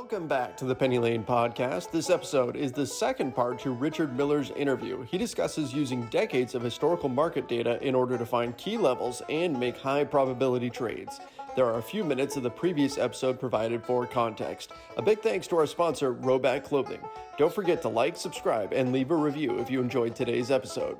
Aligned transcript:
Welcome 0.00 0.28
back 0.28 0.56
to 0.56 0.64
the 0.64 0.74
Penny 0.74 0.98
Lane 0.98 1.22
podcast. 1.22 1.90
This 1.90 2.08
episode 2.08 2.56
is 2.56 2.72
the 2.72 2.86
second 2.86 3.34
part 3.34 3.58
to 3.58 3.70
Richard 3.70 4.16
Miller's 4.16 4.50
interview. 4.52 5.02
He 5.02 5.18
discusses 5.18 5.74
using 5.74 6.06
decades 6.06 6.54
of 6.54 6.62
historical 6.62 7.10
market 7.10 7.48
data 7.48 7.78
in 7.86 7.94
order 7.94 8.16
to 8.16 8.24
find 8.24 8.56
key 8.56 8.78
levels 8.78 9.20
and 9.28 9.60
make 9.60 9.76
high 9.76 10.04
probability 10.04 10.70
trades. 10.70 11.20
There 11.54 11.66
are 11.66 11.76
a 11.76 11.82
few 11.82 12.02
minutes 12.02 12.34
of 12.36 12.42
the 12.42 12.50
previous 12.50 12.96
episode 12.96 13.38
provided 13.38 13.84
for 13.84 14.06
context. 14.06 14.72
A 14.96 15.02
big 15.02 15.20
thanks 15.20 15.46
to 15.48 15.58
our 15.58 15.66
sponsor, 15.66 16.14
Rhoback 16.14 16.64
Clothing. 16.64 17.02
Don't 17.36 17.52
forget 17.52 17.82
to 17.82 17.90
like, 17.90 18.16
subscribe, 18.16 18.72
and 18.72 18.92
leave 18.92 19.10
a 19.10 19.16
review 19.16 19.58
if 19.58 19.70
you 19.70 19.82
enjoyed 19.82 20.16
today's 20.16 20.50
episode. 20.50 20.96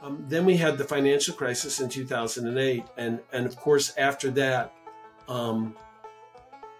Um, 0.00 0.24
then 0.26 0.46
we 0.46 0.56
had 0.56 0.78
the 0.78 0.84
financial 0.84 1.34
crisis 1.34 1.80
in 1.80 1.90
2008, 1.90 2.86
and 2.96 3.20
and 3.30 3.44
of 3.44 3.56
course 3.56 3.94
after 3.98 4.30
that, 4.30 4.72
um, 5.28 5.76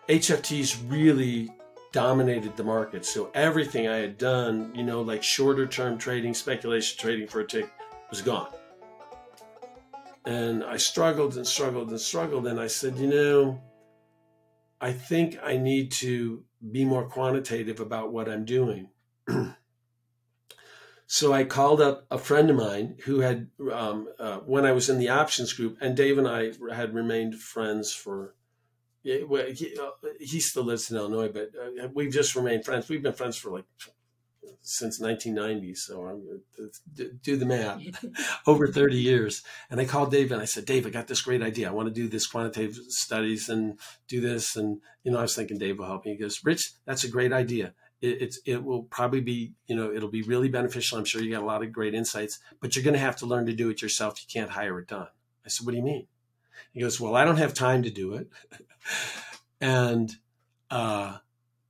HFTs 0.09 0.89
really 0.89 1.51
dominated 1.91 2.57
the 2.57 2.63
market. 2.63 3.05
So 3.05 3.31
everything 3.35 3.89
I 3.89 3.97
had 3.97 4.19
done, 4.19 4.73
you 4.75 4.85
know, 4.85 5.03
like 5.03 5.23
shorter 5.23 5.67
term 5.67 5.99
trading, 5.99 6.35
speculation 6.35 6.99
trading 6.99 7.27
for 7.27 7.41
a 7.41 7.47
tick, 7.47 7.69
was 8.11 8.23
gone. 8.23 8.51
And 10.25 10.63
I 10.63 10.77
struggled 10.77 11.37
and 11.37 11.47
struggled 11.47 11.91
and 11.91 12.01
struggled, 12.01 12.47
and 12.47 12.61
I 12.61 12.67
said, 12.67 12.99
you 12.99 13.07
know, 13.07 13.61
I 14.81 14.93
think 14.93 15.39
I 15.43 15.57
need 15.57 15.91
to 15.93 16.45
be 16.73 16.85
more 16.85 17.09
quantitative 17.09 17.81
about 17.81 18.13
what 18.13 18.29
I'm 18.29 18.45
doing. 18.45 18.91
so 21.07 21.33
I 21.33 21.45
called 21.45 21.81
up 21.81 22.07
a 22.11 22.19
friend 22.19 22.51
of 22.51 22.57
mine 22.57 22.97
who 23.05 23.21
had, 23.21 23.49
um, 23.73 24.09
uh, 24.19 24.39
when 24.39 24.65
I 24.65 24.73
was 24.73 24.89
in 24.89 24.99
the 24.99 25.09
options 25.09 25.53
group, 25.53 25.79
and 25.81 25.97
Dave 25.97 26.19
and 26.19 26.29
I 26.29 26.53
had 26.73 26.95
remained 26.95 27.37
friends 27.37 27.93
for 27.93 28.36
yeah, 29.07 29.23
well, 29.23 29.47
he, 29.47 29.73
uh, 29.81 30.09
he 30.19 30.41
still 30.41 30.65
lives 30.65 30.91
in 30.91 30.97
Illinois, 30.97 31.29
but 31.29 31.53
uh, 31.55 31.87
we've 31.95 32.13
just 32.13 32.35
remained 32.35 32.65
friends. 32.65 32.89
We've 32.89 33.05
been 33.05 33.13
friends 33.13 33.37
for 33.37 33.51
like 33.51 33.65
since 34.63 34.99
1990. 34.99 35.75
So 35.77 36.03
I'm 36.07 36.43
uh, 36.61 37.05
do 37.23 37.37
the 37.37 37.47
math, 37.47 37.83
over 38.49 38.67
30 38.67 38.97
years. 38.97 39.45
And 39.71 39.81
I 39.81 39.85
called 39.85 40.11
Dave 40.11 40.33
and 40.33 40.43
I 40.43 40.45
said, 40.45 40.65
Dave, 40.65 40.87
I 40.87 40.91
got 40.91 41.07
this 41.07 41.23
great 41.23 41.41
idea. 41.41 41.69
I 41.69 41.73
want 41.73 41.87
to 41.87 41.95
do 41.95 42.09
this 42.09 42.27
quantitative 42.27 42.75
studies 42.89 43.49
and 43.49 43.79
do 44.09 44.21
this. 44.21 44.57
And 44.57 44.81
you 45.05 45.13
know, 45.13 45.19
I 45.19 45.23
was 45.23 45.37
thinking 45.37 45.57
Dave 45.57 45.79
will 45.79 45.87
help 45.87 46.05
me. 46.05 46.11
He 46.11 46.19
goes, 46.19 46.41
Rich, 46.45 46.73
that's 46.85 47.05
a 47.05 47.09
great 47.09 47.33
idea. 47.33 47.75
It, 48.01 48.23
it's 48.23 48.41
it 48.45 48.65
will 48.65 48.83
probably 48.83 49.21
be 49.21 49.53
you 49.69 49.77
know 49.77 49.93
it'll 49.93 50.11
be 50.11 50.23
really 50.23 50.49
beneficial. 50.49 50.99
I'm 50.99 51.05
sure 51.05 51.23
you 51.23 51.31
got 51.31 51.45
a 51.45 51.47
lot 51.47 51.63
of 51.63 51.71
great 51.71 51.95
insights, 51.95 52.41
but 52.61 52.75
you're 52.75 52.85
going 52.85 52.95
to 52.95 53.01
have 53.01 53.17
to 53.19 53.27
learn 53.27 53.47
to 53.47 53.53
do 53.53 53.71
it 53.71 53.83
yourself. 53.83 54.21
You 54.21 54.27
can't 54.29 54.51
hire 54.51 54.81
it 54.81 54.89
done. 54.89 55.09
I 55.45 55.49
said, 55.49 55.65
What 55.65 55.73
do 55.73 55.79
you 55.79 55.85
mean? 55.85 56.09
He 56.73 56.81
goes, 56.81 57.01
Well, 57.01 57.17
I 57.17 57.25
don't 57.25 57.37
have 57.37 57.55
time 57.55 57.83
to 57.83 57.91
do 57.91 58.15
it. 58.15 58.29
and 59.61 60.15
uh, 60.71 61.19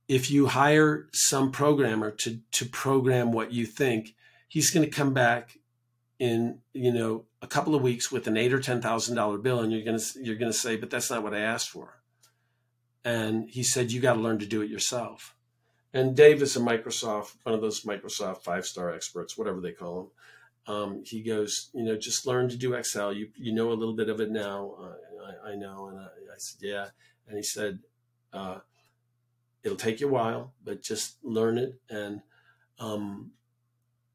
if 0.07 0.31
you 0.31 0.47
hire 0.47 1.07
some 1.13 1.51
programmer 1.51 2.11
to 2.11 2.39
to 2.51 2.65
program 2.65 3.31
what 3.31 3.51
you 3.51 3.65
think, 3.65 4.15
he's 4.47 4.71
going 4.71 4.85
to 4.85 4.95
come 4.95 5.13
back 5.13 5.57
in 6.19 6.59
you 6.73 6.91
know 6.91 7.25
a 7.41 7.47
couple 7.47 7.75
of 7.75 7.81
weeks 7.81 8.11
with 8.11 8.27
an 8.27 8.37
eight 8.37 8.53
or 8.53 8.59
ten 8.59 8.81
thousand 8.81 9.15
dollar 9.15 9.37
bill, 9.37 9.59
and 9.59 9.71
you're 9.71 9.83
to 9.83 10.03
you're 10.21 10.35
to 10.35 10.53
say, 10.53 10.75
"But 10.75 10.89
that's 10.89 11.09
not 11.09 11.23
what 11.23 11.33
I 11.33 11.39
asked 11.39 11.69
for." 11.69 12.01
And 13.03 13.49
he 13.49 13.63
said, 13.63 13.91
"You 13.91 14.01
got 14.01 14.13
to 14.13 14.19
learn 14.19 14.39
to 14.39 14.45
do 14.45 14.61
it 14.61 14.69
yourself." 14.69 15.35
And 15.93 16.15
Dave 16.15 16.41
is 16.41 16.55
a 16.55 16.59
Microsoft, 16.59 17.35
one 17.43 17.55
of 17.55 17.61
those 17.61 17.81
Microsoft 17.81 18.43
five 18.43 18.65
star 18.65 18.93
experts, 18.93 19.37
whatever 19.37 19.61
they 19.61 19.71
call 19.71 19.95
them. 19.95 20.07
Um, 20.67 21.03
he 21.05 21.21
goes, 21.21 21.69
you 21.73 21.83
know, 21.83 21.97
just 21.97 22.27
learn 22.27 22.49
to 22.49 22.57
do 22.57 22.73
Excel. 22.73 23.13
You 23.13 23.29
you 23.35 23.53
know 23.53 23.71
a 23.71 23.73
little 23.73 23.95
bit 23.95 24.09
of 24.09 24.19
it 24.19 24.29
now. 24.29 24.73
Uh, 24.79 25.41
I, 25.47 25.51
I, 25.51 25.55
know, 25.55 25.87
and 25.87 25.99
I, 25.99 26.03
I, 26.03 26.37
said, 26.37 26.59
yeah. 26.61 26.87
And 27.27 27.37
he 27.37 27.43
said, 27.43 27.79
uh, 28.33 28.59
it'll 29.63 29.77
take 29.77 30.01
you 30.01 30.07
a 30.07 30.11
while, 30.11 30.53
but 30.63 30.81
just 30.81 31.17
learn 31.23 31.57
it, 31.57 31.75
and 31.89 32.21
um, 32.79 33.31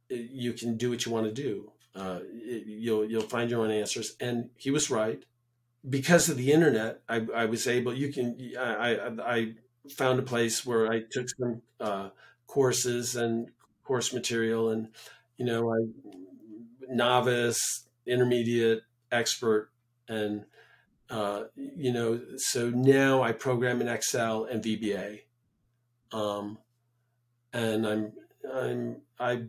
it, 0.08 0.30
you 0.30 0.53
can 0.53 0.77
do 0.77 0.91
what 0.91 1.05
you 1.05 1.12
want 1.12 1.27
to 1.27 1.33
do. 1.33 1.73
Uh, 1.95 2.20
it, 2.23 2.67
you'll 2.67 3.05
you'll 3.05 3.23
find 3.23 3.51
your 3.51 3.63
own 3.63 3.70
answers. 3.70 4.17
And 4.20 4.51
he 4.57 4.70
was 4.70 4.90
right 4.90 5.23
because 5.89 6.29
of 6.29 6.36
the 6.36 6.52
internet. 6.52 7.01
I, 7.08 7.27
I 7.34 7.45
was 7.46 7.67
able. 7.67 7.95
You 7.95 8.13
can. 8.13 8.36
I, 8.58 8.96
I, 8.96 9.34
I 9.34 9.52
found 9.90 10.19
a 10.19 10.23
place 10.23 10.64
where 10.64 10.90
I 10.90 11.02
took 11.11 11.29
some 11.29 11.63
uh, 11.80 12.11
courses 12.46 13.17
and 13.17 13.48
course 13.84 14.13
material, 14.13 14.70
and 14.70 14.89
you 15.36 15.45
know 15.45 15.73
I 15.73 15.79
novice, 16.92 17.86
intermediate, 18.07 18.83
expert, 19.11 19.70
and 20.08 20.45
uh, 21.11 21.45
you 21.57 21.92
know, 21.92 22.20
so 22.36 22.70
now 22.70 23.23
I 23.23 23.33
program 23.33 23.80
in 23.80 23.89
Excel 23.89 24.45
and 24.45 24.63
VBA, 24.63 25.20
um, 26.11 26.58
and 27.52 27.86
I'm 27.86 28.13
I'm 28.51 28.97
I 29.20 29.42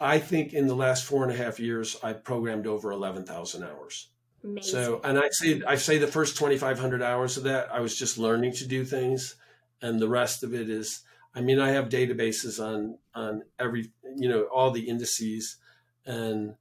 I 0.00 0.18
think 0.18 0.54
in 0.54 0.66
the 0.66 0.74
last 0.74 1.04
four 1.04 1.22
and 1.22 1.32
a 1.32 1.36
half 1.36 1.60
years 1.60 1.96
I 2.02 2.14
programmed 2.14 2.66
over 2.66 2.90
eleven 2.90 3.24
thousand 3.24 3.64
hours. 3.64 4.08
Amazing. 4.42 4.70
So, 4.70 5.00
and 5.04 5.18
I 5.18 5.28
say 5.30 5.60
I 5.66 5.76
say 5.76 5.98
the 5.98 6.06
first 6.06 6.38
twenty 6.38 6.56
five 6.56 6.78
hundred 6.78 7.02
hours 7.02 7.36
of 7.36 7.44
that 7.44 7.70
I 7.70 7.80
was 7.80 7.96
just 7.96 8.16
learning 8.16 8.54
to 8.54 8.66
do 8.66 8.84
things, 8.84 9.36
and 9.82 10.00
the 10.00 10.08
rest 10.08 10.42
of 10.42 10.54
it 10.54 10.70
is. 10.70 11.02
I 11.32 11.42
mean, 11.42 11.60
I 11.60 11.70
have 11.70 11.90
databases 11.90 12.64
on 12.64 12.96
on 13.14 13.42
every 13.58 13.92
you 14.16 14.28
know 14.28 14.44
all 14.44 14.70
the 14.70 14.88
indices, 14.88 15.58
and 16.06 16.54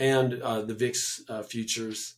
and 0.00 0.40
uh, 0.42 0.62
the 0.62 0.74
VIX 0.74 1.22
uh, 1.28 1.42
futures. 1.42 2.14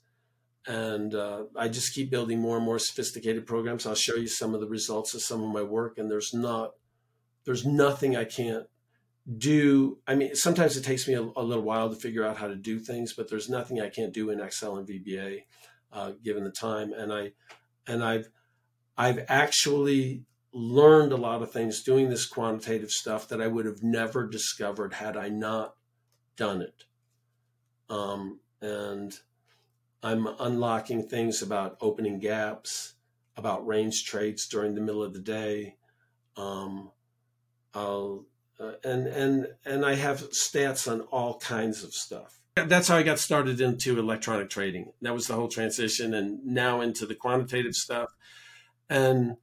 And 0.66 1.14
uh, 1.14 1.44
I 1.56 1.66
just 1.66 1.92
keep 1.92 2.10
building 2.10 2.40
more 2.40 2.56
and 2.56 2.64
more 2.64 2.78
sophisticated 2.78 3.44
programs. 3.44 3.84
I'll 3.84 3.96
show 3.96 4.14
you 4.14 4.28
some 4.28 4.54
of 4.54 4.60
the 4.60 4.68
results 4.68 5.12
of 5.12 5.20
some 5.20 5.42
of 5.42 5.50
my 5.50 5.62
work, 5.62 5.98
and 5.98 6.08
there's 6.08 6.32
not, 6.32 6.74
there's 7.44 7.66
nothing 7.66 8.16
I 8.16 8.24
can't 8.24 8.66
do. 9.38 9.98
I 10.06 10.14
mean, 10.14 10.36
sometimes 10.36 10.76
it 10.76 10.84
takes 10.84 11.08
me 11.08 11.14
a, 11.14 11.22
a 11.22 11.42
little 11.42 11.64
while 11.64 11.90
to 11.90 11.96
figure 11.96 12.24
out 12.24 12.36
how 12.36 12.46
to 12.46 12.54
do 12.54 12.78
things, 12.78 13.12
but 13.12 13.28
there's 13.28 13.50
nothing 13.50 13.80
I 13.80 13.88
can't 13.88 14.14
do 14.14 14.30
in 14.30 14.40
Excel 14.40 14.76
and 14.76 14.86
VBA, 14.86 15.40
uh, 15.92 16.12
given 16.22 16.44
the 16.44 16.52
time. 16.52 16.92
And 16.92 17.12
I, 17.12 17.32
and 17.88 18.04
I've, 18.04 18.28
I've 18.96 19.24
actually 19.28 20.22
learned 20.52 21.12
a 21.12 21.16
lot 21.16 21.42
of 21.42 21.50
things 21.50 21.82
doing 21.82 22.08
this 22.08 22.26
quantitative 22.26 22.90
stuff 22.90 23.26
that 23.28 23.40
I 23.40 23.48
would 23.48 23.66
have 23.66 23.82
never 23.82 24.28
discovered 24.28 24.94
had 24.94 25.16
I 25.16 25.28
not 25.28 25.74
done 26.36 26.62
it. 26.62 26.84
Um, 27.92 28.40
and 28.62 29.12
I'm 30.02 30.26
unlocking 30.40 31.06
things 31.06 31.42
about 31.42 31.76
opening 31.80 32.18
gaps, 32.18 32.94
about 33.36 33.66
range 33.66 34.04
trades 34.04 34.48
during 34.48 34.74
the 34.74 34.80
middle 34.80 35.02
of 35.02 35.12
the 35.12 35.20
day. 35.20 35.76
Um, 36.36 36.90
I'll, 37.74 38.24
uh, 38.58 38.72
and 38.82 39.06
and 39.06 39.46
and 39.66 39.84
I 39.84 39.94
have 39.94 40.30
stats 40.30 40.90
on 40.90 41.02
all 41.02 41.38
kinds 41.38 41.84
of 41.84 41.92
stuff. 41.92 42.40
That's 42.54 42.88
how 42.88 42.96
I 42.96 43.02
got 43.02 43.18
started 43.18 43.60
into 43.60 43.98
electronic 43.98 44.48
trading. 44.48 44.92
That 45.02 45.14
was 45.14 45.26
the 45.26 45.34
whole 45.34 45.48
transition, 45.48 46.14
and 46.14 46.44
now 46.44 46.80
into 46.80 47.04
the 47.04 47.14
quantitative 47.14 47.74
stuff. 47.74 48.10
And 48.88 49.36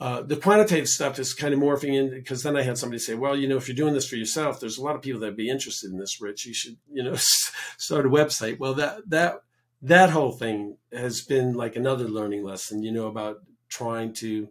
uh, 0.00 0.22
the 0.22 0.36
quantitative 0.36 0.88
stuff 0.88 1.18
is 1.18 1.34
kind 1.34 1.52
of 1.52 1.60
morphing 1.60 1.94
in 1.94 2.08
because 2.10 2.42
then 2.42 2.56
I 2.56 2.62
had 2.62 2.78
somebody 2.78 2.98
say, 2.98 3.14
well, 3.14 3.36
you 3.36 3.46
know, 3.46 3.58
if 3.58 3.68
you're 3.68 3.76
doing 3.76 3.92
this 3.92 4.08
for 4.08 4.16
yourself, 4.16 4.58
there's 4.58 4.78
a 4.78 4.82
lot 4.82 4.96
of 4.96 5.02
people 5.02 5.20
that'd 5.20 5.36
be 5.36 5.50
interested 5.50 5.90
in 5.90 5.98
this, 5.98 6.22
Rich. 6.22 6.46
You 6.46 6.54
should, 6.54 6.78
you 6.90 7.02
know, 7.02 7.14
start 7.76 8.06
a 8.06 8.08
website. 8.08 8.58
Well, 8.58 8.72
that, 8.74 9.10
that, 9.10 9.42
that 9.82 10.08
whole 10.08 10.32
thing 10.32 10.78
has 10.90 11.20
been 11.20 11.52
like 11.52 11.76
another 11.76 12.08
learning 12.08 12.44
lesson, 12.44 12.82
you 12.82 12.92
know, 12.92 13.08
about 13.08 13.42
trying 13.68 14.14
to 14.14 14.48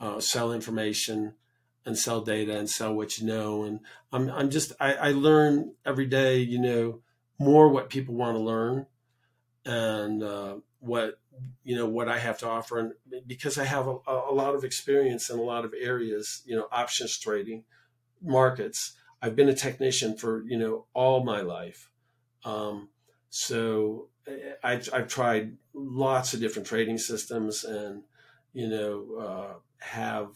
uh, 0.00 0.18
sell 0.18 0.52
information 0.52 1.34
and 1.86 1.96
sell 1.96 2.20
data 2.20 2.58
and 2.58 2.68
sell 2.68 2.92
what 2.92 3.16
you 3.16 3.26
know. 3.26 3.62
And 3.62 3.80
I'm, 4.12 4.28
I'm 4.28 4.50
just, 4.50 4.72
I, 4.80 4.94
I 4.94 5.10
learn 5.12 5.72
every 5.86 6.06
day, 6.06 6.38
you 6.38 6.58
know, 6.58 7.00
more 7.38 7.68
what 7.68 7.90
people 7.90 8.16
want 8.16 8.36
to 8.36 8.42
learn 8.42 8.86
and 9.64 10.20
uh, 10.20 10.56
what 10.80 11.19
you 11.62 11.76
know 11.76 11.86
what 11.86 12.08
I 12.08 12.18
have 12.18 12.38
to 12.38 12.48
offer, 12.48 12.78
and 12.78 12.92
because 13.26 13.58
I 13.58 13.64
have 13.64 13.86
a, 13.86 13.96
a, 14.06 14.32
lot 14.32 14.54
of 14.54 14.64
experience 14.64 15.30
in 15.30 15.38
a 15.38 15.42
lot 15.42 15.64
of 15.64 15.74
areas, 15.78 16.42
you 16.44 16.56
know, 16.56 16.66
options 16.72 17.18
trading, 17.18 17.64
markets. 18.22 18.94
I've 19.22 19.36
been 19.36 19.48
a 19.48 19.54
technician 19.54 20.16
for 20.16 20.42
you 20.46 20.58
know 20.58 20.86
all 20.94 21.24
my 21.24 21.42
life, 21.42 21.90
um, 22.44 22.88
so 23.28 24.08
I, 24.64 24.80
I've 24.92 25.08
tried 25.08 25.56
lots 25.74 26.34
of 26.34 26.40
different 26.40 26.66
trading 26.66 26.98
systems, 26.98 27.64
and 27.64 28.02
you 28.52 28.68
know 28.68 29.06
uh, 29.20 29.54
have 29.84 30.30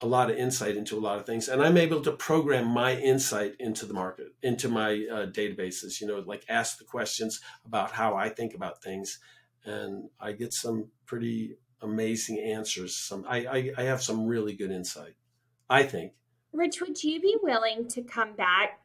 a 0.00 0.06
lot 0.06 0.30
of 0.30 0.36
insight 0.36 0.76
into 0.76 0.96
a 0.96 1.00
lot 1.00 1.18
of 1.18 1.26
things. 1.26 1.48
And 1.48 1.60
i'm 1.60 1.76
able 1.76 2.00
to 2.02 2.12
program 2.12 2.66
my 2.66 2.96
insight 2.96 3.54
into 3.58 3.84
the 3.84 3.94
market 3.94 4.28
into 4.42 4.68
my 4.68 4.92
uh, 5.10 5.26
databases 5.26 6.00
you 6.00 6.06
know 6.06 6.20
like 6.20 6.44
ask 6.48 6.78
the 6.78 6.84
questions 6.84 7.40
about 7.66 7.90
how 7.90 8.14
i 8.14 8.28
think 8.28 8.54
about 8.54 8.82
things 8.82 9.18
and 9.64 10.08
i 10.20 10.32
get 10.32 10.52
some 10.52 10.86
pretty 11.06 11.56
amazing 11.82 12.38
answers 12.38 12.96
some 12.96 13.24
i 13.28 13.46
i, 13.46 13.70
I 13.78 13.82
have 13.84 14.02
some 14.02 14.26
really 14.26 14.54
good 14.54 14.70
insight 14.70 15.14
i 15.68 15.82
think 15.82 16.12
rich 16.52 16.80
would 16.80 17.02
you 17.02 17.20
be 17.20 17.36
willing 17.42 17.88
to 17.88 18.02
come 18.02 18.34
back 18.34 18.80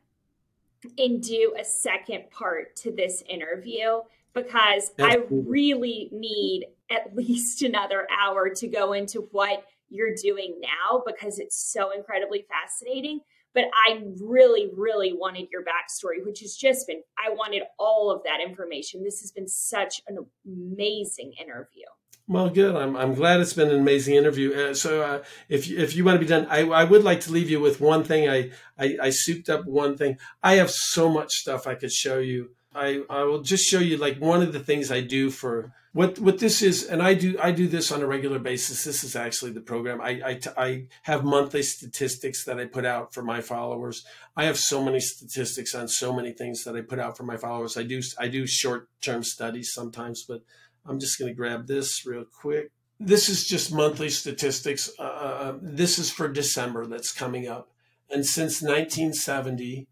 and 0.98 1.22
do 1.22 1.56
a 1.60 1.64
second 1.64 2.30
part 2.30 2.75
to 2.78 2.92
this 2.92 3.24
interview 3.30 4.02
because 4.34 4.92
Absolutely. 5.00 5.38
i 5.38 5.44
really 5.48 6.10
need 6.12 6.68
at 6.92 7.16
least 7.16 7.62
another 7.64 8.08
hour 8.12 8.50
to 8.50 8.68
go 8.68 8.94
into 8.94 9.28
what 9.31 9.64
you're 9.94 10.16
doing 10.16 10.60
now 10.60 11.04
because 11.06 11.40
it's 11.40 11.56
so 11.56 11.92
incredibly 11.92 12.46
fascinating. 12.50 13.22
But 13.53 13.65
I 13.85 14.01
really, 14.19 14.69
really 14.75 15.13
wanted 15.13 15.47
your 15.51 15.61
backstory, 15.61 16.25
which 16.25 16.39
has 16.41 16.55
just 16.55 16.88
been, 16.88 17.01
I 17.23 17.31
wanted 17.31 17.63
all 17.77 18.11
of 18.11 18.23
that 18.23 18.39
information. 18.47 19.03
This 19.03 19.21
has 19.21 19.31
been 19.31 19.47
such 19.47 20.01
an 20.07 20.17
amazing 20.45 21.33
interview. 21.39 21.85
Well, 22.27 22.50
good. 22.50 22.75
I'm, 22.75 22.95
I'm 22.95 23.15
glad 23.15 23.41
it's 23.41 23.53
been 23.53 23.69
an 23.69 23.79
amazing 23.79 24.15
interview. 24.15 24.53
Uh, 24.53 24.73
so, 24.73 25.01
uh, 25.01 25.23
if 25.50 25.67
you, 25.67 25.77
if 25.77 25.94
you 25.94 26.05
want 26.05 26.15
to 26.15 26.19
be 26.19 26.25
done, 26.25 26.47
I, 26.50 26.61
I 26.61 26.85
would 26.85 27.03
like 27.03 27.19
to 27.21 27.31
leave 27.31 27.50
you 27.50 27.59
with 27.59 27.81
one 27.81 28.03
thing. 28.03 28.29
I, 28.29 28.51
I, 28.79 28.97
I 29.01 29.09
souped 29.09 29.50
up 29.50 29.65
one 29.65 29.97
thing. 29.97 30.17
I 30.41 30.55
have 30.55 30.71
so 30.71 31.09
much 31.09 31.31
stuff 31.33 31.67
I 31.67 31.75
could 31.75 31.91
show 31.91 32.19
you. 32.19 32.51
I, 32.75 33.02
I 33.10 33.24
will 33.24 33.42
just 33.42 33.66
show 33.66 33.80
you 33.80 33.98
like 33.98 34.18
one 34.18 34.42
of 34.42 34.54
the 34.54 34.60
things 34.60 34.92
I 34.92 35.02
do 35.02 35.30
for 35.30 35.74
what 35.94 36.18
what 36.18 36.40
this 36.40 36.64
is, 36.64 36.84
and 36.84 37.04
I 37.04 37.14
do 37.14 37.38
I 37.42 37.52
do 37.52 37.68
this 37.68 37.92
on 37.92 38.02
a 38.02 38.08
regular 38.08 38.40
basis. 38.40 38.84
This 38.84 39.04
is 39.04 39.16
actually 39.16 39.52
the 39.52 39.62
program. 39.62 40.02
I 40.02 40.22
I, 40.25 40.40
I 40.58 40.86
have 41.04 41.24
monthly 41.24 41.62
statistics 41.62 42.46
that 42.46 42.60
I 42.60 42.66
put 42.66 42.84
out 42.84 43.14
for 43.14 43.22
my 43.22 43.42
followers. 43.42 44.04
I 44.36 44.46
have 44.46 44.58
so 44.58 44.84
many 44.84 45.00
statistics 45.00 45.75
on 45.75 45.88
so 45.88 46.12
many 46.12 46.31
things 46.31 46.64
that 46.64 46.75
I 46.75 46.81
put 46.81 47.00
out 47.00 47.16
for 47.16 47.24
my 47.24 47.38
followers. 47.38 47.78
I 47.78 47.84
do 47.84 48.02
I 48.18 48.28
do 48.28 48.48
short 48.48 48.90
term 49.02 49.24
studies 49.24 49.72
sometimes, 49.72 50.25
but 50.28 50.42
I'm 50.86 51.00
just 51.00 51.20
going 51.20 51.30
to 51.30 51.36
grab 51.36 51.68
this 51.68 52.06
real 52.06 52.25
quick. 52.25 52.72
This 53.00 53.30
is 53.30 53.46
just 53.46 53.74
monthly 53.74 54.10
statistics. 54.10 54.90
Uh, 54.98 55.04
uh, 55.04 55.06
uh, 55.06 55.58
this 55.62 56.00
is 56.00 56.10
for 56.10 56.28
December 56.28 56.88
that's 56.88 57.12
coming 57.12 57.48
up, 57.48 57.70
and 58.10 58.25
since 58.25 58.62
1970, 58.62 59.88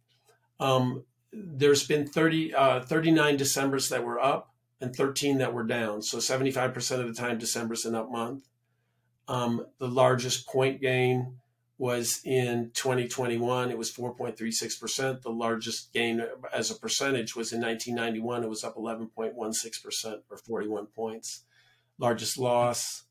um, 0.60 1.04
there's 1.34 1.86
been 1.86 2.08
30 2.08 2.54
uh, 2.54 2.82
39 2.82 3.38
Decembers 3.38 3.90
that 3.90 4.04
were 4.04 4.20
up 4.20 4.54
and 4.80 4.96
13 4.96 5.38
that 5.38 5.54
were 5.54 5.64
down. 5.64 6.02
So 6.02 6.18
75% 6.18 7.00
of 7.00 7.08
the 7.08 7.14
time, 7.14 7.38
December's 7.38 7.86
an 7.86 7.96
up 7.96 8.12
month. 8.12 8.48
Um, 9.28 9.66
the 9.78 9.88
largest 9.88 10.48
point 10.48 10.82
gain 10.82 11.38
was 11.78 12.22
in 12.26 12.72
2021. 12.74 13.72
It 13.72 13.78
was 13.78 13.92
4.36%. 13.92 15.22
The 15.22 15.30
largest 15.30 15.94
gain 15.94 16.24
as 16.54 16.70
a 16.70 16.76
percentage 16.76 17.36
was 17.36 17.54
in 17.54 17.62
1991. 17.62 18.44
It 18.44 18.50
was 18.50 18.64
up 18.64 18.76
11.16% 18.76 20.22
or 20.30 20.38
41 20.38 20.88
points. 20.88 21.44
Largest 21.98 22.38
loss 22.38 23.04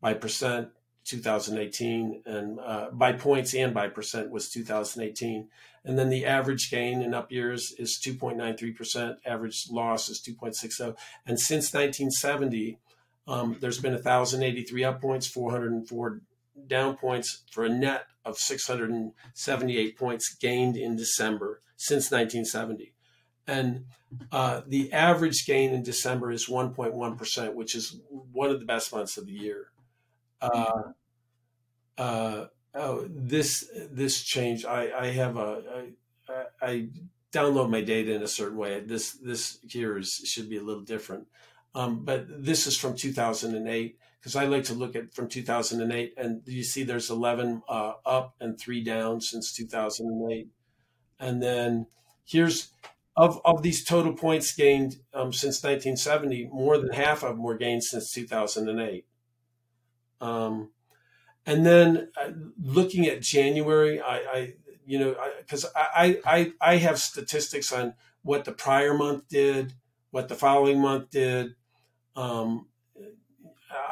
by 0.00 0.14
percent 0.14 0.68
2018 1.06 2.22
and 2.26 2.58
uh, 2.60 2.88
by 2.92 3.12
points 3.12 3.54
and 3.54 3.72
by 3.72 3.88
percent 3.88 4.30
was 4.30 4.48
2018 4.48 5.48
and 5.84 5.98
then 5.98 6.10
the 6.10 6.26
average 6.26 6.68
gain 6.70 7.00
in 7.00 7.14
up 7.14 7.30
years 7.30 7.72
is 7.78 8.00
2.93% 8.04 9.16
average 9.24 9.66
loss 9.70 10.08
is 10.08 10.20
2.60 10.20 10.96
and 11.26 11.38
since 11.38 11.72
1970 11.72 12.78
um, 13.28 13.56
there's 13.60 13.80
been 13.80 13.92
1083 13.92 14.84
up 14.84 15.00
points 15.00 15.26
404 15.26 16.20
down 16.66 16.96
points 16.96 17.42
for 17.50 17.64
a 17.64 17.68
net 17.68 18.06
of 18.24 18.36
678 18.36 19.96
points 19.96 20.34
gained 20.34 20.76
in 20.76 20.96
december 20.96 21.62
since 21.76 22.10
1970 22.10 22.92
and 23.46 23.84
uh, 24.32 24.62
the 24.66 24.92
average 24.92 25.46
gain 25.46 25.72
in 25.72 25.84
december 25.84 26.32
is 26.32 26.48
1.1% 26.48 27.54
which 27.54 27.76
is 27.76 28.00
one 28.32 28.50
of 28.50 28.58
the 28.58 28.66
best 28.66 28.92
months 28.92 29.16
of 29.16 29.26
the 29.26 29.32
year 29.32 29.70
uh, 30.40 30.82
uh, 31.98 32.46
oh, 32.74 33.08
this 33.08 33.70
this 33.90 34.22
change. 34.22 34.64
I 34.64 34.90
I 34.98 35.06
have 35.08 35.36
a 35.36 35.62
I, 36.28 36.44
I 36.60 36.88
download 37.32 37.70
my 37.70 37.80
data 37.80 38.14
in 38.14 38.22
a 38.22 38.28
certain 38.28 38.56
way. 38.58 38.80
This 38.80 39.12
this 39.12 39.58
here 39.68 39.98
is 39.98 40.22
should 40.24 40.48
be 40.48 40.58
a 40.58 40.62
little 40.62 40.82
different. 40.82 41.26
Um, 41.74 42.04
but 42.04 42.24
this 42.28 42.66
is 42.66 42.76
from 42.76 42.96
2008 42.96 43.98
because 44.18 44.34
I 44.34 44.46
like 44.46 44.64
to 44.64 44.74
look 44.74 44.96
at 44.96 45.12
from 45.14 45.28
2008, 45.28 46.14
and 46.16 46.42
you 46.46 46.64
see 46.64 46.82
there's 46.82 47.10
11 47.10 47.62
uh, 47.68 47.92
up 48.04 48.34
and 48.40 48.58
three 48.58 48.82
down 48.82 49.20
since 49.20 49.52
2008, 49.52 50.48
and 51.20 51.42
then 51.42 51.86
here's 52.24 52.70
of 53.16 53.40
of 53.44 53.62
these 53.62 53.84
total 53.84 54.14
points 54.14 54.54
gained 54.54 54.96
um, 55.14 55.32
since 55.32 55.62
1970, 55.62 56.48
more 56.52 56.78
than 56.78 56.92
half 56.92 57.22
of 57.22 57.36
them 57.36 57.42
were 57.42 57.56
gained 57.56 57.84
since 57.84 58.10
2008. 58.12 59.04
Um, 60.20 60.70
and 61.44 61.64
then 61.64 62.08
uh, 62.20 62.32
looking 62.60 63.06
at 63.06 63.22
January, 63.22 64.00
I, 64.00 64.16
I 64.16 64.52
you 64.84 64.98
know, 64.98 65.16
because 65.38 65.66
I, 65.74 66.20
I, 66.24 66.52
I 66.60 66.76
have 66.76 66.98
statistics 66.98 67.72
on 67.72 67.94
what 68.22 68.44
the 68.44 68.52
prior 68.52 68.94
month 68.94 69.28
did, 69.28 69.74
what 70.10 70.28
the 70.28 70.34
following 70.34 70.80
month 70.80 71.10
did. 71.10 71.54
Um, 72.14 72.66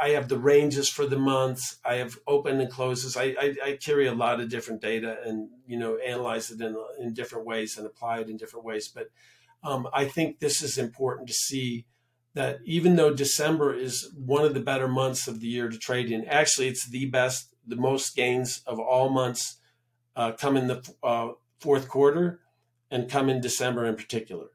I 0.00 0.11
have 0.11 0.29
the 0.29 0.38
ranges 0.38 0.88
for 0.88 1.06
the 1.06 1.19
months. 1.19 1.79
I 1.85 1.97
have 1.97 2.19
open 2.26 2.61
and 2.61 2.71
closes. 2.71 3.17
I, 3.17 3.35
I, 3.41 3.55
I, 3.65 3.79
carry 3.81 4.06
a 4.06 4.15
lot 4.15 4.41
of 4.41 4.49
different 4.49 4.81
data 4.81 5.19
and 5.25 5.49
you 5.67 5.79
know 5.79 5.99
analyze 5.99 6.50
it 6.50 6.61
in 6.61 6.76
in 6.99 7.12
different 7.12 7.47
ways 7.47 7.76
and 7.76 7.87
apply 7.87 8.21
it 8.21 8.31
in 8.31 8.37
different 8.37 8.65
ways. 8.65 8.88
But 8.88 9.11
um, 9.62 9.88
I 9.93 10.06
think 10.06 10.38
this 10.38 10.62
is 10.62 10.79
important 10.79 11.29
to 11.29 11.35
see 11.35 11.87
that 12.34 12.58
even 12.64 12.96
though 12.96 13.14
December 13.14 13.75
is 13.75 14.10
one 14.16 14.44
of 14.44 14.54
the 14.54 14.60
better 14.60 14.88
months 14.88 15.28
of 15.28 15.40
the 15.40 15.46
year 15.46 15.69
to 15.69 15.78
trade 15.78 16.10
in, 16.10 16.25
actually 16.26 16.69
it's 16.69 16.88
the 16.88 17.06
best, 17.06 17.54
the 17.66 17.76
most 17.76 18.14
gains 18.16 18.62
of 18.66 18.78
all 18.78 19.08
months 19.08 19.58
uh, 20.16 20.32
come 20.32 20.56
in 20.56 20.66
the 20.66 20.82
uh, 21.02 21.31
fourth 21.60 21.88
quarter 21.88 22.40
and 22.90 23.10
come 23.10 23.28
in 23.28 23.40
December 23.40 23.86
in 23.86 23.96
particular. 23.96 24.48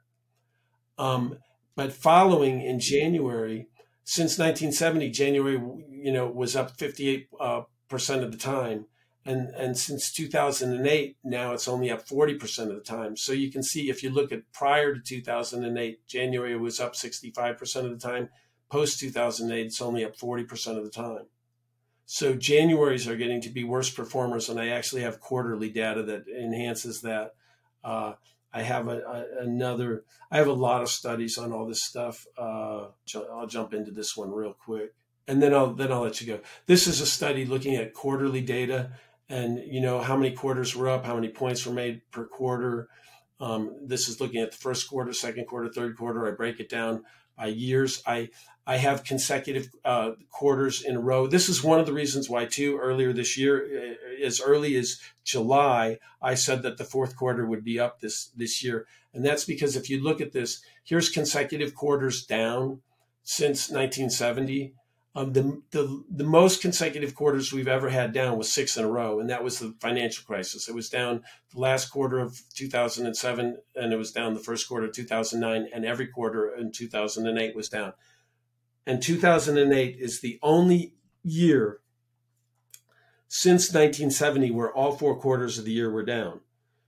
Um, 0.98 1.38
but 1.76 1.94
following 1.94 2.62
in 2.62 2.80
January, 2.80 3.68
since 4.04 4.38
1970, 4.38 5.10
January 5.12 5.62
you 5.90 6.12
know 6.12 6.28
was 6.28 6.56
up 6.56 6.72
58 6.78 7.28
uh, 7.40 7.62
percent 7.88 8.24
of 8.24 8.32
the 8.32 8.38
time 8.38 8.86
and 9.30 9.50
and 9.50 9.78
since 9.78 10.12
2008 10.12 11.18
now 11.24 11.54
it's 11.54 11.68
only 11.68 11.92
up 11.92 12.08
40% 12.08 12.60
of 12.70 12.76
the 12.76 12.82
time. 12.82 13.16
So 13.16 13.32
you 13.32 13.52
can 13.52 13.62
see 13.62 13.90
if 13.90 14.02
you 14.02 14.10
look 14.10 14.32
at 14.32 14.52
prior 14.52 14.96
to 14.96 15.00
2008 15.00 16.08
january 16.08 16.58
was 16.58 16.80
up 16.80 16.94
65% 16.94 17.76
of 17.86 17.92
the 17.92 17.98
time. 17.98 18.30
Post 18.70 19.00
2008 19.00 19.68
it's 19.68 19.82
only 19.82 20.04
up 20.04 20.18
40% 20.18 20.78
of 20.78 20.84
the 20.84 20.90
time. 20.90 21.28
So 22.06 22.34
januaries 22.34 23.08
are 23.08 23.16
getting 23.16 23.42
to 23.42 23.50
be 23.50 23.64
worse 23.64 23.92
performers 23.92 24.50
and 24.50 24.60
i 24.60 24.70
actually 24.70 25.04
have 25.04 25.20
quarterly 25.20 25.70
data 25.70 26.02
that 26.04 26.28
enhances 26.28 27.02
that. 27.02 27.36
Uh, 27.84 28.14
i 28.52 28.64
have 28.64 28.88
a, 28.88 28.98
a, 28.98 29.44
another 29.44 30.04
i 30.32 30.38
have 30.38 30.48
a 30.48 30.54
lot 30.68 30.82
of 30.82 30.90
studies 30.90 31.38
on 31.38 31.54
all 31.54 31.68
this 31.68 31.86
stuff. 31.86 32.26
Uh, 32.36 32.88
i'll 33.32 33.48
jump 33.48 33.76
into 33.76 33.92
this 33.92 34.18
one 34.18 34.32
real 34.32 34.54
quick 34.54 34.94
and 35.28 35.44
then 35.44 35.54
I'll 35.54 35.74
then 35.74 35.92
I'll 35.92 36.02
let 36.02 36.20
you 36.20 36.26
go. 36.26 36.40
This 36.66 36.88
is 36.88 37.00
a 37.00 37.06
study 37.06 37.46
looking 37.46 37.76
at 37.76 37.94
quarterly 37.94 38.42
data 38.42 38.90
and 39.30 39.62
you 39.66 39.80
know 39.80 40.02
how 40.02 40.18
many 40.18 40.36
quarters 40.36 40.76
were 40.76 40.90
up, 40.90 41.06
how 41.06 41.16
many 41.16 41.30
points 41.30 41.66
were 41.66 41.74
made 41.74 42.02
per 42.12 42.26
quarter. 42.26 42.90
Um, 43.40 43.78
this 43.86 44.10
is 44.10 44.20
looking 44.20 44.42
at 44.42 44.52
the 44.52 44.58
first 44.58 44.90
quarter, 44.90 45.14
second 45.14 45.46
quarter, 45.46 45.70
third 45.70 45.96
quarter. 45.96 46.28
I 46.28 46.32
break 46.32 46.60
it 46.60 46.70
down 46.70 47.04
by 47.38 47.48
years. 47.48 48.04
I 48.06 48.30
I 48.68 48.78
have 48.78 49.04
consecutive 49.04 49.70
uh, 49.86 50.12
quarters 50.30 50.84
in 50.84 50.96
a 50.96 51.00
row. 51.00 51.26
This 51.26 51.50
is 51.50 51.64
one 51.64 51.80
of 51.80 51.86
the 51.86 51.94
reasons 51.94 52.30
why 52.30 52.46
too 52.46 52.78
earlier 52.78 53.14
this 53.14 53.38
year, 53.38 53.66
uh, 53.66 54.26
as 54.26 54.42
early 54.42 54.76
as 54.76 55.00
July, 55.24 55.98
I 56.22 56.36
said 56.36 56.62
that 56.64 56.78
the 56.78 56.84
fourth 56.84 57.16
quarter 57.16 57.46
would 57.46 57.64
be 57.64 57.80
up 57.80 58.02
this 58.02 58.28
this 58.36 58.64
year, 58.64 58.88
and 59.14 59.24
that's 59.24 59.46
because 59.46 59.76
if 59.76 59.90
you 59.90 60.04
look 60.04 60.20
at 60.22 60.34
this, 60.34 60.62
here's 60.84 61.10
consecutive 61.10 61.76
quarters 61.76 62.26
down 62.26 62.82
since 63.24 63.70
1970 63.70 64.74
um, 65.20 65.34
the, 65.34 65.62
the 65.72 66.04
the 66.10 66.24
most 66.24 66.62
consecutive 66.62 67.14
quarters 67.14 67.52
we've 67.52 67.68
ever 67.68 67.90
had 67.90 68.14
down 68.14 68.38
was 68.38 68.52
six 68.52 68.78
in 68.78 68.86
a 68.86 68.90
row, 68.90 69.20
and 69.20 69.30
that 69.30 69.44
was 69.44 69.60
the 69.60 69.76
financial 69.82 70.24
crisis. 70.24 70.70
It 70.70 70.76
was 70.76 70.90
down 70.90 71.24
the 71.54 71.60
last 71.60 71.88
quarter 71.88 72.20
of 72.20 72.42
2007, 72.54 73.58
and 73.76 73.94
it 73.94 73.98
was 73.98 74.12
down 74.12 74.34
the 74.34 74.40
first 74.40 74.68
quarter 74.68 74.88
of 74.88 74.94
2009, 74.94 75.68
and 75.74 75.86
every 75.86 76.08
quarter 76.08 76.56
in 76.56 76.72
2008 76.72 77.56
was 77.56 77.68
down. 77.68 77.94
And 78.88 79.02
2008 79.02 79.98
is 80.00 80.22
the 80.22 80.40
only 80.42 80.94
year 81.24 81.82
since 83.28 83.68
1970 83.70 84.52
where 84.52 84.74
all 84.74 84.96
four 84.96 85.20
quarters 85.20 85.60
of 85.60 85.66
the 85.66 85.74
year 85.74 85.92
were 85.92 86.06
down. 86.06 86.40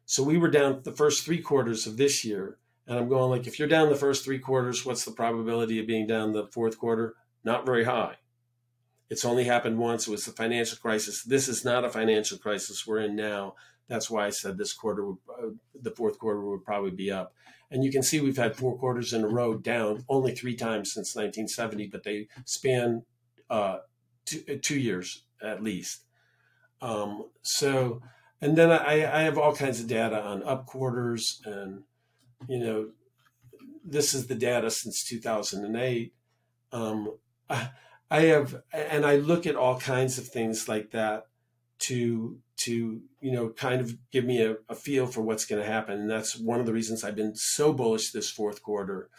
So 0.06 0.24
we 0.24 0.38
were 0.38 0.50
down 0.50 0.82
the 0.84 0.92
first 0.94 1.26
three 1.26 1.42
quarters 1.42 1.86
of 1.86 1.98
this 1.98 2.24
year, 2.24 2.58
and 2.88 2.98
I'm 2.98 3.10
going 3.10 3.30
like, 3.30 3.46
if 3.46 3.60
you're 3.60 3.68
down 3.68 3.90
the 3.90 3.96
first 3.96 4.24
three 4.24 4.40
quarters, 4.40 4.86
what's 4.86 5.04
the 5.04 5.12
probability 5.12 5.80
of 5.80 5.88
being 5.88 6.08
down 6.08 6.32
the 6.32 6.48
fourth 6.48 6.78
quarter? 6.78 7.16
not 7.44 7.66
very 7.66 7.84
high. 7.84 8.16
It's 9.12 9.26
only 9.26 9.44
happened 9.44 9.78
once. 9.78 10.08
It 10.08 10.12
was 10.12 10.24
the 10.24 10.32
financial 10.32 10.78
crisis. 10.78 11.22
This 11.22 11.50
is 11.50 11.66
not 11.66 11.84
a 11.84 11.90
financial 11.90 12.38
crisis 12.38 12.88
we're 12.88 13.02
in 13.02 13.14
now. 13.14 13.56
That's 13.90 14.10
why 14.10 14.26
I 14.26 14.30
said 14.30 14.58
this 14.58 14.72
quarter, 14.72 15.06
would, 15.06 15.18
uh, 15.30 15.50
the 15.82 15.92
fourth 15.92 16.18
quarter 16.18 16.40
would 16.40 16.64
probably 16.64 16.92
be 16.92 17.12
up. 17.12 17.34
And 17.70 17.84
you 17.84 17.92
can 17.92 18.04
see 18.04 18.22
we've 18.22 18.38
had 18.38 18.56
four 18.56 18.78
quarters 18.78 19.12
in 19.12 19.26
a 19.26 19.28
row 19.28 19.56
down 19.56 20.06
only 20.08 20.34
three 20.34 20.56
times 20.56 20.94
since 20.94 21.14
1970, 21.14 21.88
but 21.88 22.04
they 22.04 22.30
span 22.46 23.04
uh, 23.50 23.80
two, 24.24 24.46
uh, 24.50 24.54
two, 24.62 24.80
years 24.80 25.26
at 25.44 25.62
least. 25.62 26.06
Um, 26.82 27.26
so, 27.42 28.02
and 28.40 28.58
then 28.58 28.72
I, 28.72 29.14
I 29.14 29.24
have 29.24 29.38
all 29.38 29.54
kinds 29.54 29.82
of 29.82 29.88
data 29.88 30.24
on 30.24 30.42
up 30.44 30.68
quarters, 30.68 31.42
and 31.44 31.84
you 32.48 32.60
know, 32.60 32.90
this 33.84 34.14
is 34.14 34.28
the 34.28 34.36
data 34.36 34.72
since 34.72 35.04
2008. 35.04 36.14
Um, 36.72 37.18
I 37.50 37.72
have, 38.20 38.62
and 38.74 39.06
I 39.06 39.16
look 39.16 39.48
at 39.48 39.56
all 39.56 39.80
kinds 39.80 40.18
of 40.18 40.28
things 40.28 40.68
like 40.68 40.92
that 40.92 41.28
to 41.80 42.38
to 42.58 43.02
you 43.22 43.32
know 43.32 43.50
kind 43.50 43.82
of 43.82 43.98
give 44.12 44.26
me 44.26 44.42
a, 44.42 44.58
a 44.70 44.76
feel 44.76 45.08
for 45.08 45.22
what's 45.22 45.46
going 45.46 45.62
to 45.62 45.68
happen, 45.68 46.00
and 46.02 46.10
that's 46.10 46.38
one 46.38 46.60
of 46.60 46.66
the 46.66 46.74
reasons 46.74 47.04
I've 47.04 47.16
been 47.16 47.36
so 47.36 47.74
bullish 47.74 48.12
this 48.12 48.30
fourth 48.30 48.62
quarter, 48.62 49.10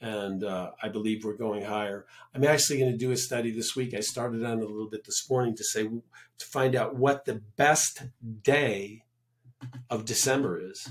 and 0.00 0.42
uh, 0.42 0.70
I 0.82 0.88
believe 0.88 1.24
we're 1.24 1.36
going 1.36 1.64
higher. 1.64 2.06
I'm 2.34 2.44
actually 2.44 2.78
going 2.78 2.92
to 2.92 2.98
do 2.98 3.10
a 3.10 3.16
study 3.16 3.50
this 3.50 3.76
week. 3.76 3.94
I 3.94 4.00
started 4.00 4.44
on 4.44 4.58
a 4.58 4.66
little 4.66 4.88
bit 4.88 5.04
this 5.04 5.28
morning 5.28 5.54
to 5.56 5.64
say 5.64 5.84
to 5.84 6.46
find 6.46 6.74
out 6.74 6.96
what 6.96 7.24
the 7.24 7.42
best 7.56 8.04
day 8.42 9.04
of 9.90 10.04
December 10.04 10.60
is. 10.70 10.88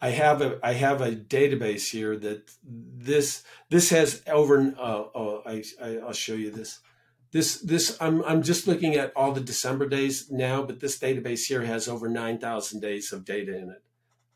I 0.00 0.10
have 0.10 0.40
a 0.40 0.58
I 0.62 0.72
have 0.72 1.00
a 1.02 1.12
database 1.12 1.90
here 1.90 2.16
that 2.16 2.50
this 2.62 3.42
this 3.68 3.90
has 3.90 4.22
over. 4.26 4.74
Uh, 4.78 5.04
oh, 5.14 5.42
I, 5.44 5.62
I 5.82 5.98
I'll 5.98 6.12
show 6.12 6.34
you 6.34 6.50
this. 6.50 6.80
This 7.32 7.60
this 7.60 7.96
I'm 8.00 8.24
I'm 8.24 8.42
just 8.42 8.66
looking 8.66 8.94
at 8.94 9.12
all 9.14 9.32
the 9.32 9.40
December 9.40 9.86
days 9.86 10.30
now, 10.30 10.62
but 10.62 10.80
this 10.80 10.98
database 10.98 11.42
here 11.46 11.62
has 11.62 11.86
over 11.86 12.08
nine 12.08 12.38
thousand 12.38 12.80
days 12.80 13.12
of 13.12 13.26
data 13.26 13.54
in 13.56 13.70
it, 13.70 13.82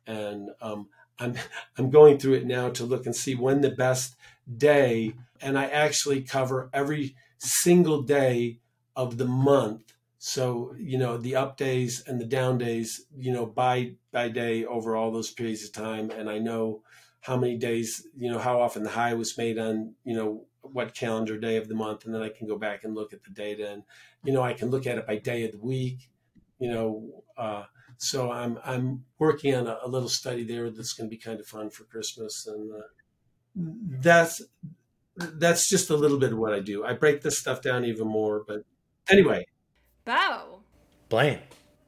and 0.06 0.50
um, 0.60 0.88
I'm 1.18 1.34
I'm 1.78 1.90
going 1.90 2.18
through 2.18 2.34
it 2.34 2.46
now 2.46 2.68
to 2.70 2.84
look 2.84 3.06
and 3.06 3.16
see 3.16 3.34
when 3.34 3.62
the 3.62 3.70
best 3.70 4.16
day, 4.54 5.14
and 5.40 5.58
I 5.58 5.64
actually 5.64 6.20
cover 6.22 6.68
every 6.74 7.16
single 7.38 8.02
day 8.02 8.58
of 8.94 9.16
the 9.16 9.26
month 9.26 9.93
so, 10.26 10.74
you 10.78 10.96
know, 10.96 11.18
the 11.18 11.36
up 11.36 11.58
days 11.58 12.02
and 12.06 12.18
the 12.18 12.24
down 12.24 12.56
days, 12.56 13.04
you 13.14 13.30
know, 13.30 13.44
by 13.44 13.92
by 14.10 14.30
day 14.30 14.64
over 14.64 14.96
all 14.96 15.12
those 15.12 15.30
periods 15.30 15.62
of 15.64 15.72
time. 15.72 16.10
And 16.10 16.30
I 16.30 16.38
know 16.38 16.80
how 17.20 17.36
many 17.36 17.58
days, 17.58 18.06
you 18.16 18.30
know, 18.30 18.38
how 18.38 18.58
often 18.58 18.84
the 18.84 18.88
high 18.88 19.12
was 19.12 19.36
made 19.36 19.58
on, 19.58 19.92
you 20.02 20.16
know, 20.16 20.46
what 20.62 20.94
calendar 20.94 21.36
day 21.38 21.58
of 21.58 21.68
the 21.68 21.74
month. 21.74 22.06
And 22.06 22.14
then 22.14 22.22
I 22.22 22.30
can 22.30 22.48
go 22.48 22.56
back 22.56 22.84
and 22.84 22.94
look 22.94 23.12
at 23.12 23.22
the 23.22 23.32
data 23.32 23.70
and, 23.70 23.82
you 24.24 24.32
know, 24.32 24.40
I 24.40 24.54
can 24.54 24.70
look 24.70 24.86
at 24.86 24.96
it 24.96 25.06
by 25.06 25.18
day 25.18 25.44
of 25.44 25.52
the 25.52 25.58
week, 25.58 26.08
you 26.58 26.70
know, 26.70 27.22
uh, 27.36 27.64
so 27.98 28.32
I'm 28.32 28.58
I'm 28.64 29.04
working 29.18 29.54
on 29.54 29.66
a, 29.66 29.76
a, 29.82 29.88
little 29.88 30.08
study 30.08 30.42
there 30.42 30.70
that's 30.70 30.94
going 30.94 31.10
to 31.10 31.14
be 31.14 31.20
kind 31.20 31.38
of 31.38 31.46
fun 31.46 31.68
for 31.68 31.84
Christmas, 31.84 32.46
and 32.46 32.72
uh, 32.72 34.00
that's 34.00 34.40
that's 35.16 35.68
just 35.68 35.90
a 35.90 35.96
little 35.96 36.18
bit 36.18 36.32
of 36.32 36.38
what 36.38 36.54
I 36.54 36.60
do. 36.60 36.82
I 36.82 36.94
break 36.94 37.20
this 37.20 37.38
stuff 37.38 37.60
down 37.60 37.84
even 37.84 38.08
more, 38.08 38.42
but 38.48 38.64
anyway, 39.08 39.44
Bo. 40.04 40.60
Blaine. 41.08 41.40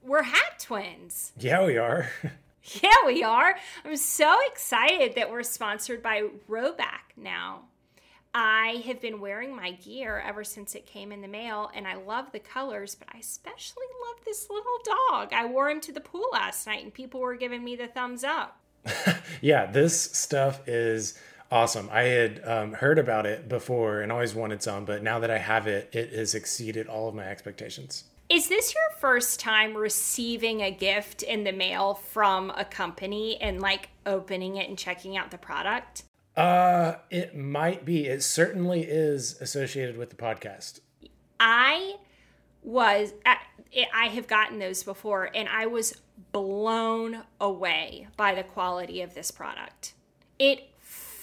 We're 0.02 0.22
hat 0.22 0.58
twins. 0.58 1.32
Yeah, 1.38 1.66
we 1.66 1.76
are. 1.76 2.08
yeah, 2.82 2.94
we 3.04 3.22
are. 3.22 3.56
I'm 3.84 3.96
so 3.96 4.34
excited 4.46 5.14
that 5.16 5.30
we're 5.30 5.42
sponsored 5.42 6.02
by 6.02 6.28
Rhoback 6.48 7.12
now. 7.16 7.64
I 8.32 8.82
have 8.86 9.00
been 9.00 9.20
wearing 9.20 9.54
my 9.54 9.72
gear 9.72 10.22
ever 10.26 10.44
since 10.44 10.74
it 10.74 10.86
came 10.86 11.12
in 11.12 11.20
the 11.20 11.28
mail, 11.28 11.70
and 11.74 11.86
I 11.86 11.96
love 11.96 12.32
the 12.32 12.38
colors, 12.38 12.94
but 12.94 13.08
I 13.14 13.18
especially 13.18 13.86
love 14.06 14.24
this 14.24 14.48
little 14.48 14.78
dog. 15.10 15.32
I 15.32 15.46
wore 15.46 15.70
him 15.70 15.80
to 15.82 15.92
the 15.92 16.00
pool 16.00 16.28
last 16.32 16.66
night, 16.66 16.84
and 16.84 16.92
people 16.92 17.20
were 17.20 17.36
giving 17.36 17.64
me 17.64 17.76
the 17.76 17.88
thumbs 17.88 18.24
up. 18.24 18.60
yeah, 19.40 19.66
this 19.66 20.00
stuff 20.00 20.66
is 20.68 21.18
awesome. 21.50 21.88
I 21.92 22.02
had 22.02 22.40
um, 22.44 22.72
heard 22.74 22.98
about 22.98 23.26
it 23.26 23.48
before 23.48 24.00
and 24.00 24.10
always 24.10 24.34
wanted 24.34 24.62
some, 24.62 24.84
but 24.84 25.02
now 25.02 25.18
that 25.18 25.30
I 25.30 25.38
have 25.38 25.66
it, 25.66 25.90
it 25.92 26.12
has 26.12 26.34
exceeded 26.34 26.86
all 26.86 27.08
of 27.08 27.14
my 27.14 27.24
expectations. 27.24 28.04
Is 28.28 28.48
this 28.48 28.74
your 28.74 28.98
first 28.98 29.38
time 29.38 29.76
receiving 29.76 30.60
a 30.60 30.70
gift 30.70 31.22
in 31.22 31.44
the 31.44 31.52
mail 31.52 31.94
from 31.94 32.50
a 32.56 32.64
company 32.64 33.40
and 33.40 33.60
like 33.60 33.90
opening 34.04 34.56
it 34.56 34.68
and 34.68 34.76
checking 34.76 35.16
out 35.16 35.30
the 35.30 35.38
product? 35.38 36.02
Uh, 36.36 36.96
it 37.08 37.36
might 37.36 37.84
be. 37.84 38.06
It 38.06 38.22
certainly 38.22 38.82
is 38.82 39.40
associated 39.40 39.96
with 39.96 40.10
the 40.10 40.16
podcast. 40.16 40.80
I 41.38 41.96
was 42.62 43.14
I 43.94 44.06
have 44.06 44.26
gotten 44.26 44.58
those 44.58 44.82
before 44.82 45.30
and 45.34 45.48
I 45.48 45.66
was 45.66 45.96
blown 46.32 47.22
away 47.40 48.08
by 48.16 48.34
the 48.34 48.42
quality 48.42 49.02
of 49.02 49.14
this 49.14 49.30
product. 49.30 49.94
It 50.38 50.68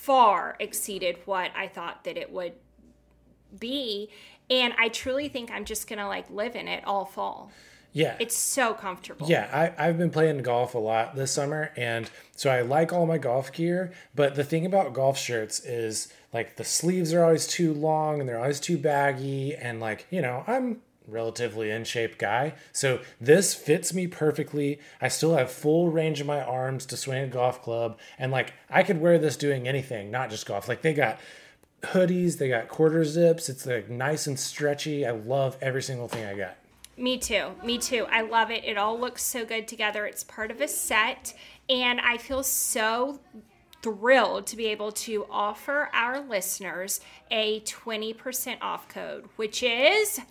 far 0.03 0.57
exceeded 0.59 1.17
what 1.23 1.49
I 1.55 1.69
thought 1.69 2.03
that 2.03 2.17
it 2.17 2.29
would 2.29 2.51
be. 3.57 4.09
And 4.49 4.73
I 4.77 4.89
truly 4.89 5.29
think 5.29 5.49
I'm 5.49 5.63
just 5.63 5.87
going 5.87 5.99
to 5.99 6.07
like 6.07 6.29
live 6.29 6.57
in 6.57 6.67
it 6.67 6.83
all 6.85 7.05
fall. 7.05 7.51
Yeah. 7.93 8.17
It's 8.19 8.35
so 8.35 8.73
comfortable. 8.73 9.29
Yeah. 9.29 9.47
I, 9.77 9.87
I've 9.87 9.97
been 9.97 10.09
playing 10.09 10.41
golf 10.41 10.75
a 10.75 10.77
lot 10.77 11.15
this 11.15 11.31
summer. 11.31 11.71
And 11.77 12.09
so 12.35 12.49
I 12.49 12.63
like 12.63 12.91
all 12.91 13.05
my 13.05 13.17
golf 13.17 13.53
gear. 13.53 13.93
But 14.13 14.35
the 14.35 14.43
thing 14.43 14.65
about 14.65 14.91
golf 14.93 15.17
shirts 15.17 15.61
is 15.61 16.11
like 16.33 16.57
the 16.57 16.65
sleeves 16.65 17.13
are 17.13 17.23
always 17.23 17.47
too 17.47 17.73
long 17.73 18.19
and 18.19 18.27
they're 18.27 18.39
always 18.39 18.59
too 18.59 18.77
baggy. 18.77 19.55
And 19.55 19.79
like, 19.79 20.05
you 20.09 20.21
know, 20.21 20.43
I'm 20.47 20.81
relatively 21.07 21.69
in 21.69 21.83
shape 21.83 22.17
guy. 22.17 22.53
So 22.71 22.99
this 23.19 23.53
fits 23.53 23.93
me 23.93 24.07
perfectly. 24.07 24.79
I 25.01 25.07
still 25.07 25.35
have 25.35 25.51
full 25.51 25.89
range 25.89 26.21
of 26.21 26.27
my 26.27 26.41
arms 26.41 26.85
to 26.87 26.97
swing 26.97 27.23
a 27.23 27.27
golf 27.27 27.61
club. 27.61 27.99
And 28.17 28.31
like 28.31 28.53
I 28.69 28.83
could 28.83 29.01
wear 29.01 29.17
this 29.17 29.37
doing 29.37 29.67
anything, 29.67 30.11
not 30.11 30.29
just 30.29 30.45
golf. 30.45 30.67
Like 30.67 30.81
they 30.81 30.93
got 30.93 31.19
hoodies, 31.81 32.37
they 32.37 32.49
got 32.49 32.67
quarter 32.67 33.03
zips. 33.03 33.49
It's 33.49 33.65
like 33.65 33.89
nice 33.89 34.27
and 34.27 34.39
stretchy. 34.39 35.05
I 35.05 35.11
love 35.11 35.57
every 35.61 35.81
single 35.81 36.07
thing 36.07 36.25
I 36.25 36.35
got. 36.35 36.55
Me 36.95 37.17
too. 37.17 37.51
Me 37.63 37.77
too. 37.77 38.05
I 38.09 38.21
love 38.21 38.51
it. 38.51 38.63
It 38.63 38.77
all 38.77 38.99
looks 38.99 39.23
so 39.23 39.45
good 39.45 39.67
together. 39.67 40.05
It's 40.05 40.23
part 40.23 40.51
of 40.51 40.61
a 40.61 40.67
set. 40.67 41.33
And 41.69 41.99
I 41.99 42.17
feel 42.17 42.43
so 42.43 43.19
thrilled 43.81 44.47
to 44.47 44.55
be 44.55 44.67
able 44.67 44.91
to 44.91 45.25
offer 45.29 45.89
our 45.93 46.21
listeners 46.21 47.01
a 47.29 47.59
20% 47.61 48.57
off 48.61 48.87
code, 48.87 49.27
which 49.35 49.61
is 49.61 50.21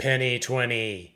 Penny 0.00 0.38
20. 0.38 1.14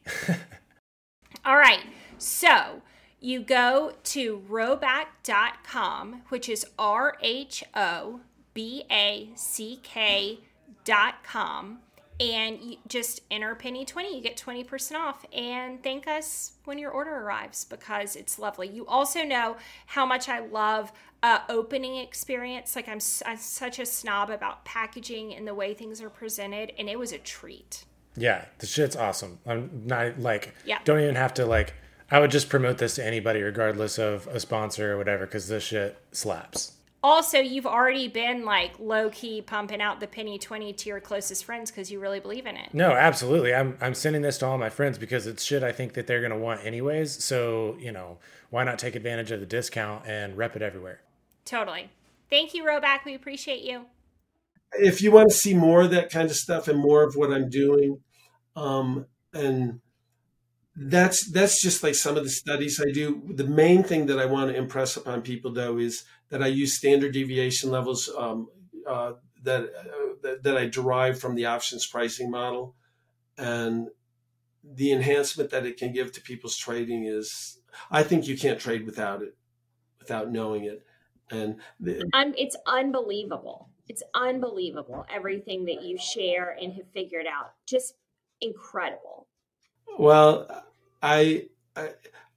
All 1.47 1.57
right. 1.57 1.81
So 2.19 2.83
you 3.19 3.41
go 3.41 3.95
to 4.05 4.43
rhoback.com, 4.47 6.23
which 6.29 6.51
is 6.51 6.67
R 6.79 7.17
H 7.23 7.65
O 7.75 8.21
B 8.53 8.85
A 8.91 9.31
C 9.37 9.81
K.com, 9.83 11.79
and 12.21 12.61
you 12.61 12.77
just 12.87 13.23
enter 13.31 13.55
Penny 13.55 13.87
20. 13.87 14.15
You 14.15 14.23
get 14.23 14.37
20% 14.37 14.97
off. 14.97 15.25
And 15.33 15.83
thank 15.83 16.07
us 16.07 16.53
when 16.67 16.79
your 16.79 16.91
order 16.91 17.15
arrives 17.15 17.65
because 17.65 18.17
it's 18.17 18.39
lovely. 18.39 18.69
You 18.69 18.87
also 18.87 19.23
know 19.23 19.57
how 19.87 20.05
much 20.05 20.29
I 20.29 20.41
love 20.41 20.93
uh, 21.23 21.39
opening 21.49 21.97
experience. 21.97 22.77
Like 22.77 22.89
I'm, 22.89 23.01
I'm 23.25 23.39
such 23.39 23.79
a 23.79 23.87
snob 23.87 24.29
about 24.29 24.67
packaging 24.67 25.35
and 25.35 25.49
the 25.49 25.55
way 25.55 25.73
things 25.73 26.03
are 26.03 26.11
presented, 26.11 26.75
and 26.79 26.91
it 26.91 26.99
was 26.99 27.13
a 27.13 27.19
treat. 27.19 27.87
Yeah, 28.17 28.45
the 28.59 28.67
shit's 28.67 28.97
awesome. 28.97 29.39
I'm 29.47 29.83
not 29.87 30.19
like, 30.21 30.55
yeah. 30.65 30.79
don't 30.85 31.01
even 31.01 31.17
have 31.17 31.35
to 31.35 31.47
like. 31.47 31.75
I 32.11 32.21
would 32.21 32.31
just 32.31 32.49
promote 32.49 32.79
this 32.79 32.97
to 32.97 33.05
anybody, 33.05 33.43
regardless 33.43 33.99
of 33.99 34.27
a 34.29 34.39
sponsor 34.39 34.93
or 34.93 34.99
whatever, 34.99 35.27
because 35.27 35.49
this 35.49 35.65
shit 35.65 35.99
slaps. 36.13 36.73
Also, 37.03 37.39
you've 37.39 37.67
already 37.67 38.09
been 38.09 38.45
like 38.45 38.79
low 38.79 39.11
key 39.11 39.43
pumping 39.43 39.83
out 39.83 40.01
the 40.01 40.07
penny 40.07 40.39
twenty 40.39 40.73
to 40.73 40.89
your 40.89 41.01
closest 41.01 41.45
friends 41.45 41.71
because 41.71 41.91
you 41.91 42.01
really 42.01 42.21
believe 42.21 42.47
in 42.47 42.57
it. 42.57 42.73
No, 42.73 42.93
absolutely. 42.93 43.55
I'm 43.55 43.77
I'm 43.81 43.95
sending 43.95 44.23
this 44.23 44.39
to 44.39 44.47
all 44.47 44.57
my 44.57 44.71
friends 44.71 44.97
because 44.97 45.27
it's 45.27 45.43
shit 45.43 45.63
I 45.63 45.71
think 45.71 45.95
that 45.95 46.07
they're 46.07 46.23
gonna 46.23 46.39
want 46.39 46.65
anyways. 46.65 47.23
So 47.23 47.77
you 47.79 47.93
know, 47.93 48.19
why 48.49 48.65
not 48.65 48.79
take 48.79 48.95
advantage 48.95 49.31
of 49.33 49.41
the 49.41 49.47
discount 49.47 50.07
and 50.07 50.37
rep 50.39 50.57
it 50.57 50.63
everywhere? 50.63 51.01
Totally. 51.45 51.91
Thank 52.31 52.55
you, 52.55 52.65
Rhoback. 52.65 53.05
We 53.05 53.15
appreciate 53.15 53.63
you 53.63 53.85
if 54.79 55.03
you 55.03 55.13
want 55.13 55.31
to 55.31 55.35
see 55.35 55.55
more 55.55 55.83
of 55.83 55.91
that 55.91 56.11
kind 56.11 56.31
of 56.31 56.37
stuff 56.37 56.69
and 56.69 56.79
more 56.79 57.03
of 57.03 57.17
what 57.17 57.33
I'm 57.33 57.49
doing, 57.49 58.01
um, 58.57 59.07
and 59.33 59.81
that's 60.77 61.31
that's 61.31 61.63
just 61.63 61.83
like 61.83 61.95
some 61.95 62.17
of 62.17 62.25
the 62.25 62.31
studies 62.31 62.81
I 62.81 62.91
do. 62.91 63.23
The 63.35 63.47
main 63.47 63.83
thing 63.83 64.07
that 64.07 64.19
I 64.19 64.27
want 64.27 64.51
to 64.51 64.57
impress 64.57 64.97
upon 64.97 65.23
people, 65.23 65.53
though, 65.53 65.79
is 65.79 66.05
that 66.31 66.43
I 66.43 66.49
use 66.49 66.77
standard 66.77 67.13
deviation 67.13 67.71
levels 67.71 68.11
um, 68.17 68.49
uh, 68.89 69.13
that, 69.43 69.63
uh, 69.63 70.15
that 70.23 70.43
that 70.43 70.57
I 70.57 70.67
derive 70.67 71.19
from 71.19 71.35
the 71.35 71.47
options 71.47 71.87
pricing 71.87 72.31
model, 72.31 72.75
and 73.39 73.89
the 74.63 74.93
enhancement 74.93 75.51
that 75.51 75.67
it 75.67 75.77
can 75.77 75.93
give 75.93 76.13
to 76.13 76.21
people's 76.21 76.57
trading 76.57 77.05
is. 77.05 77.59
I 77.91 78.05
think 78.05 78.29
you 78.29 78.39
can't 78.39 78.61
trade 78.61 78.87
without 78.87 79.21
it, 79.21 79.37
without 79.99 80.31
knowing 80.31 80.65
it, 80.65 80.87
and 81.29 81.57
the, 81.81 82.05
it's 82.37 82.57
unbelievable 82.67 83.69
it's 83.89 84.03
unbelievable 84.15 85.07
everything 85.15 85.67
that 85.67 85.83
you 85.83 85.99
share 85.99 86.57
and 86.61 86.73
have 86.75 86.87
figured 86.93 87.27
out. 87.27 87.53
Just 87.67 87.95
incredible. 88.41 89.27
Well, 89.99 90.65
I, 91.03 91.49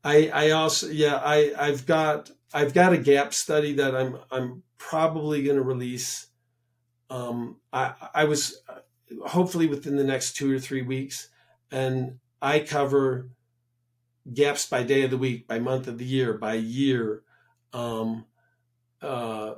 I, 0.04 0.30
I 0.30 0.50
also, 0.51 0.88
yeah, 0.88 1.16
I, 1.16 1.54
I've 1.58 1.86
got, 1.86 2.32
I've 2.54 2.74
got 2.74 2.94
a 2.94 2.98
gap 2.98 3.34
study 3.34 3.74
that 3.74 3.96
I'm, 3.96 4.18
I'm 4.32 4.63
probably 4.77 5.44
going 5.44 5.58
to 5.58 5.63
release. 5.63 6.27
Um, 7.10 7.58
I, 7.72 7.94
I 8.13 8.24
was 8.25 8.62
hopefully 9.25 9.68
within 9.68 9.96
the 9.96 10.04
next 10.04 10.36
two 10.36 10.54
or 10.54 10.60
three 10.60 10.82
weeks, 10.82 11.30
and 11.72 12.20
I 12.42 12.60
cover 12.60 13.30
gaps 14.34 14.66
by 14.66 14.84
day 14.84 15.04
of 15.04 15.12
the 15.12 15.18
week, 15.18 15.48
by 15.48 15.60
month 15.60 15.88
of 15.88 15.98
the 15.98 16.06
year, 16.06 16.34
by 16.34 16.56
year. 16.56 17.24
Um, 17.74 18.25
uh, 19.01 19.56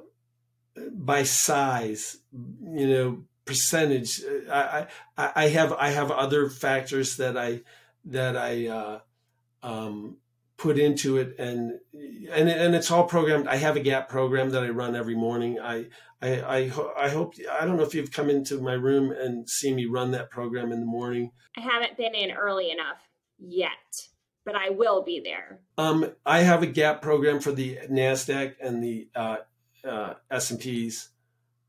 by 0.92 1.24
size, 1.24 2.18
you 2.32 2.88
know, 2.88 3.24
percentage. 3.46 4.22
I, 4.52 4.88
I, 5.18 5.32
I 5.36 5.48
have 5.50 5.74
I 5.74 5.90
have 5.90 6.12
other 6.12 6.50
factors 6.50 7.18
that 7.18 7.38
I 7.38 7.62
that 8.06 8.38
I 8.38 8.68
uh, 8.68 9.00
um, 9.64 10.18
put 10.58 10.78
into 10.78 11.18
it, 11.18 11.36
and 11.40 11.80
and 12.32 12.50
and 12.50 12.76
it's 12.76 12.92
all 12.92 13.06
programmed. 13.06 13.48
I 13.48 13.56
have 13.56 13.76
a 13.76 13.82
gap 13.82 14.10
program 14.10 14.52
that 14.52 14.64
I 14.64 14.70
run 14.70 14.96
every 14.96 15.16
morning. 15.16 15.60
I 15.60 15.88
I 16.22 16.40
I, 16.42 16.72
I 16.98 17.10
hope 17.10 17.34
I 17.60 17.66
don't 17.66 17.78
know 17.78 17.84
if 17.84 17.96
you've 17.96 18.12
come 18.12 18.30
into 18.30 18.62
my 18.62 18.74
room 18.74 19.12
and 19.12 19.50
seen 19.50 19.76
me 19.76 19.86
run 19.86 20.12
that 20.12 20.30
program 20.30 20.72
in 20.72 20.80
the 20.80 20.86
morning. 20.86 21.32
I 21.58 21.62
haven't 21.62 21.98
been 21.98 22.14
in 22.14 22.32
early 22.32 22.72
enough 22.72 22.98
yet, 23.40 24.08
but 24.46 24.56
I 24.56 24.70
will 24.70 25.04
be 25.04 25.22
there. 25.24 25.60
Um, 25.78 26.12
I 26.26 26.42
have 26.42 26.62
a 26.62 26.68
gap 26.68 27.02
program 27.02 27.40
for 27.40 27.52
the 27.52 27.80
Nasdaq 27.90 28.56
and 28.62 28.84
the 28.84 29.10
uh, 29.16 29.38
uh, 29.86 30.16
S 30.30 30.52
and 30.52 30.60
P's 30.60 31.10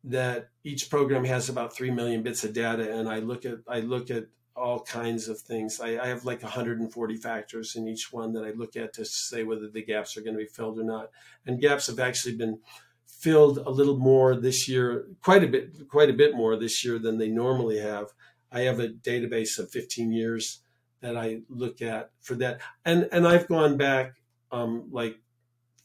that 0.04 0.48
each 0.64 0.88
program 0.88 1.24
has 1.24 1.48
about 1.48 1.74
three 1.74 1.90
million 1.90 2.22
bits 2.22 2.44
of 2.44 2.52
data, 2.52 2.96
and 2.96 3.08
I 3.08 3.18
look 3.18 3.44
at 3.44 3.58
I 3.68 3.80
look 3.80 4.10
at 4.10 4.26
all 4.56 4.80
kinds 4.80 5.28
of 5.28 5.38
things. 5.38 5.80
I, 5.80 5.98
I, 5.98 6.08
have 6.08 6.24
like 6.24 6.42
140 6.42 7.16
factors 7.16 7.76
in 7.76 7.88
each 7.88 8.12
one 8.12 8.32
that 8.34 8.44
I 8.44 8.50
look 8.50 8.76
at 8.76 8.92
to 8.94 9.04
say 9.04 9.42
whether 9.42 9.68
the 9.68 9.82
gaps 9.82 10.16
are 10.16 10.20
going 10.20 10.34
to 10.34 10.42
be 10.42 10.46
filled 10.46 10.78
or 10.78 10.84
not. 10.84 11.10
And 11.46 11.60
gaps 11.60 11.86
have 11.86 11.98
actually 11.98 12.36
been 12.36 12.58
filled 13.06 13.58
a 13.58 13.70
little 13.70 13.96
more 13.96 14.34
this 14.36 14.68
year, 14.68 15.06
quite 15.22 15.44
a 15.44 15.46
bit, 15.46 15.88
quite 15.88 16.10
a 16.10 16.14
bit 16.14 16.34
more 16.34 16.56
this 16.56 16.84
year 16.84 16.98
than 16.98 17.16
they 17.16 17.28
normally 17.28 17.78
have. 17.78 18.08
I 18.52 18.62
have 18.62 18.80
a 18.80 18.88
database 18.88 19.58
of 19.58 19.70
15 19.70 20.12
years 20.12 20.60
that 21.00 21.16
I 21.16 21.40
look 21.48 21.80
at 21.80 22.10
for 22.20 22.34
that, 22.36 22.60
and 22.84 23.08
and 23.12 23.26
I've 23.26 23.48
gone 23.48 23.76
back 23.76 24.16
um, 24.52 24.88
like 24.90 25.16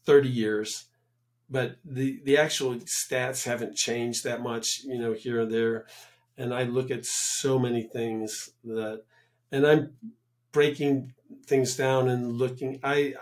30 0.05 0.29
years 0.29 0.85
but 1.49 1.77
the 1.85 2.21
the 2.23 2.37
actual 2.37 2.75
stats 2.75 3.45
haven't 3.45 3.75
changed 3.75 4.23
that 4.23 4.41
much, 4.41 4.81
you 4.83 4.97
know, 4.97 5.13
here 5.13 5.41
and 5.41 5.51
there. 5.51 5.85
And 6.37 6.53
I 6.53 6.63
look 6.63 6.91
at 6.91 7.05
so 7.05 7.57
many 7.57 7.83
things 7.83 8.49
that, 8.65 9.03
and 9.51 9.65
I'm 9.65 9.93
breaking 10.51 11.13
things 11.45 11.75
down 11.75 12.09
and 12.09 12.33
looking. 12.33 12.79
I 12.83 13.13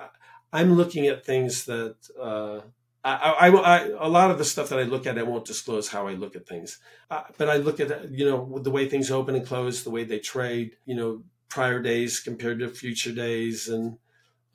I'm 0.51 0.75
looking 0.75 1.07
at 1.07 1.25
things 1.25 1.65
that 1.65 1.95
uh, 2.19 2.61
I, 3.03 3.11
I, 3.13 3.47
I, 3.49 3.79
a 3.99 4.07
lot 4.07 4.31
of 4.31 4.37
the 4.37 4.45
stuff 4.45 4.69
that 4.69 4.79
I 4.79 4.83
look 4.83 5.05
at, 5.05 5.17
I 5.17 5.23
won't 5.23 5.45
disclose 5.45 5.89
how 5.89 6.07
I 6.07 6.13
look 6.13 6.35
at 6.35 6.47
things, 6.47 6.79
uh, 7.11 7.23
but 7.37 7.49
I 7.49 7.57
look 7.57 7.79
at 7.79 8.11
you 8.11 8.25
know 8.25 8.59
the 8.59 8.71
way 8.71 8.87
things 8.87 9.11
open 9.11 9.35
and 9.35 9.45
close, 9.45 9.83
the 9.83 9.89
way 9.89 10.05
they 10.05 10.19
trade, 10.19 10.77
you 10.85 10.95
know, 10.95 11.23
prior 11.49 11.81
days 11.81 12.19
compared 12.19 12.59
to 12.59 12.69
future 12.69 13.11
days, 13.11 13.67
and 13.67 13.97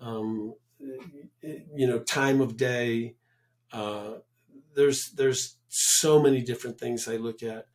um, 0.00 0.54
you 1.42 1.86
know, 1.86 1.98
time 1.98 2.40
of 2.40 2.56
day 2.56 3.14
uh, 3.72 4.14
there's 4.74 5.10
there's 5.10 5.56
so 5.68 6.20
many 6.20 6.40
different 6.40 6.78
things 6.78 7.08
I 7.08 7.16
look 7.16 7.42
at. 7.42 7.66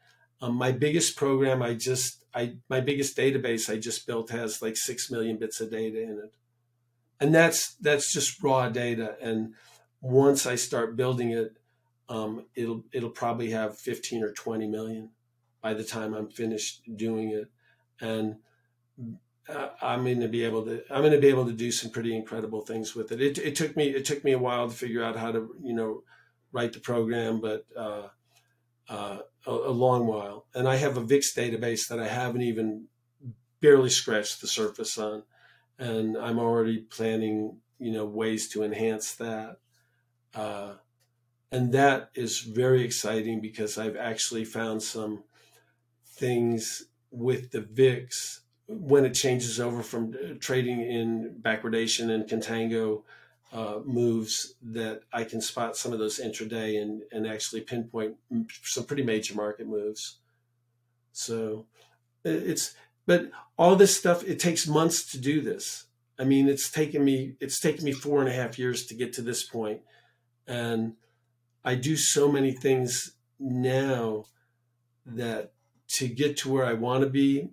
Um, 0.42 0.56
my 0.56 0.72
biggest 0.72 1.16
program, 1.16 1.62
I 1.62 1.74
just 1.74 2.24
I 2.34 2.56
my 2.70 2.82
biggest 2.82 3.18
database 3.18 3.70
I 3.70 3.78
just 3.78 4.08
built 4.08 4.30
has 4.32 4.62
like 4.62 4.78
six 4.78 5.10
million 5.10 5.38
bits 5.38 5.62
of 5.62 5.72
data 5.72 6.02
in 6.02 6.20
it, 6.20 6.34
and 7.20 7.34
that's 7.34 7.76
that's 7.76 8.12
just 8.12 8.42
raw 8.42 8.70
data. 8.70 9.16
And 9.22 9.54
once 10.02 10.46
I 10.46 10.56
start 10.56 10.96
building 10.98 11.32
it, 11.32 11.58
um, 12.10 12.46
it'll 12.56 12.84
it'll 12.92 13.10
probably 13.10 13.52
have 13.52 13.78
fifteen 13.78 14.24
or 14.24 14.32
twenty 14.32 14.68
million 14.68 15.10
by 15.62 15.74
the 15.74 15.84
time 15.84 16.14
I'm 16.14 16.30
finished 16.30 16.82
doing 16.96 17.30
it, 17.30 17.50
and 18.02 18.38
uh, 19.50 19.70
I'm 19.82 20.04
going 20.04 20.22
to 20.22 20.28
be 20.28 20.44
able 20.46 20.64
to 20.66 20.84
I'm 20.90 21.02
going 21.02 21.12
to 21.12 21.20
be 21.20 21.28
able 21.28 21.46
to 21.46 21.54
do 21.54 21.72
some 21.72 21.92
pretty 21.92 22.16
incredible 22.16 22.62
things 22.62 22.96
with 22.96 23.12
it. 23.12 23.22
It 23.22 23.38
it 23.38 23.56
took 23.56 23.76
me 23.76 23.90
it 23.90 24.06
took 24.06 24.24
me 24.24 24.32
a 24.32 24.40
while 24.40 24.70
to 24.70 24.76
figure 24.76 25.04
out 25.04 25.18
how 25.18 25.32
to 25.32 25.54
you 25.62 25.74
know 25.74 26.04
write 26.52 26.74
the 26.74 26.80
program, 26.80 27.42
but 27.42 27.66
uh, 27.76 28.08
uh, 28.88 29.18
a, 29.46 29.52
a, 29.52 29.72
long 29.72 30.06
while. 30.06 30.46
And 30.54 30.68
I 30.68 30.76
have 30.76 30.98
a 30.98 31.02
VIX 31.02 31.34
database 31.34 31.88
that 31.88 32.00
I 32.00 32.08
haven't 32.08 32.44
even 32.44 32.86
barely 33.60 33.90
scratched 33.90 34.40
the 34.40 34.48
surface 34.48 34.98
on, 34.98 35.24
and 35.80 36.16
I'm 36.16 36.40
already 36.40 36.80
planning 36.80 37.58
you 37.80 37.92
know 37.92 38.06
ways 38.06 38.48
to 38.50 38.64
enhance 38.64 39.16
that. 39.16 39.58
Uh, 40.34 40.76
and 41.52 41.72
that 41.74 42.10
is 42.16 42.40
very 42.40 42.84
exciting 42.84 43.42
because 43.42 43.78
I've 43.78 43.98
actually 43.98 44.46
found 44.46 44.82
some 44.82 45.24
things 46.06 46.86
with 47.12 47.52
the 47.52 47.62
VIX 47.62 48.43
when 48.68 49.06
it 49.06 49.14
changes 49.14 49.60
over 49.60 49.84
from 49.84 50.14
uh, 50.14 50.34
trading 50.40 50.82
in 50.82 51.36
backwardation 51.42 52.10
and 52.10 52.28
contango 52.28 53.04
uh, 53.52 53.80
moves 53.86 54.56
that 54.62 55.02
I 55.12 55.24
can 55.26 55.42
spot 55.42 55.78
some 55.78 55.94
of 55.94 56.00
those 56.00 56.20
intraday 56.20 56.82
and, 56.82 57.04
and 57.12 57.28
actually 57.28 57.62
pinpoint 57.62 58.16
some 58.64 58.86
pretty 58.86 59.04
major 59.04 59.36
market 59.36 59.68
moves. 59.68 60.18
So 61.12 61.66
it's, 62.24 62.74
but 63.06 63.30
all 63.58 63.76
this 63.76 63.96
stuff, 63.96 64.24
it 64.24 64.40
takes 64.40 64.68
months 64.68 65.12
to 65.12 65.20
do 65.20 65.42
this. 65.42 65.86
I 66.18 66.24
mean, 66.24 66.48
it's 66.48 66.70
taken 66.70 67.04
me, 67.04 67.36
it's 67.40 67.60
taken 67.60 67.86
me 67.86 67.92
four 67.92 68.22
and 68.22 68.30
a 68.30 68.34
half 68.34 68.58
years 68.58 68.86
to 68.88 68.96
get 68.96 69.14
to 69.14 69.22
this 69.22 69.44
point. 69.44 69.82
And 70.48 70.94
I 71.64 71.76
do 71.76 71.96
so 71.96 72.32
many 72.32 72.52
things 72.52 73.14
now 73.40 74.26
that 75.06 75.52
to 75.90 76.08
get 76.08 76.38
to 76.38 76.52
where 76.52 76.66
I 76.66 76.74
want 76.74 77.04
to 77.04 77.10
be, 77.10 77.50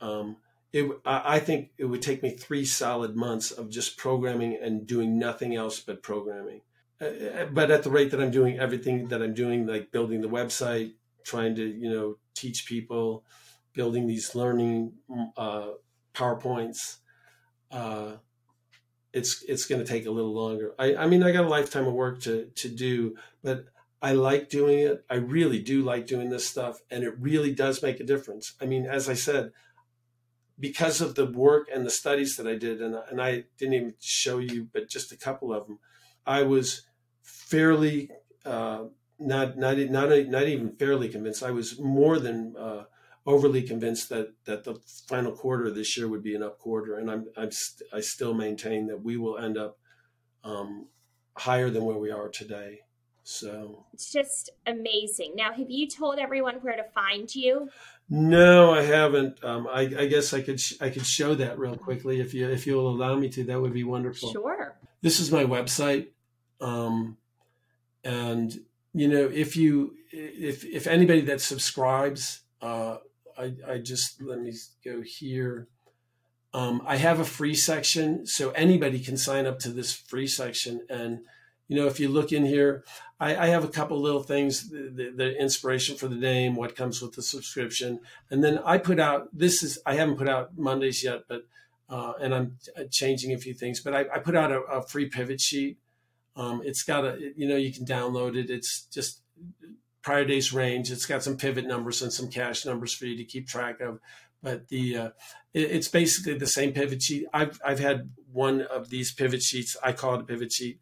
um, 0.00 0.36
it, 0.72 0.90
I 1.04 1.38
think 1.38 1.70
it 1.78 1.84
would 1.84 2.02
take 2.02 2.22
me 2.22 2.30
three 2.30 2.64
solid 2.64 3.14
months 3.14 3.52
of 3.52 3.70
just 3.70 3.96
programming 3.96 4.58
and 4.60 4.84
doing 4.86 5.18
nothing 5.18 5.54
else 5.54 5.78
but 5.78 6.02
programming. 6.02 6.62
Uh, 7.00 7.04
uh, 7.04 7.44
but 7.46 7.70
at 7.70 7.84
the 7.84 7.90
rate 7.90 8.10
that 8.10 8.20
I'm 8.20 8.32
doing 8.32 8.58
everything 8.58 9.06
that 9.08 9.22
I'm 9.22 9.34
doing, 9.34 9.66
like 9.66 9.92
building 9.92 10.20
the 10.20 10.28
website, 10.28 10.94
trying 11.22 11.54
to 11.54 11.64
you 11.64 11.88
know 11.88 12.16
teach 12.34 12.66
people, 12.66 13.24
building 13.72 14.08
these 14.08 14.34
learning 14.34 14.94
uh, 15.36 15.68
powerpoints, 16.12 16.96
uh, 17.70 18.12
it's 19.12 19.44
it's 19.44 19.66
going 19.66 19.80
to 19.80 19.86
take 19.86 20.06
a 20.06 20.10
little 20.10 20.34
longer. 20.34 20.74
I, 20.76 20.96
I 20.96 21.06
mean, 21.06 21.22
I 21.22 21.30
got 21.30 21.44
a 21.44 21.48
lifetime 21.48 21.86
of 21.86 21.94
work 21.94 22.20
to 22.22 22.46
to 22.46 22.68
do, 22.68 23.16
but 23.44 23.66
I 24.02 24.12
like 24.12 24.48
doing 24.48 24.80
it. 24.80 25.04
I 25.08 25.14
really 25.14 25.60
do 25.60 25.82
like 25.82 26.08
doing 26.08 26.30
this 26.30 26.48
stuff, 26.48 26.80
and 26.90 27.04
it 27.04 27.14
really 27.18 27.54
does 27.54 27.82
make 27.82 28.00
a 28.00 28.04
difference. 28.04 28.54
I 28.60 28.66
mean, 28.66 28.86
as 28.86 29.08
I 29.08 29.14
said, 29.14 29.52
because 30.58 31.00
of 31.00 31.14
the 31.14 31.26
work 31.26 31.68
and 31.72 31.84
the 31.84 31.90
studies 31.90 32.36
that 32.36 32.46
I 32.46 32.54
did, 32.54 32.80
and, 32.80 32.94
and 33.10 33.20
I 33.20 33.44
didn't 33.58 33.74
even 33.74 33.94
show 34.00 34.38
you, 34.38 34.68
but 34.72 34.88
just 34.88 35.12
a 35.12 35.16
couple 35.16 35.52
of 35.52 35.66
them, 35.66 35.78
I 36.26 36.42
was 36.42 36.82
fairly 37.22 38.10
uh, 38.44 38.84
not 39.18 39.56
not 39.56 39.78
not 39.78 40.08
not 40.08 40.48
even 40.48 40.76
fairly 40.76 41.08
convinced. 41.08 41.42
I 41.42 41.50
was 41.50 41.78
more 41.80 42.18
than 42.18 42.54
uh, 42.56 42.84
overly 43.26 43.62
convinced 43.62 44.08
that 44.10 44.34
that 44.44 44.64
the 44.64 44.76
final 45.08 45.32
quarter 45.32 45.66
of 45.66 45.74
this 45.74 45.96
year 45.96 46.08
would 46.08 46.22
be 46.22 46.34
an 46.34 46.42
up 46.42 46.58
quarter, 46.58 46.98
and 46.98 47.10
I'm 47.10 47.26
I'm 47.36 47.50
st- 47.50 47.88
I 47.92 48.00
still 48.00 48.34
maintain 48.34 48.86
that 48.88 49.02
we 49.02 49.16
will 49.16 49.38
end 49.38 49.58
up 49.58 49.78
um, 50.44 50.88
higher 51.36 51.70
than 51.70 51.84
where 51.84 51.98
we 51.98 52.10
are 52.10 52.28
today. 52.28 52.80
So 53.24 53.86
it's 53.94 54.12
just 54.12 54.50
amazing. 54.66 55.32
Now, 55.34 55.52
have 55.52 55.70
you 55.70 55.88
told 55.88 56.18
everyone 56.18 56.56
where 56.56 56.76
to 56.76 56.84
find 56.84 57.34
you? 57.34 57.70
No, 58.10 58.72
I 58.72 58.82
haven't. 58.82 59.42
Um, 59.42 59.66
I, 59.66 59.82
I, 59.82 60.06
guess 60.06 60.34
I 60.34 60.42
could 60.42 60.60
sh- 60.60 60.74
I 60.80 60.90
could 60.90 61.06
show 61.06 61.34
that 61.36 61.58
real 61.58 61.76
quickly 61.76 62.20
if 62.20 62.34
you 62.34 62.48
if 62.48 62.66
you'll 62.66 62.88
allow 62.88 63.16
me 63.16 63.28
to. 63.30 63.44
That 63.44 63.60
would 63.60 63.72
be 63.72 63.84
wonderful. 63.84 64.30
Sure. 64.30 64.76
This 65.00 65.20
is 65.20 65.32
my 65.32 65.44
website, 65.44 66.08
um, 66.60 67.16
and 68.04 68.60
you 68.92 69.08
know 69.08 69.30
if 69.32 69.56
you 69.56 69.94
if 70.12 70.64
if 70.64 70.86
anybody 70.86 71.22
that 71.22 71.40
subscribes, 71.40 72.40
uh, 72.60 72.98
I 73.38 73.54
I 73.66 73.78
just 73.78 74.20
let 74.20 74.40
me 74.40 74.52
go 74.84 75.00
here. 75.00 75.68
Um, 76.52 76.82
I 76.86 76.96
have 76.96 77.18
a 77.18 77.24
free 77.24 77.54
section, 77.54 78.26
so 78.26 78.50
anybody 78.50 79.00
can 79.00 79.16
sign 79.16 79.46
up 79.46 79.58
to 79.60 79.70
this 79.70 79.92
free 79.92 80.28
section 80.28 80.86
and 80.88 81.20
you 81.68 81.76
know, 81.76 81.86
if 81.86 81.98
you 81.98 82.08
look 82.08 82.32
in 82.32 82.44
here, 82.44 82.84
I, 83.18 83.36
I 83.36 83.46
have 83.46 83.64
a 83.64 83.68
couple 83.68 84.00
little 84.00 84.22
things, 84.22 84.68
the, 84.68 85.12
the, 85.14 85.40
inspiration 85.40 85.96
for 85.96 86.08
the 86.08 86.16
name, 86.16 86.56
what 86.56 86.76
comes 86.76 87.00
with 87.00 87.12
the 87.12 87.22
subscription. 87.22 88.00
And 88.30 88.44
then 88.44 88.58
I 88.64 88.78
put 88.78 89.00
out, 89.00 89.28
this 89.32 89.62
is, 89.62 89.78
I 89.86 89.94
haven't 89.94 90.16
put 90.16 90.28
out 90.28 90.58
Mondays 90.58 91.02
yet, 91.02 91.22
but, 91.28 91.46
uh, 91.88 92.12
and 92.20 92.34
I'm 92.34 92.58
changing 92.90 93.32
a 93.32 93.38
few 93.38 93.54
things, 93.54 93.80
but 93.80 93.94
I, 93.94 94.00
I 94.14 94.18
put 94.18 94.36
out 94.36 94.52
a, 94.52 94.60
a, 94.60 94.82
free 94.86 95.06
pivot 95.08 95.40
sheet. 95.40 95.78
Um, 96.36 96.62
it's 96.64 96.82
got 96.82 97.04
a, 97.04 97.32
you 97.36 97.48
know, 97.48 97.56
you 97.56 97.72
can 97.72 97.86
download 97.86 98.36
it. 98.36 98.50
It's 98.50 98.86
just 98.92 99.22
prior 100.02 100.24
days 100.24 100.52
range. 100.52 100.90
It's 100.90 101.06
got 101.06 101.22
some 101.22 101.36
pivot 101.36 101.66
numbers 101.66 102.02
and 102.02 102.12
some 102.12 102.28
cash 102.28 102.66
numbers 102.66 102.92
for 102.92 103.06
you 103.06 103.16
to 103.16 103.24
keep 103.24 103.46
track 103.46 103.80
of. 103.80 104.00
But 104.42 104.68
the, 104.68 104.96
uh, 104.96 105.08
it, 105.54 105.70
it's 105.70 105.88
basically 105.88 106.36
the 106.36 106.46
same 106.46 106.72
pivot 106.72 107.02
sheet. 107.02 107.26
I've, 107.32 107.58
I've 107.64 107.78
had 107.78 108.10
one 108.32 108.62
of 108.62 108.90
these 108.90 109.12
pivot 109.14 109.42
sheets. 109.42 109.76
I 109.82 109.92
call 109.92 110.16
it 110.16 110.22
a 110.22 110.24
pivot 110.24 110.52
sheet 110.52 110.80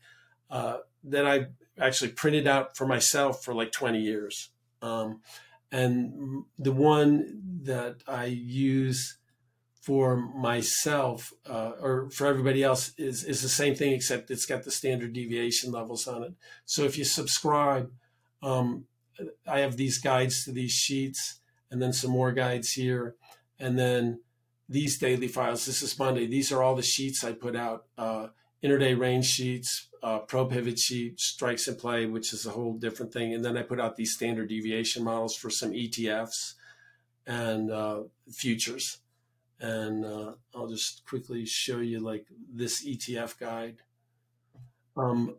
uh, 0.52 0.76
that 1.02 1.26
I 1.26 1.46
actually 1.80 2.12
printed 2.12 2.46
out 2.46 2.76
for 2.76 2.86
myself 2.86 3.42
for 3.42 3.54
like 3.54 3.72
20 3.72 3.98
years. 3.98 4.50
Um, 4.82 5.22
and 5.72 6.44
the 6.58 6.72
one 6.72 7.40
that 7.62 8.02
I 8.06 8.26
use 8.26 9.18
for 9.80 10.16
myself 10.16 11.32
uh, 11.48 11.72
or 11.80 12.10
for 12.10 12.26
everybody 12.26 12.62
else 12.62 12.92
is, 12.98 13.24
is 13.24 13.40
the 13.40 13.48
same 13.48 13.74
thing, 13.74 13.92
except 13.92 14.30
it's 14.30 14.46
got 14.46 14.62
the 14.62 14.70
standard 14.70 15.14
deviation 15.14 15.72
levels 15.72 16.06
on 16.06 16.22
it. 16.22 16.34
So 16.66 16.84
if 16.84 16.98
you 16.98 17.04
subscribe, 17.04 17.90
um, 18.42 18.84
I 19.46 19.60
have 19.60 19.76
these 19.76 19.98
guides 19.98 20.44
to 20.44 20.52
these 20.52 20.72
sheets, 20.72 21.40
and 21.70 21.80
then 21.80 21.92
some 21.92 22.10
more 22.10 22.32
guides 22.32 22.72
here, 22.72 23.16
and 23.58 23.78
then 23.78 24.20
these 24.68 24.98
daily 24.98 25.28
files. 25.28 25.64
This 25.64 25.82
is 25.82 25.98
Monday. 25.98 26.26
These 26.26 26.52
are 26.52 26.62
all 26.62 26.74
the 26.74 26.82
sheets 26.82 27.24
I 27.24 27.32
put 27.32 27.56
out: 27.56 27.86
uh, 27.96 28.28
interday 28.62 28.94
range 28.94 29.26
sheets, 29.26 29.88
uh, 30.02 30.20
pro 30.20 30.46
pivot 30.46 30.78
sheet, 30.78 31.20
strikes 31.20 31.68
in 31.68 31.76
play, 31.76 32.06
which 32.06 32.32
is 32.32 32.46
a 32.46 32.50
whole 32.50 32.74
different 32.74 33.12
thing, 33.12 33.34
and 33.34 33.44
then 33.44 33.56
I 33.56 33.62
put 33.62 33.80
out 33.80 33.96
these 33.96 34.14
standard 34.14 34.48
deviation 34.48 35.04
models 35.04 35.36
for 35.36 35.50
some 35.50 35.72
ETFs 35.72 36.54
and 37.26 37.70
uh, 37.70 38.02
futures. 38.30 38.98
And 39.60 40.04
uh, 40.04 40.32
I'll 40.54 40.66
just 40.66 41.04
quickly 41.06 41.46
show 41.46 41.78
you 41.78 42.00
like 42.00 42.26
this 42.52 42.84
ETF 42.84 43.38
guide. 43.38 43.76
Um, 44.96 45.36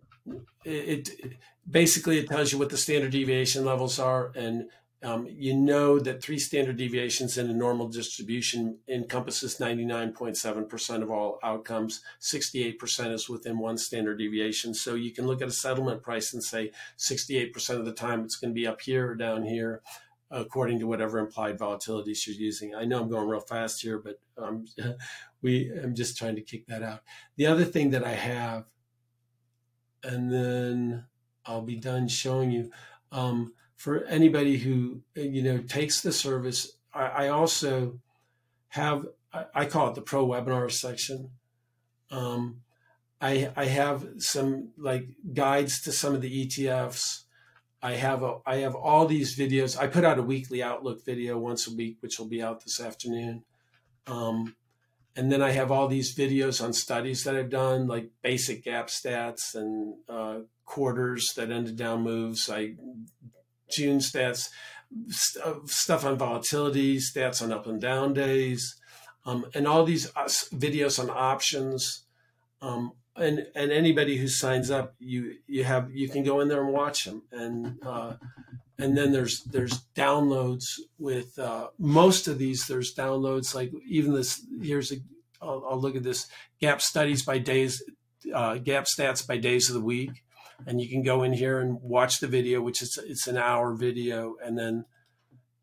it, 0.64 1.10
it, 1.20 1.34
basically 1.70 2.20
it 2.20 2.30
tells 2.30 2.52
you 2.52 2.58
what 2.58 2.70
the 2.70 2.78
standard 2.78 3.12
deviation 3.12 3.66
levels 3.66 4.00
are 4.00 4.32
and 4.36 4.70
um, 5.04 5.28
you 5.30 5.54
know 5.54 6.00
that 6.00 6.24
three 6.24 6.40
standard 6.40 6.78
deviations 6.78 7.38
in 7.38 7.50
a 7.50 7.54
normal 7.54 7.88
distribution 7.88 8.80
encompasses 8.88 9.58
99.7% 9.58 11.04
of 11.04 11.12
all 11.12 11.40
outcomes. 11.44 12.02
68% 12.22 13.14
is 13.14 13.30
within 13.30 13.60
one 13.60 13.78
standard 13.78 14.18
deviation. 14.18 14.74
So 14.74 14.96
you 14.96 15.12
can 15.12 15.28
look 15.28 15.42
at 15.42 15.48
a 15.48 15.52
settlement 15.52 16.04
price 16.04 16.34
and 16.34 16.44
say 16.44 16.72
68% 16.98 17.78
of 17.78 17.86
the 17.86 17.94
time 17.94 18.24
it's 18.24 18.38
going 18.38 18.52
to 18.52 18.60
be 18.60 18.68
up 18.68 18.82
here 18.82 19.12
or 19.12 19.16
down 19.16 19.44
here, 19.44 19.82
according 20.32 20.80
to 20.80 20.88
whatever 20.88 21.20
implied 21.20 21.60
volatilities 21.60 22.26
you're 22.26 22.36
using. 22.36 22.74
I 22.74 22.86
know 22.86 23.02
I'm 23.02 23.10
going 23.10 23.28
real 23.28 23.42
fast 23.42 23.82
here, 23.82 24.00
but 24.00 24.20
um, 24.38 24.66
we 25.42 25.70
I'm 25.72 25.96
just 25.96 26.18
trying 26.18 26.36
to 26.36 26.42
kick 26.42 26.68
that 26.68 26.82
out. 26.82 27.02
The 27.36 27.48
other 27.48 27.66
thing 27.66 27.92
that 27.92 28.04
I 28.04 28.14
have 28.14 28.66
and 30.04 30.32
then 30.32 31.06
I'll 31.46 31.62
be 31.62 31.76
done 31.76 32.08
showing 32.08 32.52
you. 32.52 32.72
Um, 33.12 33.54
for 33.84 34.06
anybody 34.06 34.60
who 34.60 35.02
you 35.14 35.44
know 35.44 35.58
takes 35.58 36.00
the 36.00 36.14
service, 36.14 36.72
I, 36.94 37.04
I 37.04 37.28
also 37.28 38.00
have 38.70 39.08
I, 39.34 39.44
I, 39.54 39.66
call 39.66 39.90
it 39.90 39.96
the 39.96 40.02
pro 40.02 40.26
webinar 40.26 40.72
section. 40.72 41.32
Um, 42.10 42.62
I 43.20 43.52
I 43.58 43.66
have 43.66 44.08
some 44.20 44.70
like 44.78 45.08
guides 45.34 45.82
to 45.82 45.92
some 45.92 46.16
of 46.16 46.22
the 46.22 46.46
ETFs. 46.46 47.24
I 47.82 47.96
have 47.96 48.24
a 48.24 48.38
I 48.46 48.58
have 48.60 48.74
all 48.74 49.06
these 49.06 49.38
videos. 49.38 49.78
I 49.78 49.88
put 49.88 50.06
out 50.06 50.18
a 50.18 50.24
weekly 50.24 50.64
Outlook 50.64 51.04
video 51.04 51.38
once 51.38 51.68
a 51.68 51.76
week, 51.76 51.98
which 52.00 52.18
will 52.18 52.30
be 52.30 52.42
out 52.42 52.64
this 52.64 52.80
afternoon. 52.80 53.44
Um, 54.08 54.56
and 55.18 55.30
then 55.30 55.42
I 55.42 55.52
have 55.52 55.74
all 55.74 55.90
these 55.90 56.16
videos 56.16 56.64
on 56.64 56.72
studies 56.72 57.26
that 57.26 57.36
I've 57.36 57.50
done, 57.50 57.88
like 57.88 58.12
basic 58.22 58.64
gap 58.64 58.88
stats 58.88 59.56
and 59.56 59.96
uh, 60.08 60.40
quarters 60.64 61.34
that 61.36 61.52
ended 61.52 61.76
down 61.76 62.02
moves. 62.02 62.50
I 62.50 62.76
June 63.70 64.00
stats, 64.00 64.50
st- 65.10 65.46
uh, 65.46 65.56
stuff 65.66 66.06
on 66.06 66.18
volatility, 66.18 66.98
stats 66.98 67.42
on 67.42 67.52
up 67.52 67.68
and 67.68 67.82
down 67.82 68.14
days, 68.14 68.76
um, 69.26 69.46
and 69.54 69.68
all 69.68 69.84
these 69.84 70.12
uh, 70.16 70.26
videos 70.54 71.00
on 71.00 71.10
options. 71.10 72.04
Um, 72.62 72.94
and 73.16 73.46
and 73.56 73.72
anybody 73.72 74.18
who 74.18 74.28
signs 74.28 74.72
up, 74.72 74.96
you 75.00 75.36
you 75.48 75.64
have 75.64 75.92
you 75.92 76.10
can 76.10 76.24
go 76.24 76.40
in 76.40 76.48
there 76.48 76.64
and 76.64 76.74
watch 76.74 77.04
them. 77.04 77.24
And 77.32 77.78
uh, 77.86 78.16
and 78.80 78.98
then 78.98 79.12
there's 79.12 79.44
there's 79.44 79.84
downloads 79.96 80.66
with 80.98 81.38
uh, 81.38 81.68
most 81.78 82.28
of 82.28 82.40
these. 82.40 82.66
There's 82.66 82.96
downloads 82.96 83.54
like 83.54 83.72
even 83.88 84.14
this. 84.14 84.42
Here's 84.62 84.92
a 84.92 84.96
I'll, 85.44 85.64
I'll 85.70 85.80
look 85.80 85.96
at 85.96 86.04
this 86.04 86.28
gap 86.60 86.82
studies 86.82 87.24
by 87.24 87.38
days, 87.38 87.84
uh, 88.34 88.56
gap 88.56 88.86
stats 88.86 89.26
by 89.26 89.38
days 89.38 89.70
of 89.70 89.76
the 89.76 89.82
week, 89.82 90.24
and 90.66 90.82
you 90.82 90.90
can 90.90 91.04
go 91.04 91.24
in 91.24 91.34
here 91.34 91.60
and 91.60 91.82
watch 91.82 92.20
the 92.20 92.28
video, 92.28 92.62
which 92.62 92.82
is 92.82 92.98
it's 93.06 93.28
an 93.28 93.38
hour 93.38 93.74
video, 93.74 94.36
and 94.44 94.58
then 94.58 94.86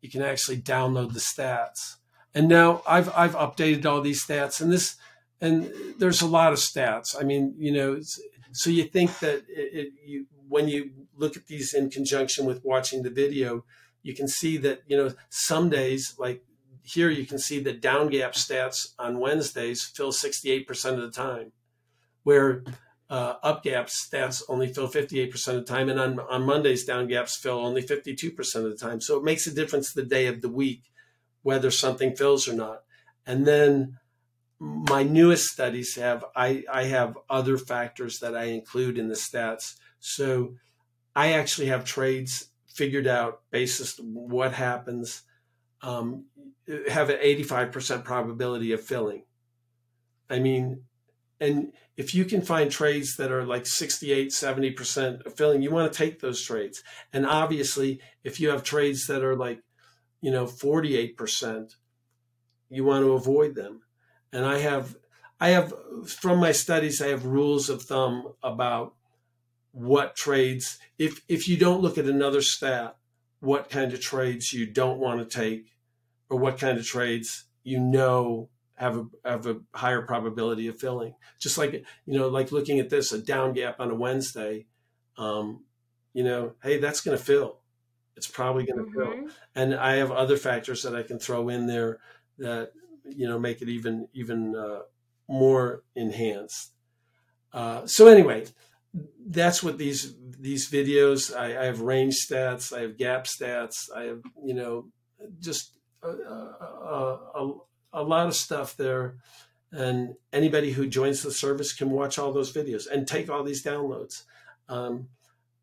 you 0.01 0.09
can 0.09 0.21
actually 0.21 0.57
download 0.57 1.13
the 1.13 1.19
stats. 1.19 1.97
And 2.33 2.47
now 2.47 2.81
I've 2.87 3.09
I've 3.15 3.35
updated 3.35 3.85
all 3.85 4.01
these 4.01 4.25
stats, 4.25 4.61
and 4.61 4.71
this 4.71 4.95
and 5.39 5.71
there's 5.97 6.21
a 6.21 6.27
lot 6.27 6.53
of 6.53 6.59
stats. 6.59 7.15
I 7.19 7.23
mean, 7.23 7.55
you 7.57 7.71
know, 7.71 8.01
so 8.51 8.69
you 8.69 8.83
think 8.83 9.19
that 9.19 9.43
it, 9.49 9.73
it, 9.73 9.93
you 10.05 10.25
when 10.47 10.67
you 10.67 10.91
look 11.15 11.37
at 11.37 11.47
these 11.47 11.73
in 11.73 11.89
conjunction 11.89 12.45
with 12.45 12.63
watching 12.63 13.03
the 13.03 13.09
video, 13.09 13.65
you 14.03 14.13
can 14.13 14.27
see 14.27 14.57
that 14.57 14.81
you 14.87 14.97
know 14.97 15.13
some 15.29 15.69
days 15.69 16.15
like 16.17 16.43
here 16.83 17.09
you 17.09 17.25
can 17.25 17.39
see 17.39 17.59
the 17.59 17.73
down 17.73 18.09
gap 18.09 18.33
stats 18.33 18.93
on 18.97 19.19
Wednesdays 19.19 19.83
fill 19.83 20.11
68% 20.11 20.93
of 20.93 21.01
the 21.01 21.11
time, 21.11 21.51
where 22.23 22.63
uh, 23.11 23.35
up 23.43 23.61
gaps 23.61 24.07
stats 24.09 24.41
only 24.47 24.71
fill 24.71 24.87
58% 24.87 25.47
of 25.49 25.55
the 25.55 25.61
time. 25.63 25.89
And 25.89 25.99
on, 25.99 26.19
on 26.21 26.45
Mondays, 26.45 26.85
down 26.85 27.07
gaps 27.07 27.35
fill 27.35 27.59
only 27.59 27.83
52% 27.83 28.55
of 28.55 28.63
the 28.63 28.77
time. 28.77 29.01
So 29.01 29.17
it 29.17 29.23
makes 29.25 29.45
a 29.45 29.53
difference 29.53 29.91
the 29.91 30.01
day 30.01 30.27
of 30.27 30.41
the 30.41 30.47
week, 30.47 30.83
whether 31.43 31.69
something 31.69 32.15
fills 32.15 32.47
or 32.47 32.53
not. 32.53 32.83
And 33.27 33.45
then 33.45 33.99
my 34.59 35.03
newest 35.03 35.47
studies 35.47 35.95
have, 35.95 36.23
I, 36.37 36.63
I 36.71 36.85
have 36.85 37.17
other 37.29 37.57
factors 37.57 38.19
that 38.19 38.33
I 38.33 38.45
include 38.45 38.97
in 38.97 39.09
the 39.09 39.15
stats. 39.15 39.75
So 39.99 40.55
I 41.13 41.33
actually 41.33 41.67
have 41.67 41.83
trades 41.83 42.47
figured 42.67 43.07
out 43.07 43.41
basis 43.51 43.99
what 44.01 44.53
happens 44.53 45.23
um, 45.81 46.27
have 46.89 47.09
an 47.09 47.17
85% 47.17 48.05
probability 48.05 48.71
of 48.71 48.81
filling. 48.81 49.23
I 50.29 50.39
mean, 50.39 50.83
and 51.41 51.73
if 52.01 52.15
you 52.15 52.25
can 52.25 52.41
find 52.41 52.71
trades 52.71 53.15
that 53.17 53.31
are 53.31 53.45
like 53.45 53.67
68, 53.67 54.29
70% 54.29 55.23
of 55.23 55.35
filling, 55.35 55.61
you 55.61 55.69
want 55.69 55.93
to 55.93 55.95
take 55.95 56.19
those 56.19 56.41
trades. 56.41 56.81
And 57.13 57.27
obviously, 57.27 57.99
if 58.23 58.39
you 58.39 58.49
have 58.49 58.63
trades 58.63 59.05
that 59.05 59.23
are 59.23 59.35
like, 59.35 59.61
you 60.19 60.31
know, 60.31 60.45
48%, 60.45 61.75
you 62.71 62.83
want 62.83 63.05
to 63.05 63.11
avoid 63.11 63.53
them. 63.53 63.81
And 64.33 64.43
I 64.43 64.57
have, 64.57 64.97
I 65.39 65.49
have, 65.49 65.75
from 66.07 66.39
my 66.39 66.51
studies, 66.51 67.03
I 67.03 67.09
have 67.09 67.23
rules 67.23 67.69
of 67.69 67.83
thumb 67.83 68.33
about 68.41 68.95
what 69.71 70.15
trades, 70.15 70.79
if, 70.97 71.21
if 71.27 71.47
you 71.47 71.55
don't 71.55 71.81
look 71.81 71.99
at 71.99 72.05
another 72.05 72.41
stat, 72.41 72.97
what 73.41 73.69
kind 73.69 73.93
of 73.93 74.01
trades 74.01 74.51
you 74.53 74.65
don't 74.65 74.97
want 74.97 75.19
to 75.19 75.37
take 75.37 75.67
or 76.31 76.39
what 76.39 76.57
kind 76.57 76.79
of 76.79 76.85
trades 76.85 77.45
you 77.63 77.79
know 77.79 78.49
have 78.81 78.97
a 78.97 79.05
have 79.23 79.45
a 79.45 79.59
higher 79.75 80.01
probability 80.01 80.67
of 80.67 80.79
filling. 80.79 81.13
Just 81.39 81.57
like 81.57 81.73
you 81.73 82.17
know, 82.17 82.27
like 82.29 82.51
looking 82.51 82.79
at 82.79 82.89
this, 82.89 83.11
a 83.11 83.19
down 83.19 83.53
gap 83.53 83.79
on 83.79 83.91
a 83.91 83.95
Wednesday, 83.95 84.65
um, 85.17 85.63
you 86.13 86.23
know, 86.23 86.53
hey, 86.63 86.79
that's 86.79 87.01
going 87.01 87.15
to 87.15 87.23
fill. 87.23 87.59
It's 88.17 88.27
probably 88.27 88.65
going 88.65 88.79
to 88.79 88.91
mm-hmm. 88.91 89.21
fill. 89.21 89.29
And 89.55 89.75
I 89.75 89.97
have 89.97 90.11
other 90.11 90.35
factors 90.35 90.81
that 90.81 90.95
I 90.95 91.03
can 91.03 91.19
throw 91.19 91.49
in 91.49 91.67
there 91.67 91.99
that 92.39 92.71
you 93.05 93.27
know 93.27 93.37
make 93.37 93.61
it 93.61 93.69
even 93.69 94.07
even 94.13 94.55
uh, 94.55 94.79
more 95.27 95.83
enhanced. 95.95 96.73
Uh, 97.53 97.85
so 97.85 98.07
anyway, 98.07 98.47
that's 99.27 99.61
what 99.61 99.77
these 99.77 100.15
these 100.39 100.71
videos. 100.71 101.35
I, 101.35 101.61
I 101.61 101.65
have 101.65 101.81
range 101.81 102.15
stats. 102.27 102.75
I 102.75 102.81
have 102.81 102.97
gap 102.97 103.25
stats. 103.25 103.91
I 103.95 104.05
have 104.05 104.21
you 104.43 104.55
know 104.55 104.87
just 105.39 105.77
a, 106.01 106.07
a, 106.07 107.19
a, 107.35 107.57
lot 107.93 108.27
of 108.27 108.35
stuff 108.35 108.75
there. 108.77 109.15
And 109.71 110.15
anybody 110.33 110.71
who 110.71 110.87
joins 110.87 111.23
the 111.23 111.31
service 111.31 111.73
can 111.73 111.91
watch 111.91 112.19
all 112.19 112.33
those 112.33 112.51
videos 112.51 112.87
and 112.89 113.07
take 113.07 113.29
all 113.29 113.43
these 113.43 113.63
downloads. 113.63 114.23
Um, 114.67 115.07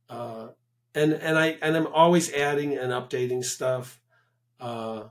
uh, 0.09 0.49
and 0.95 1.13
and 1.13 1.39
I 1.39 1.59
and 1.61 1.77
I'm 1.77 1.87
always 1.87 2.33
adding 2.33 2.77
and 2.77 2.93
updating 2.93 3.45
stuff. 3.45 4.01
Uh, 4.61 5.05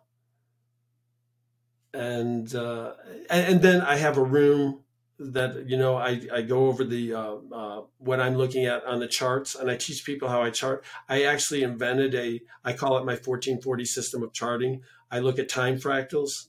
and, 1.94 2.54
uh, 2.54 2.94
and 3.30 3.54
and 3.54 3.62
then 3.62 3.82
I 3.82 3.96
have 3.98 4.18
a 4.18 4.24
room 4.24 4.82
that 5.20 5.68
you 5.68 5.78
know 5.78 5.96
I, 5.96 6.22
I 6.32 6.42
go 6.42 6.68
over 6.68 6.84
the 6.84 7.14
uh, 7.14 7.36
uh, 7.52 7.82
what 7.98 8.20
I'm 8.20 8.36
looking 8.36 8.66
at 8.66 8.86
on 8.86 9.00
the 9.00 9.08
charts 9.08 9.56
and 9.56 9.70
I 9.70 9.76
teach 9.76 10.06
people 10.06 10.30
how 10.30 10.44
I 10.44 10.50
chart. 10.50 10.84
I 11.10 11.24
actually 11.24 11.64
invented 11.64 12.14
a 12.16 12.42
I 12.64 12.74
call 12.74 12.98
it 12.98 13.06
my 13.06 13.14
1440 13.14 13.86
system 13.86 14.24
of 14.24 14.34
charting. 14.34 14.82
I 15.10 15.20
look 15.20 15.40
at 15.40 15.50
time 15.50 15.78
fractals 15.78 16.48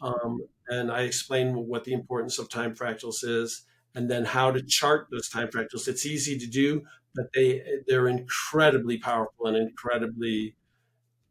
um, 0.00 0.40
and 0.68 0.90
I 0.90 1.02
explain 1.02 1.54
what 1.66 1.84
the 1.84 1.92
importance 1.92 2.38
of 2.38 2.48
time 2.48 2.74
fractals 2.74 3.24
is 3.24 3.62
and 3.94 4.10
then 4.10 4.24
how 4.24 4.50
to 4.50 4.62
chart 4.62 5.08
those 5.10 5.28
time 5.28 5.48
fractals. 5.48 5.88
It's 5.88 6.06
easy 6.06 6.38
to 6.38 6.46
do, 6.46 6.82
but 7.14 7.26
they 7.34 7.62
they're 7.86 8.08
incredibly 8.08 8.98
powerful 8.98 9.46
and 9.46 9.56
incredibly 9.56 10.54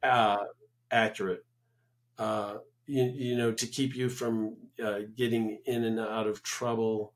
uh, 0.04 0.44
accurate. 0.92 1.46
Uh, 2.18 2.58
you, 2.88 3.04
you 3.04 3.38
know, 3.38 3.52
to 3.52 3.68
keep 3.68 3.96
you 3.96 4.10
from 4.10 4.56
uh, 4.84 5.00
getting 5.16 5.60
in 5.66 5.84
and 5.84 6.00
out 6.00 6.28
of 6.28 6.42
trouble 6.42 7.14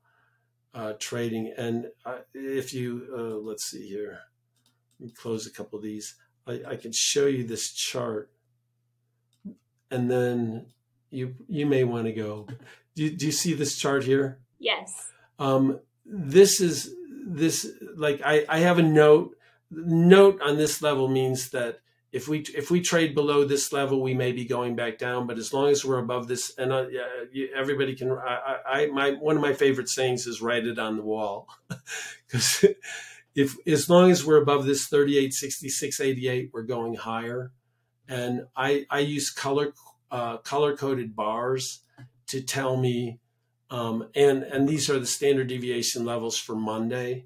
uh, 0.74 0.94
trading. 0.98 1.52
And 1.56 1.86
uh, 2.04 2.18
if 2.34 2.72
you, 2.72 3.08
uh, 3.14 3.36
let's 3.46 3.64
see 3.64 3.88
here, 3.88 4.18
let 5.00 5.06
me 5.06 5.12
close 5.12 5.46
a 5.46 5.52
couple 5.52 5.78
of 5.78 5.82
these. 5.82 6.16
I, 6.46 6.62
I 6.66 6.76
can 6.76 6.92
show 6.92 7.26
you 7.26 7.44
this 7.44 7.72
chart, 7.72 8.30
and 9.90 10.10
then 10.10 10.66
you 11.12 11.34
you 11.48 11.66
may 11.66 11.84
want 11.84 12.06
to 12.06 12.12
go. 12.12 12.48
Do, 12.94 13.08
do 13.10 13.26
you 13.26 13.32
see 13.32 13.54
this 13.54 13.76
chart 13.76 14.04
here? 14.04 14.38
Yes. 14.58 15.12
Um, 15.38 15.80
this 16.04 16.60
is 16.60 16.94
this 17.24 17.70
like 17.96 18.20
I, 18.24 18.44
I 18.48 18.58
have 18.58 18.78
a 18.78 18.82
note. 18.82 19.36
Note 19.70 20.40
on 20.42 20.56
this 20.56 20.82
level 20.82 21.08
means 21.08 21.50
that 21.50 21.80
if 22.12 22.28
we 22.28 22.40
if 22.54 22.70
we 22.70 22.80
trade 22.80 23.14
below 23.14 23.44
this 23.44 23.72
level, 23.72 24.02
we 24.02 24.14
may 24.14 24.32
be 24.32 24.44
going 24.44 24.76
back 24.76 24.98
down. 24.98 25.26
But 25.26 25.38
as 25.38 25.52
long 25.52 25.68
as 25.68 25.84
we're 25.84 25.98
above 25.98 26.28
this, 26.28 26.54
and 26.58 26.72
uh, 26.72 26.86
everybody 27.56 27.94
can, 27.94 28.12
I, 28.12 28.56
I, 28.66 28.86
my 28.86 29.12
one 29.12 29.36
of 29.36 29.42
my 29.42 29.54
favorite 29.54 29.88
sayings 29.88 30.26
is 30.26 30.42
write 30.42 30.66
it 30.66 30.78
on 30.78 30.96
the 30.96 31.02
wall, 31.02 31.48
because 32.26 32.66
if 33.34 33.56
as 33.66 33.88
long 33.88 34.10
as 34.10 34.26
we're 34.26 34.42
above 34.42 34.66
this 34.66 34.88
38, 34.88 35.32
66, 35.32 36.00
88, 36.00 36.50
we're 36.52 36.62
going 36.62 36.94
higher. 36.94 37.52
And 38.08 38.42
I 38.54 38.84
I 38.90 38.98
use 38.98 39.30
color 39.30 39.72
uh, 40.12 40.36
color 40.36 40.76
coded 40.76 41.16
bars 41.16 41.80
to 42.28 42.42
tell 42.42 42.76
me, 42.76 43.18
um, 43.70 44.08
and 44.14 44.42
and 44.44 44.68
these 44.68 44.88
are 44.88 44.98
the 44.98 45.06
standard 45.06 45.48
deviation 45.48 46.04
levels 46.04 46.38
for 46.38 46.54
Monday, 46.54 47.24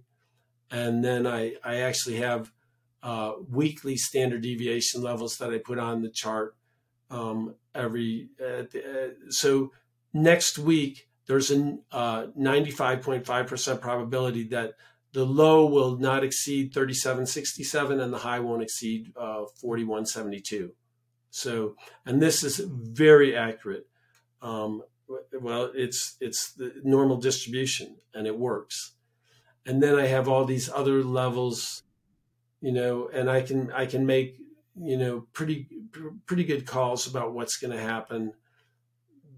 and 0.71 1.05
then 1.05 1.27
I 1.27 1.57
I 1.65 1.79
actually 1.79 2.17
have 2.17 2.53
uh, 3.03 3.33
weekly 3.51 3.97
standard 3.97 4.43
deviation 4.43 5.03
levels 5.03 5.37
that 5.39 5.51
I 5.51 5.59
put 5.59 5.79
on 5.79 6.03
the 6.03 6.11
chart 6.11 6.57
um, 7.11 7.57
every. 7.75 8.29
Uh, 8.41 8.63
uh, 8.63 9.09
so 9.29 9.73
next 10.15 10.59
week, 10.59 11.09
there's 11.27 11.51
a 11.51 11.79
95.5% 11.93 13.69
uh, 13.69 13.77
probability 13.79 14.45
that 14.49 14.75
the 15.13 15.25
low 15.25 15.67
will 15.67 15.97
not 15.97 16.23
exceed 16.23 16.73
3767 16.73 18.01
and 18.01 18.13
the 18.13 18.19
high 18.19 18.39
won't 18.39 18.63
exceed 18.63 19.13
uh, 19.17 19.45
4172. 19.61 20.73
So, 21.37 21.77
and 22.05 22.21
this 22.21 22.43
is 22.43 22.59
very 22.59 23.37
accurate. 23.37 23.87
Um, 24.43 24.83
well, 25.33 25.71
it's 25.75 26.17
it's 26.21 26.53
the 26.53 26.73
normal 26.83 27.17
distribution 27.17 27.97
and 28.15 28.27
it 28.27 28.39
works. 28.39 28.93
And 29.65 29.83
then 29.83 29.97
I 29.97 30.07
have 30.07 30.29
all 30.29 30.45
these 30.45 30.71
other 30.71 31.03
levels 31.03 31.83
you 32.61 32.73
know, 32.73 33.09
and 33.13 33.31
I 33.31 33.43
can 33.43 33.71
I 33.73 33.87
can 33.87 34.07
make 34.07 34.39
you 34.77 34.97
know 34.97 35.27
pretty 35.33 35.69
pretty 36.27 36.45
good 36.45 36.67
calls 36.67 37.07
about 37.07 37.33
what's 37.33 37.57
going 37.57 37.77
to 37.77 37.83
happen 37.83 38.33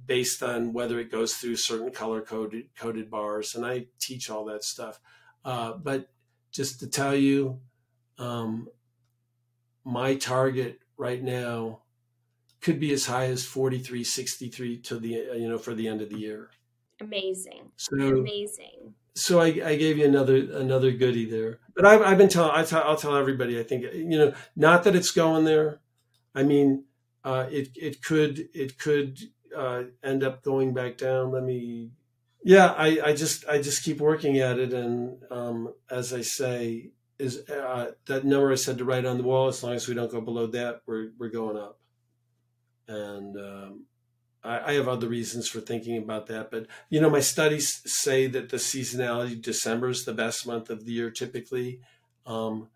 based 0.06 0.42
on 0.42 0.72
whether 0.72 0.98
it 0.98 1.10
goes 1.10 1.34
through 1.34 1.56
certain 1.56 1.90
color 1.90 2.20
coded 2.20 2.74
coded 2.76 3.10
bars, 3.10 3.54
and 3.54 3.66
I 3.66 3.86
teach 3.98 4.30
all 4.30 4.44
that 4.46 4.64
stuff. 4.64 5.00
Uh, 5.44 5.72
but 5.74 6.08
just 6.50 6.80
to 6.80 6.86
tell 6.86 7.14
you, 7.14 7.60
um, 8.18 8.68
my 9.84 10.14
target 10.14 10.80
right 10.96 11.22
now 11.22 11.82
could 12.60 12.80
be 12.80 12.92
as 12.92 13.06
high 13.06 13.26
as 13.26 13.44
43 13.44 14.04
63 14.04 14.78
to 14.78 14.98
the 14.98 15.08
you 15.08 15.48
know 15.48 15.58
for 15.58 15.74
the 15.74 15.88
end 15.88 16.00
of 16.00 16.10
the 16.10 16.18
year 16.18 16.50
amazing 17.00 17.70
so 17.76 17.96
amazing 17.96 18.94
so 19.18 19.40
I, 19.40 19.46
I, 19.46 19.76
gave 19.76 19.98
you 19.98 20.04
another 20.04 20.36
another 20.36 20.92
goodie 20.92 21.28
there. 21.28 21.58
But 21.74 21.84
I've, 21.84 22.02
I've 22.02 22.18
been 22.18 22.28
telling 22.28 22.52
I 22.54 22.62
t- 22.64 22.76
I'll 22.76 22.96
tell 22.96 23.16
everybody. 23.16 23.58
I 23.58 23.64
think 23.64 23.92
you 23.92 24.16
know 24.16 24.32
not 24.54 24.84
that 24.84 24.94
it's 24.94 25.10
going 25.10 25.44
there. 25.44 25.80
I 26.34 26.44
mean, 26.44 26.84
uh, 27.24 27.46
it 27.50 27.70
it 27.74 28.02
could 28.02 28.48
it 28.54 28.78
could 28.78 29.18
uh, 29.56 29.84
end 30.02 30.22
up 30.22 30.42
going 30.42 30.72
back 30.72 30.96
down. 30.96 31.32
Let 31.32 31.42
me. 31.42 31.90
Yeah, 32.44 32.72
I, 32.78 33.00
I 33.04 33.12
just 33.12 33.46
I 33.48 33.60
just 33.60 33.82
keep 33.82 34.00
working 34.00 34.38
at 34.38 34.58
it, 34.58 34.72
and 34.72 35.18
um, 35.30 35.74
as 35.90 36.14
I 36.14 36.20
say, 36.20 36.90
is 37.18 37.48
uh, 37.50 37.92
that 38.06 38.24
number 38.24 38.52
I 38.52 38.54
said 38.54 38.78
to 38.78 38.84
write 38.84 39.04
on 39.04 39.18
the 39.18 39.24
wall. 39.24 39.48
As 39.48 39.62
long 39.64 39.74
as 39.74 39.88
we 39.88 39.94
don't 39.94 40.12
go 40.12 40.20
below 40.20 40.46
that, 40.46 40.82
we're 40.86 41.10
we're 41.18 41.28
going 41.28 41.56
up, 41.56 41.80
and 42.88 43.36
um, 43.36 43.84
I, 44.42 44.70
I 44.70 44.72
have 44.74 44.88
other 44.88 45.08
reasons 45.08 45.48
for 45.48 45.60
thinking 45.60 45.96
about 45.98 46.26
that, 46.26 46.50
but 46.50 46.66
you 46.88 47.00
know, 47.00 47.10
my 47.10 47.20
studies 47.20 47.82
say 47.86 48.26
that 48.26 48.48
the 48.48 48.56
seasonality 48.56 49.40
December 49.40 49.90
is 49.90 50.04
the 50.04 50.14
best 50.14 50.46
month 50.46 50.70
of 50.70 50.84
the 50.84 50.92
year 50.92 51.10
typically. 51.10 51.80
Um, 52.26 52.68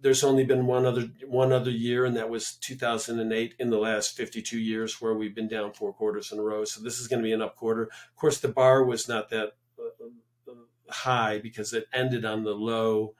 there's 0.00 0.22
only 0.22 0.44
been 0.44 0.66
one 0.66 0.84
other 0.84 1.08
one 1.26 1.50
other 1.50 1.70
year, 1.70 2.04
and 2.04 2.14
that 2.14 2.28
was 2.28 2.58
2008 2.60 3.54
in 3.58 3.70
the 3.70 3.78
last 3.78 4.14
52 4.14 4.58
years, 4.58 5.00
where 5.00 5.14
we've 5.14 5.34
been 5.34 5.48
down 5.48 5.72
four 5.72 5.94
quarters 5.94 6.30
in 6.30 6.38
a 6.38 6.42
row. 6.42 6.64
So 6.66 6.82
this 6.82 6.98
is 6.98 7.08
going 7.08 7.22
to 7.22 7.26
be 7.26 7.32
an 7.32 7.40
up 7.40 7.56
quarter. 7.56 7.84
Of 7.84 8.16
course, 8.16 8.38
the 8.38 8.48
bar 8.48 8.84
was 8.84 9.08
not 9.08 9.30
that 9.30 9.52
uh, 9.78 10.52
high 10.90 11.38
because 11.38 11.72
it 11.72 11.86
ended 11.90 12.26
on 12.26 12.44
the 12.44 12.52
low 12.52 13.14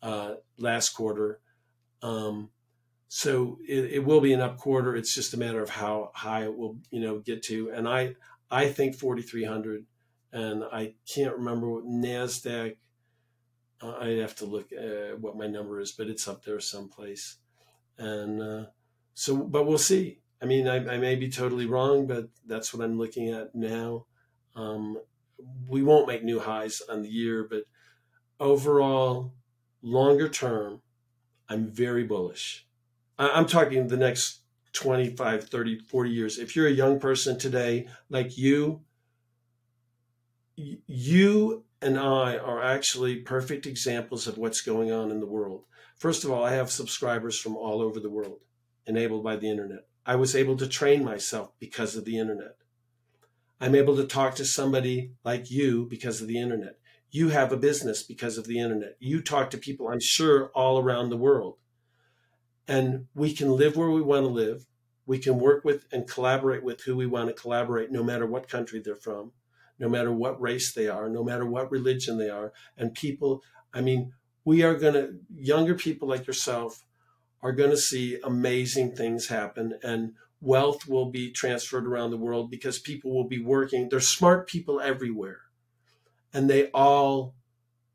uh, 0.00 0.36
last 0.56 0.90
quarter. 0.90 1.40
Um, 2.00 2.48
so 3.16 3.60
it, 3.64 3.92
it, 3.92 4.04
will 4.04 4.20
be 4.20 4.32
an 4.32 4.40
up 4.40 4.58
quarter. 4.58 4.96
It's 4.96 5.14
just 5.14 5.34
a 5.34 5.36
matter 5.36 5.62
of 5.62 5.70
how 5.70 6.10
high 6.14 6.42
it 6.42 6.58
will, 6.58 6.78
you 6.90 6.98
know, 6.98 7.20
get 7.20 7.44
to. 7.44 7.70
And 7.70 7.86
I, 7.88 8.16
I 8.50 8.66
think 8.66 8.96
4,300 8.96 9.84
and 10.32 10.64
I 10.64 10.94
can't 11.06 11.36
remember 11.36 11.70
what 11.70 11.86
NASDAQ, 11.86 12.74
uh, 13.80 13.94
I'd 14.00 14.18
have 14.18 14.34
to 14.36 14.46
look 14.46 14.72
at 14.72 15.20
what 15.20 15.36
my 15.36 15.46
number 15.46 15.78
is, 15.78 15.92
but 15.92 16.08
it's 16.08 16.26
up 16.26 16.44
there 16.44 16.58
someplace. 16.58 17.36
And 17.98 18.42
uh, 18.42 18.64
so, 19.14 19.36
but 19.36 19.64
we'll 19.64 19.78
see. 19.78 20.18
I 20.42 20.46
mean, 20.46 20.66
I, 20.66 20.78
I, 20.78 20.98
may 20.98 21.14
be 21.14 21.28
totally 21.28 21.66
wrong, 21.66 22.08
but 22.08 22.30
that's 22.48 22.74
what 22.74 22.84
I'm 22.84 22.98
looking 22.98 23.28
at 23.28 23.54
now. 23.54 24.06
Um, 24.56 24.98
we 25.68 25.84
won't 25.84 26.08
make 26.08 26.24
new 26.24 26.40
highs 26.40 26.82
on 26.90 27.02
the 27.02 27.10
year, 27.10 27.46
but 27.48 27.62
overall, 28.40 29.32
longer 29.82 30.28
term, 30.28 30.82
I'm 31.48 31.68
very 31.68 32.02
bullish. 32.02 32.66
I'm 33.18 33.46
talking 33.46 33.86
the 33.86 33.96
next 33.96 34.40
25, 34.72 35.48
30, 35.48 35.78
40 35.78 36.10
years. 36.10 36.38
If 36.38 36.56
you're 36.56 36.66
a 36.66 36.72
young 36.72 36.98
person 36.98 37.38
today, 37.38 37.86
like 38.10 38.36
you, 38.36 38.82
you 40.56 41.64
and 41.80 41.98
I 41.98 42.36
are 42.36 42.62
actually 42.62 43.16
perfect 43.16 43.66
examples 43.66 44.26
of 44.26 44.36
what's 44.36 44.62
going 44.62 44.90
on 44.90 45.10
in 45.10 45.20
the 45.20 45.26
world. 45.26 45.64
First 45.96 46.24
of 46.24 46.30
all, 46.30 46.44
I 46.44 46.54
have 46.54 46.70
subscribers 46.70 47.38
from 47.38 47.56
all 47.56 47.80
over 47.80 48.00
the 48.00 48.10
world 48.10 48.40
enabled 48.86 49.22
by 49.22 49.36
the 49.36 49.48
internet. 49.48 49.86
I 50.04 50.16
was 50.16 50.34
able 50.34 50.56
to 50.56 50.66
train 50.66 51.04
myself 51.04 51.52
because 51.60 51.96
of 51.96 52.04
the 52.04 52.18
internet. 52.18 52.56
I'm 53.60 53.74
able 53.74 53.96
to 53.96 54.04
talk 54.04 54.34
to 54.36 54.44
somebody 54.44 55.12
like 55.24 55.50
you 55.50 55.86
because 55.88 56.20
of 56.20 56.26
the 56.26 56.38
internet. 56.38 56.78
You 57.10 57.28
have 57.28 57.52
a 57.52 57.56
business 57.56 58.02
because 58.02 58.36
of 58.36 58.46
the 58.46 58.58
internet. 58.58 58.96
You 58.98 59.22
talk 59.22 59.50
to 59.50 59.58
people, 59.58 59.88
I'm 59.88 60.00
sure, 60.00 60.48
all 60.48 60.78
around 60.78 61.10
the 61.10 61.16
world 61.16 61.58
and 62.66 63.06
we 63.14 63.34
can 63.34 63.56
live 63.56 63.76
where 63.76 63.90
we 63.90 64.02
want 64.02 64.24
to 64.24 64.32
live. 64.32 64.66
We 65.06 65.18
can 65.18 65.38
work 65.38 65.64
with 65.64 65.86
and 65.92 66.08
collaborate 66.08 66.64
with 66.64 66.82
who 66.82 66.96
we 66.96 67.06
want 67.06 67.28
to 67.28 67.34
collaborate, 67.34 67.90
no 67.90 68.02
matter 68.02 68.26
what 68.26 68.48
country 68.48 68.80
they're 68.80 68.94
from, 68.94 69.32
no 69.78 69.88
matter 69.88 70.12
what 70.12 70.40
race 70.40 70.72
they 70.72 70.88
are, 70.88 71.08
no 71.08 71.22
matter 71.22 71.44
what 71.44 71.70
religion 71.70 72.16
they 72.16 72.30
are. 72.30 72.52
And 72.76 72.94
people, 72.94 73.42
I 73.72 73.82
mean, 73.82 74.12
we 74.44 74.62
are 74.62 74.74
going 74.74 74.94
to, 74.94 75.14
younger 75.34 75.74
people 75.74 76.08
like 76.08 76.26
yourself 76.26 76.84
are 77.42 77.52
going 77.52 77.70
to 77.70 77.76
see 77.76 78.18
amazing 78.24 78.96
things 78.96 79.28
happen 79.28 79.78
and 79.82 80.14
wealth 80.40 80.86
will 80.86 81.10
be 81.10 81.30
transferred 81.30 81.86
around 81.86 82.10
the 82.10 82.16
world 82.16 82.50
because 82.50 82.78
people 82.78 83.14
will 83.14 83.28
be 83.28 83.42
working. 83.42 83.88
There's 83.88 84.08
smart 84.08 84.48
people 84.48 84.80
everywhere 84.80 85.40
and 86.32 86.48
they 86.48 86.70
all 86.70 87.34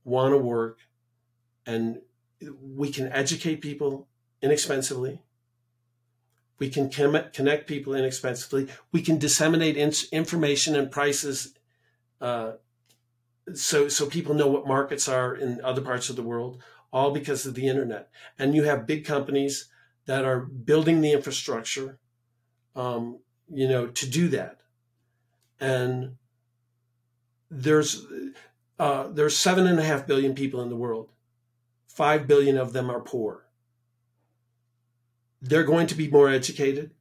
want 0.04 0.34
to 0.34 0.38
work 0.38 0.80
and 1.66 2.02
we 2.62 2.92
can 2.92 3.12
educate 3.12 3.62
people 3.62 4.09
inexpensively. 4.42 5.22
We 6.58 6.70
can 6.70 6.90
connect 6.90 7.68
people 7.68 7.94
inexpensively. 7.94 8.68
We 8.92 9.02
can 9.02 9.18
disseminate 9.18 9.78
information 9.78 10.76
and 10.76 10.92
prices 10.92 11.54
uh, 12.20 12.54
so, 13.54 13.88
so 13.88 14.06
people 14.06 14.36
know 14.36 14.48
what 14.48 14.68
markets 14.68 15.08
are 15.08 15.36
in 15.36 15.62
other 15.64 15.82
parts 15.82 16.10
of 16.10 16.16
the 16.16 16.24
world, 16.24 16.62
all 16.92 17.12
because 17.12 17.46
of 17.46 17.56
the 17.56 17.68
internet. 17.68 18.10
And 18.38 18.56
you 18.56 18.64
have 18.64 18.88
big 18.88 19.06
companies 19.06 19.70
that 20.06 20.26
are 20.26 20.40
building 20.40 21.02
the 21.02 21.14
infrastructure, 21.14 22.00
um, 22.76 23.20
you 23.52 23.68
know, 23.68 23.88
to 23.88 24.10
do 24.10 24.28
that. 24.30 24.62
And 25.60 26.18
there's 27.50 28.06
uh, 28.78 29.08
there's 29.10 29.38
seven 29.38 29.68
and 29.68 29.80
a 29.80 29.84
half 29.84 30.08
billion 30.08 30.34
people 30.34 30.62
in 30.62 30.70
the 30.70 30.76
world. 30.76 31.10
Five 31.88 32.28
billion 32.28 32.58
of 32.58 32.72
them 32.72 32.90
are 32.90 33.02
poor 33.02 33.46
they're 35.42 35.64
going 35.64 35.88
to 35.88 35.96
be 35.96 36.10
more 36.10 36.30
educated. 36.30 36.92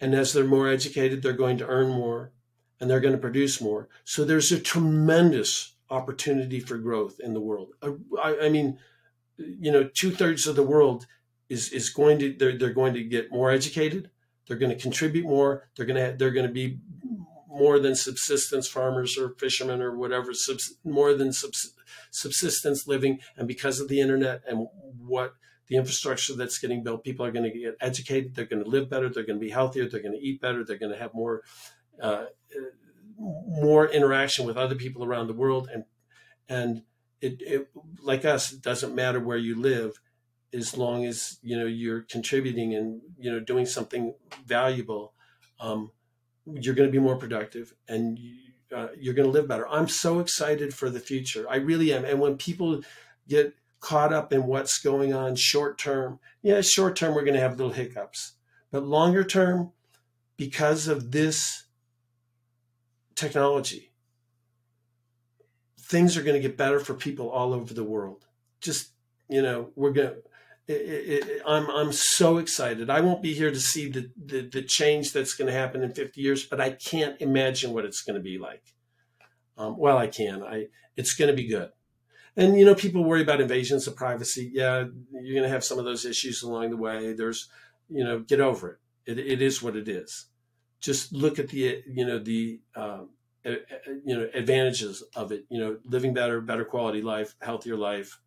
And 0.00 0.14
as 0.14 0.32
they're 0.32 0.44
more 0.44 0.68
educated, 0.68 1.22
they're 1.22 1.32
going 1.32 1.58
to 1.58 1.66
earn 1.66 1.90
more 1.90 2.32
and 2.80 2.88
they're 2.88 3.00
going 3.00 3.14
to 3.14 3.18
produce 3.18 3.60
more. 3.60 3.88
So 4.04 4.24
there's 4.24 4.50
a 4.50 4.58
tremendous 4.58 5.74
opportunity 5.90 6.60
for 6.60 6.78
growth 6.78 7.20
in 7.20 7.34
the 7.34 7.40
world. 7.40 7.74
Uh, 7.82 7.92
I, 8.22 8.46
I 8.46 8.48
mean, 8.48 8.78
you 9.36 9.70
know, 9.70 9.90
two 9.92 10.10
thirds 10.10 10.46
of 10.46 10.56
the 10.56 10.62
world 10.62 11.06
is, 11.48 11.70
is 11.70 11.90
going 11.90 12.18
to, 12.20 12.32
they're, 12.32 12.56
they're 12.56 12.72
going 12.72 12.94
to 12.94 13.04
get 13.04 13.30
more 13.30 13.50
educated. 13.50 14.10
They're 14.46 14.56
going 14.56 14.74
to 14.74 14.80
contribute 14.80 15.26
more. 15.26 15.68
They're 15.76 15.86
going 15.86 16.12
to, 16.12 16.16
they're 16.16 16.30
going 16.30 16.46
to 16.46 16.52
be 16.52 16.78
more 17.48 17.78
than 17.78 17.94
subsistence 17.94 18.68
farmers 18.68 19.18
or 19.18 19.34
fishermen 19.38 19.82
or 19.82 19.96
whatever, 19.96 20.32
subs, 20.32 20.74
more 20.84 21.14
than 21.14 21.32
subs, 21.32 21.74
subsistence 22.10 22.86
living. 22.86 23.18
And 23.36 23.46
because 23.46 23.80
of 23.80 23.88
the 23.88 24.00
internet 24.00 24.42
and 24.48 24.68
what 24.98 25.34
the 25.70 25.76
infrastructure 25.76 26.34
that's 26.36 26.58
getting 26.58 26.82
built, 26.84 27.04
people 27.04 27.24
are 27.24 27.32
going 27.32 27.50
to 27.50 27.58
get 27.58 27.76
educated, 27.80 28.34
they're 28.34 28.44
going 28.44 28.62
to 28.62 28.68
live 28.70 28.90
better, 28.90 29.08
they're 29.08 29.24
going 29.24 29.40
to 29.40 29.46
be 29.46 29.50
healthier, 29.52 29.88
they're 29.88 30.02
going 30.02 30.18
to 30.20 30.26
eat 30.28 30.42
better, 30.42 30.64
they're 30.64 30.78
going 30.78 30.92
to 30.92 30.98
have 30.98 31.14
more 31.14 31.42
uh, 32.02 32.26
more 33.18 33.88
interaction 33.88 34.46
with 34.46 34.56
other 34.58 34.74
people 34.74 35.04
around 35.04 35.28
the 35.28 35.34
world, 35.34 35.68
and 35.72 35.84
and 36.48 36.82
it, 37.22 37.40
it 37.42 37.70
like 38.02 38.24
us, 38.26 38.52
it 38.52 38.62
doesn't 38.62 38.94
matter 38.94 39.20
where 39.20 39.38
you 39.38 39.54
live. 39.60 40.00
as 40.52 40.76
long 40.76 41.04
as 41.06 41.38
you 41.42 41.56
know 41.58 41.66
you're 41.66 42.02
contributing 42.02 42.74
and 42.74 43.00
you 43.18 43.30
know 43.32 43.40
doing 43.40 43.66
something 43.66 44.14
valuable 44.46 45.14
um, 45.60 45.92
you're 46.46 46.74
going 46.74 46.88
to 46.88 46.92
be 46.92 46.98
more 46.98 47.16
productive 47.16 47.74
and 47.88 48.18
you, 48.18 48.34
uh, 48.76 48.88
you're 48.98 49.14
going 49.14 49.28
to 49.28 49.32
live 49.32 49.48
better 49.48 49.68
i'm 49.68 49.88
so 49.88 50.18
excited 50.20 50.74
for 50.74 50.90
the 50.90 51.00
future 51.00 51.46
i 51.50 51.56
really 51.56 51.92
am 51.92 52.04
and 52.04 52.18
when 52.20 52.36
people 52.36 52.82
get 53.28 53.54
caught 53.80 54.12
up 54.12 54.32
in 54.32 54.46
what's 54.46 54.78
going 54.78 55.12
on 55.12 55.34
short 55.34 55.78
term 55.78 56.18
yeah 56.42 56.60
short 56.60 56.96
term 56.96 57.14
we're 57.14 57.24
going 57.24 57.34
to 57.34 57.40
have 57.40 57.58
little 57.58 57.72
hiccups 57.72 58.34
but 58.70 58.84
longer 58.84 59.24
term 59.24 59.72
because 60.36 60.86
of 60.86 61.10
this 61.10 61.64
technology 63.14 63.92
things 65.78 66.16
are 66.16 66.22
going 66.22 66.40
to 66.40 66.46
get 66.46 66.56
better 66.56 66.78
for 66.78 66.94
people 66.94 67.30
all 67.30 67.52
over 67.52 67.74
the 67.74 67.84
world 67.84 68.26
just 68.60 68.92
you 69.28 69.42
know 69.42 69.70
we're 69.74 69.92
going 69.92 70.08
to 70.08 70.22
it, 70.70 71.28
it, 71.28 71.42
I'm 71.46 71.68
I'm 71.70 71.92
so 71.92 72.38
excited. 72.38 72.90
I 72.90 73.00
won't 73.00 73.22
be 73.22 73.34
here 73.34 73.50
to 73.50 73.60
see 73.60 73.88
the, 73.88 74.10
the, 74.16 74.42
the 74.42 74.62
change 74.62 75.12
that's 75.12 75.34
going 75.34 75.46
to 75.46 75.52
happen 75.52 75.82
in 75.82 75.92
50 75.92 76.20
years, 76.20 76.46
but 76.46 76.60
I 76.60 76.70
can't 76.70 77.20
imagine 77.20 77.72
what 77.72 77.84
it's 77.84 78.02
going 78.02 78.14
to 78.14 78.22
be 78.22 78.38
like. 78.38 78.62
Um, 79.58 79.76
well, 79.76 79.98
I 79.98 80.06
can. 80.06 80.42
I 80.42 80.66
it's 80.96 81.14
going 81.14 81.30
to 81.30 81.36
be 81.36 81.48
good. 81.48 81.70
And 82.36 82.58
you 82.58 82.64
know, 82.64 82.74
people 82.74 83.04
worry 83.04 83.22
about 83.22 83.40
invasions 83.40 83.86
of 83.86 83.96
privacy. 83.96 84.50
Yeah, 84.52 84.86
you're 85.12 85.34
going 85.34 85.42
to 85.42 85.48
have 85.48 85.64
some 85.64 85.78
of 85.78 85.84
those 85.84 86.04
issues 86.04 86.42
along 86.42 86.70
the 86.70 86.76
way. 86.76 87.12
There's, 87.12 87.48
you 87.88 88.04
know, 88.04 88.20
get 88.20 88.40
over 88.40 88.80
it. 89.06 89.12
It, 89.12 89.18
it 89.18 89.42
is 89.42 89.62
what 89.62 89.76
it 89.76 89.88
is. 89.88 90.26
Just 90.80 91.12
look 91.12 91.38
at 91.38 91.48
the 91.48 91.82
you 91.86 92.06
know 92.06 92.18
the 92.18 92.60
um, 92.76 93.10
you 93.44 94.16
know 94.16 94.28
advantages 94.32 95.02
of 95.14 95.32
it. 95.32 95.44
You 95.48 95.58
know, 95.58 95.78
living 95.84 96.14
better, 96.14 96.40
better 96.40 96.64
quality 96.64 97.02
life, 97.02 97.34
healthier 97.40 97.76
life 97.76 98.20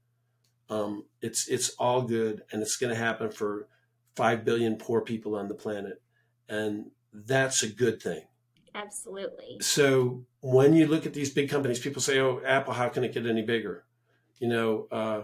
um, 0.69 1.05
it's 1.21 1.47
it's 1.47 1.69
all 1.77 2.01
good, 2.01 2.43
and 2.51 2.61
it's 2.61 2.77
going 2.77 2.89
to 2.89 2.99
happen 2.99 3.29
for 3.31 3.67
five 4.15 4.45
billion 4.45 4.77
poor 4.77 5.01
people 5.01 5.35
on 5.35 5.47
the 5.47 5.55
planet, 5.55 6.01
and 6.47 6.91
that's 7.13 7.63
a 7.63 7.69
good 7.69 8.01
thing. 8.01 8.23
Absolutely. 8.75 9.57
So 9.61 10.25
when 10.41 10.73
you 10.73 10.87
look 10.87 11.05
at 11.05 11.13
these 11.13 11.29
big 11.29 11.49
companies, 11.49 11.79
people 11.79 12.01
say, 12.01 12.19
"Oh, 12.19 12.41
Apple, 12.45 12.73
how 12.73 12.89
can 12.89 13.03
it 13.03 13.13
get 13.13 13.25
any 13.25 13.43
bigger?" 13.43 13.85
You 14.43 14.49
know, 14.49 14.87
uh, 14.91 15.21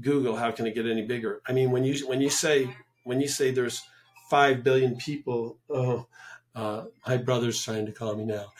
Google, 0.00 0.36
how 0.36 0.52
can 0.52 0.64
it 0.68 0.74
get 0.76 0.86
any 0.86 1.02
bigger? 1.02 1.42
I 1.48 1.50
mean, 1.50 1.72
when 1.72 1.82
you 1.82 2.06
when 2.06 2.20
you 2.20 2.30
say 2.30 2.72
when 3.02 3.20
you 3.20 3.26
say 3.26 3.50
there's 3.50 3.82
five 4.30 4.62
billion 4.62 4.94
people, 4.94 5.58
oh, 5.68 6.06
uh, 6.54 6.84
my 7.04 7.16
brother's 7.16 7.60
trying 7.60 7.86
to 7.86 7.90
call 7.90 8.14
me 8.14 8.24
now. 8.24 8.52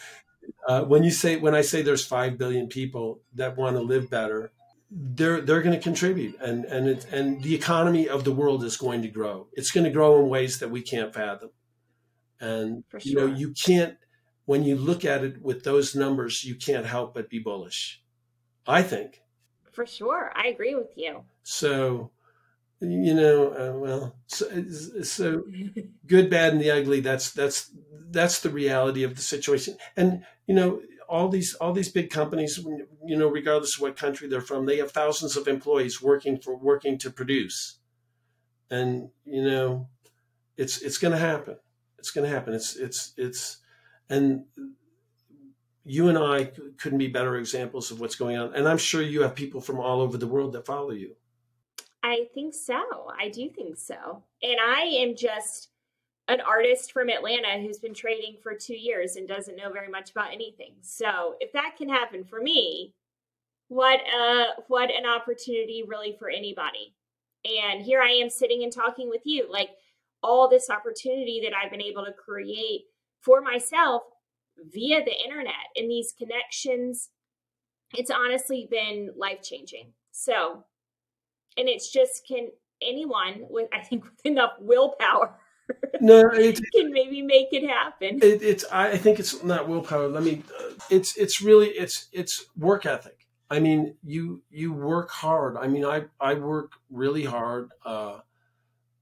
Uh, 0.66 0.82
when 0.82 1.04
you 1.04 1.12
say 1.12 1.36
when 1.36 1.54
I 1.54 1.60
say 1.60 1.82
there's 1.82 2.04
five 2.04 2.36
billion 2.36 2.66
people 2.66 3.20
that 3.36 3.56
want 3.56 3.76
to 3.76 3.80
live 3.80 4.10
better, 4.10 4.50
they're 4.90 5.40
they're 5.42 5.62
going 5.62 5.76
to 5.76 5.80
contribute 5.80 6.34
and 6.40 6.64
and 6.64 6.88
it, 6.88 7.06
and 7.12 7.44
the 7.44 7.54
economy 7.54 8.08
of 8.08 8.24
the 8.24 8.32
world 8.32 8.64
is 8.64 8.76
going 8.76 9.02
to 9.02 9.08
grow 9.08 9.46
it's 9.52 9.70
going 9.70 9.84
to 9.84 9.90
grow 9.90 10.18
in 10.18 10.30
ways 10.30 10.60
that 10.60 10.70
we 10.70 10.80
can't 10.80 11.12
fathom 11.12 11.50
and 12.40 12.84
sure. 12.90 13.00
you 13.04 13.14
know 13.14 13.26
you 13.26 13.52
can't 13.52 13.98
when 14.46 14.62
you 14.64 14.76
look 14.76 15.04
at 15.04 15.22
it 15.22 15.42
with 15.42 15.62
those 15.62 15.94
numbers 15.94 16.42
you 16.42 16.54
can't 16.54 16.86
help 16.86 17.12
but 17.12 17.28
be 17.28 17.38
bullish 17.38 18.00
i 18.66 18.82
think 18.82 19.20
for 19.78 19.86
sure 19.86 20.32
i 20.34 20.48
agree 20.48 20.74
with 20.74 20.90
you 20.96 21.22
so 21.44 22.10
you 22.80 23.14
know 23.14 23.52
uh, 23.52 23.78
well 23.78 24.16
so, 24.26 24.44
so 25.04 25.44
good 26.04 26.28
bad 26.28 26.52
and 26.52 26.60
the 26.60 26.68
ugly 26.68 26.98
that's 26.98 27.30
that's 27.30 27.70
that's 28.10 28.40
the 28.40 28.50
reality 28.50 29.04
of 29.04 29.14
the 29.14 29.22
situation 29.22 29.76
and 29.96 30.24
you 30.48 30.54
know 30.54 30.80
all 31.08 31.28
these 31.28 31.54
all 31.54 31.72
these 31.72 31.90
big 31.90 32.10
companies, 32.10 32.58
you 33.04 33.16
know, 33.16 33.28
regardless 33.28 33.76
of 33.76 33.82
what 33.82 33.96
country 33.96 34.28
they're 34.28 34.42
from, 34.42 34.66
they 34.66 34.76
have 34.76 34.92
thousands 34.92 35.36
of 35.36 35.48
employees 35.48 36.02
working 36.02 36.38
for 36.38 36.54
working 36.54 36.98
to 36.98 37.10
produce, 37.10 37.78
and 38.70 39.08
you 39.24 39.42
know, 39.42 39.88
it's 40.58 40.82
it's 40.82 40.98
going 40.98 41.12
to 41.12 41.18
happen. 41.18 41.56
It's 41.98 42.10
going 42.10 42.28
to 42.28 42.34
happen. 42.34 42.52
It's 42.52 42.76
it's 42.76 43.14
it's, 43.16 43.56
and 44.10 44.44
you 45.88 46.08
and 46.08 46.18
I 46.18 46.50
couldn't 46.76 46.98
be 46.98 47.08
better 47.08 47.36
examples 47.36 47.90
of 47.90 48.00
what's 48.00 48.14
going 48.14 48.36
on. 48.36 48.54
And 48.54 48.68
I'm 48.68 48.78
sure 48.78 49.02
you 49.02 49.22
have 49.22 49.34
people 49.34 49.60
from 49.60 49.80
all 49.80 50.00
over 50.00 50.18
the 50.18 50.26
world 50.26 50.52
that 50.52 50.66
follow 50.66 50.90
you. 50.90 51.16
I 52.02 52.28
think 52.34 52.54
so. 52.54 53.10
I 53.18 53.28
do 53.28 53.48
think 53.48 53.76
so. 53.76 54.22
And 54.42 54.58
I 54.60 54.82
am 54.82 55.16
just 55.16 55.70
an 56.28 56.40
artist 56.42 56.92
from 56.92 57.08
Atlanta 57.08 57.60
who's 57.60 57.78
been 57.78 57.94
trading 57.94 58.36
for 58.42 58.54
two 58.54 58.76
years 58.76 59.16
and 59.16 59.26
doesn't 59.26 59.56
know 59.56 59.72
very 59.72 59.88
much 59.88 60.10
about 60.10 60.32
anything. 60.32 60.74
So 60.82 61.34
if 61.40 61.52
that 61.52 61.76
can 61.78 61.88
happen 61.88 62.24
for 62.24 62.40
me, 62.40 62.94
what 63.68 64.00
uh 64.00 64.44
what 64.68 64.90
an 64.90 65.06
opportunity 65.06 65.84
really 65.86 66.16
for 66.18 66.30
anybody. 66.30 66.94
And 67.44 67.82
here 67.82 68.02
I 68.02 68.10
am 68.10 68.30
sitting 68.30 68.62
and 68.62 68.72
talking 68.72 69.08
with 69.08 69.22
you, 69.24 69.46
like 69.50 69.70
all 70.22 70.48
this 70.48 70.70
opportunity 70.70 71.40
that 71.44 71.56
I've 71.56 71.70
been 71.70 71.82
able 71.82 72.04
to 72.04 72.12
create 72.12 72.82
for 73.20 73.40
myself 73.40 74.02
via 74.72 75.04
the 75.04 75.14
internet 75.24 75.54
and 75.76 75.90
these 75.90 76.12
connections. 76.16 77.10
It's 77.94 78.10
honestly 78.10 78.68
been 78.70 79.10
life 79.16 79.42
changing. 79.42 79.92
So, 80.12 80.64
and 81.56 81.68
it's 81.68 81.90
just 81.90 82.26
can 82.26 82.48
anyone 82.82 83.46
with 83.48 83.68
I 83.72 83.80
think 83.82 84.04
with 84.04 84.24
enough 84.24 84.52
willpower 84.60 85.34
no, 86.00 86.30
it 86.32 86.60
can 86.74 86.92
maybe 86.92 87.22
make 87.22 87.48
it 87.52 87.68
happen. 87.68 88.20
It, 88.22 88.42
it's 88.42 88.64
I 88.70 88.96
think 88.96 89.18
it's 89.18 89.42
not 89.42 89.68
willpower. 89.68 90.08
Let 90.08 90.22
me. 90.22 90.42
Uh, 90.58 90.70
it's 90.90 91.16
it's 91.16 91.40
really 91.40 91.68
it's 91.68 92.08
it's 92.12 92.46
work 92.56 92.86
ethic. 92.86 93.26
I 93.50 93.60
mean, 93.60 93.96
you 94.02 94.42
you 94.50 94.72
work 94.72 95.10
hard. 95.10 95.56
I 95.56 95.66
mean, 95.66 95.84
I 95.84 96.04
I 96.20 96.34
work 96.34 96.72
really 96.90 97.24
hard. 97.24 97.70
Uh, 97.84 98.20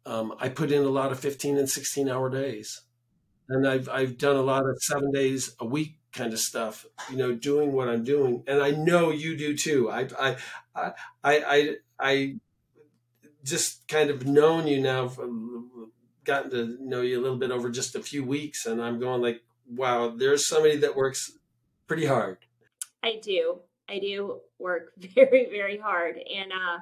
um, 0.05 0.35
I 0.39 0.49
put 0.49 0.71
in 0.71 0.83
a 0.83 0.89
lot 0.89 1.13
of 1.13 1.19
fifteen 1.21 1.59
and 1.59 1.69
sixteen 1.69 2.09
hour 2.09 2.31
days, 2.31 2.83
and 3.49 3.67
I've 3.67 3.89
I've 3.89 4.19
done 4.19 4.37
a 4.37 4.43
lot 4.43 4.69
of 4.69 4.77
seven 4.83 5.13
days 5.13 5.55
a 5.61 5.67
week 5.67 5.99
kind 6.13 6.33
of 6.33 6.39
stuff. 6.39 6.87
You 7.11 7.17
know, 7.17 7.35
doing 7.35 7.73
what 7.73 7.89
I'm 7.89 8.05
doing, 8.05 8.43
and 8.47 8.63
I 8.63 8.71
know 8.71 9.11
you 9.11 9.37
do 9.37 9.57
too. 9.57 9.91
I 9.91 10.09
I 10.19 10.37
I 10.75 10.93
I 11.23 11.39
I, 11.39 11.77
I 11.99 12.35
just 13.45 13.87
kind 13.89 14.11
of 14.11 14.27
known 14.27 14.67
you 14.67 14.81
now 14.81 15.09
gotten 16.25 16.51
to 16.51 16.77
know 16.81 17.01
you 17.01 17.19
a 17.19 17.23
little 17.23 17.39
bit 17.39 17.51
over 17.51 17.71
just 17.71 17.95
a 17.95 18.03
few 18.03 18.25
weeks, 18.25 18.67
and 18.67 18.83
I'm 18.83 18.99
going 18.99 19.23
like, 19.23 19.43
wow, 19.69 20.09
there's 20.09 20.47
somebody 20.47 20.77
that 20.79 20.97
works 20.97 21.33
pretty 21.87 22.05
hard. 22.05 22.39
I 23.03 23.21
do. 23.23 23.61
I 23.89 24.01
do 24.01 24.41
work 24.59 24.93
very, 25.15 25.49
very 25.51 25.79
hard, 25.79 26.17
and 26.17 26.53
uh, 26.53 26.79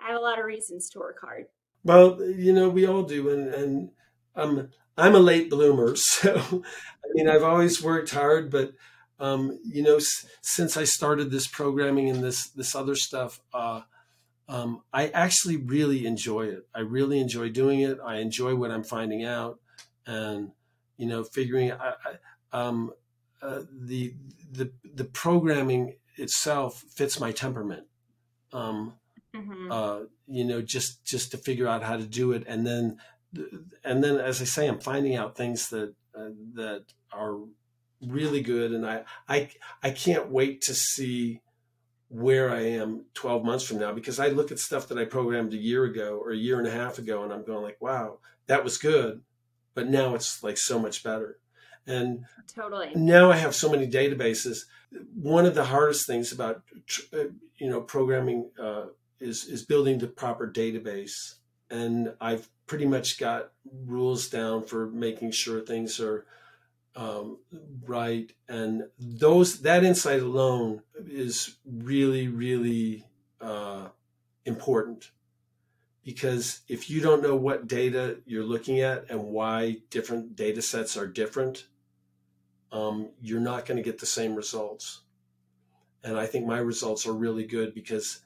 I 0.00 0.08
have 0.08 0.16
a 0.16 0.22
lot 0.22 0.38
of 0.38 0.44
reasons 0.44 0.90
to 0.90 0.98
work 0.98 1.20
hard. 1.20 1.46
Well, 1.84 2.22
you 2.22 2.52
know, 2.52 2.68
we 2.68 2.86
all 2.86 3.04
do, 3.04 3.30
and 3.30 3.54
and 3.54 3.90
I'm 4.34 4.70
I'm 4.96 5.14
a 5.14 5.20
late 5.20 5.50
bloomer, 5.50 5.96
so 5.96 6.62
I 7.04 7.08
mean, 7.14 7.28
I've 7.28 7.42
always 7.42 7.82
worked 7.82 8.10
hard, 8.10 8.50
but 8.50 8.72
um, 9.18 9.58
you 9.64 9.82
know, 9.82 9.96
s- 9.96 10.26
since 10.40 10.76
I 10.76 10.84
started 10.84 11.30
this 11.30 11.46
programming 11.46 12.08
and 12.08 12.22
this 12.22 12.48
this 12.48 12.74
other 12.74 12.94
stuff, 12.94 13.40
uh, 13.52 13.82
um, 14.48 14.82
I 14.92 15.08
actually 15.08 15.56
really 15.56 16.06
enjoy 16.06 16.46
it. 16.46 16.66
I 16.74 16.80
really 16.80 17.20
enjoy 17.20 17.50
doing 17.50 17.80
it. 17.80 17.98
I 18.04 18.16
enjoy 18.16 18.54
what 18.54 18.70
I'm 18.70 18.82
finding 18.82 19.24
out, 19.24 19.60
and 20.06 20.52
you 20.96 21.06
know, 21.06 21.22
figuring 21.22 21.72
I, 21.72 21.94
I, 22.04 22.58
um, 22.58 22.92
uh, 23.42 23.62
the 23.70 24.14
the 24.50 24.72
the 24.94 25.04
programming 25.04 25.96
itself 26.16 26.84
fits 26.94 27.20
my 27.20 27.32
temperament. 27.32 27.86
Um, 28.52 28.94
mm-hmm. 29.34 29.70
uh, 29.70 30.00
you 30.26 30.44
know, 30.44 30.62
just 30.62 31.04
just 31.04 31.30
to 31.30 31.36
figure 31.36 31.68
out 31.68 31.82
how 31.82 31.96
to 31.96 32.06
do 32.06 32.32
it, 32.32 32.44
and 32.46 32.66
then 32.66 32.98
and 33.84 34.02
then, 34.02 34.18
as 34.18 34.40
I 34.40 34.44
say, 34.44 34.68
I'm 34.68 34.80
finding 34.80 35.16
out 35.16 35.36
things 35.36 35.70
that 35.70 35.94
uh, 36.14 36.30
that 36.54 36.84
are 37.12 37.38
really 38.06 38.40
good, 38.40 38.72
and 38.72 38.86
I 38.86 39.04
I 39.28 39.50
I 39.82 39.90
can't 39.90 40.30
wait 40.30 40.62
to 40.62 40.74
see 40.74 41.40
where 42.10 42.50
I 42.50 42.62
am 42.62 43.04
12 43.14 43.44
months 43.44 43.64
from 43.64 43.78
now 43.78 43.92
because 43.92 44.18
I 44.18 44.28
look 44.28 44.50
at 44.50 44.58
stuff 44.58 44.88
that 44.88 44.98
I 44.98 45.04
programmed 45.04 45.54
a 45.54 45.56
year 45.56 45.84
ago 45.84 46.20
or 46.20 46.32
a 46.32 46.36
year 46.36 46.58
and 46.58 46.66
a 46.66 46.72
half 46.72 46.98
ago 46.98 47.22
and 47.22 47.32
I'm 47.32 47.44
going 47.44 47.62
like, 47.62 47.80
wow, 47.80 48.18
that 48.48 48.64
was 48.64 48.78
good, 48.78 49.22
but 49.74 49.88
now 49.88 50.16
it's 50.16 50.42
like 50.42 50.58
so 50.58 50.80
much 50.80 51.04
better. 51.04 51.38
And 51.86 52.24
totally. 52.52 52.90
Now 52.96 53.30
I 53.30 53.36
have 53.36 53.54
so 53.54 53.70
many 53.70 53.86
databases. 53.86 54.64
One 55.14 55.46
of 55.46 55.54
the 55.54 55.64
hardest 55.64 56.06
things 56.06 56.32
about 56.32 56.62
uh, 57.12 57.30
you 57.58 57.70
know 57.70 57.80
programming 57.80 58.50
uh, 58.60 58.86
is 59.20 59.44
is 59.46 59.64
building 59.64 59.98
the 59.98 60.08
proper 60.08 60.50
database, 60.50 61.36
and 61.70 62.12
I've 62.20 62.48
pretty 62.70 62.86
much 62.86 63.18
got 63.18 63.50
rules 63.84 64.28
down 64.28 64.62
for 64.62 64.86
making 64.86 65.32
sure 65.32 65.60
things 65.60 65.98
are 65.98 66.24
um, 66.94 67.36
right. 67.84 68.32
And 68.48 68.84
those 68.96 69.62
that 69.62 69.82
insight 69.82 70.22
alone 70.22 70.82
is 71.04 71.56
really 71.66 72.28
really 72.28 73.06
uh, 73.40 73.88
important. 74.44 75.10
Because 76.04 76.60
if 76.68 76.88
you 76.88 77.00
don't 77.00 77.24
know 77.24 77.34
what 77.34 77.66
data 77.66 78.18
you're 78.24 78.44
looking 78.44 78.78
at 78.82 79.10
and 79.10 79.24
why 79.24 79.78
different 79.90 80.36
data 80.36 80.62
sets 80.62 80.96
are 80.96 81.08
different 81.08 81.66
um, 82.70 83.08
you're 83.20 83.40
not 83.40 83.66
going 83.66 83.78
to 83.78 83.82
get 83.82 83.98
the 83.98 84.06
same 84.06 84.36
results. 84.36 85.00
And 86.04 86.16
i 86.16 86.24
think 86.24 86.46
my 86.46 86.58
results 86.58 87.04
are 87.04 87.12
really 87.12 87.44
good 87.44 87.74
because 87.74 88.20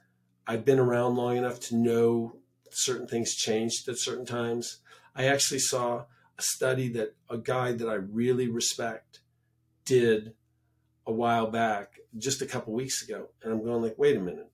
i've 0.46 0.66
been 0.66 0.78
around 0.78 1.16
long 1.16 1.38
enough 1.38 1.58
to 1.58 1.76
know 1.76 2.36
certain 2.74 3.06
things 3.06 3.34
changed 3.34 3.88
at 3.88 3.98
certain 3.98 4.26
times. 4.26 4.78
I 5.14 5.26
actually 5.26 5.60
saw 5.60 6.04
a 6.38 6.42
study 6.42 6.88
that 6.90 7.14
a 7.30 7.38
guy 7.38 7.72
that 7.72 7.88
I 7.88 7.94
really 7.94 8.48
respect 8.48 9.20
did 9.84 10.34
a 11.06 11.12
while 11.12 11.50
back, 11.50 12.00
just 12.16 12.42
a 12.42 12.46
couple 12.46 12.72
weeks 12.72 13.02
ago, 13.02 13.28
and 13.42 13.52
I'm 13.52 13.64
going 13.64 13.82
like, 13.82 13.98
wait 13.98 14.16
a 14.16 14.20
minute. 14.20 14.50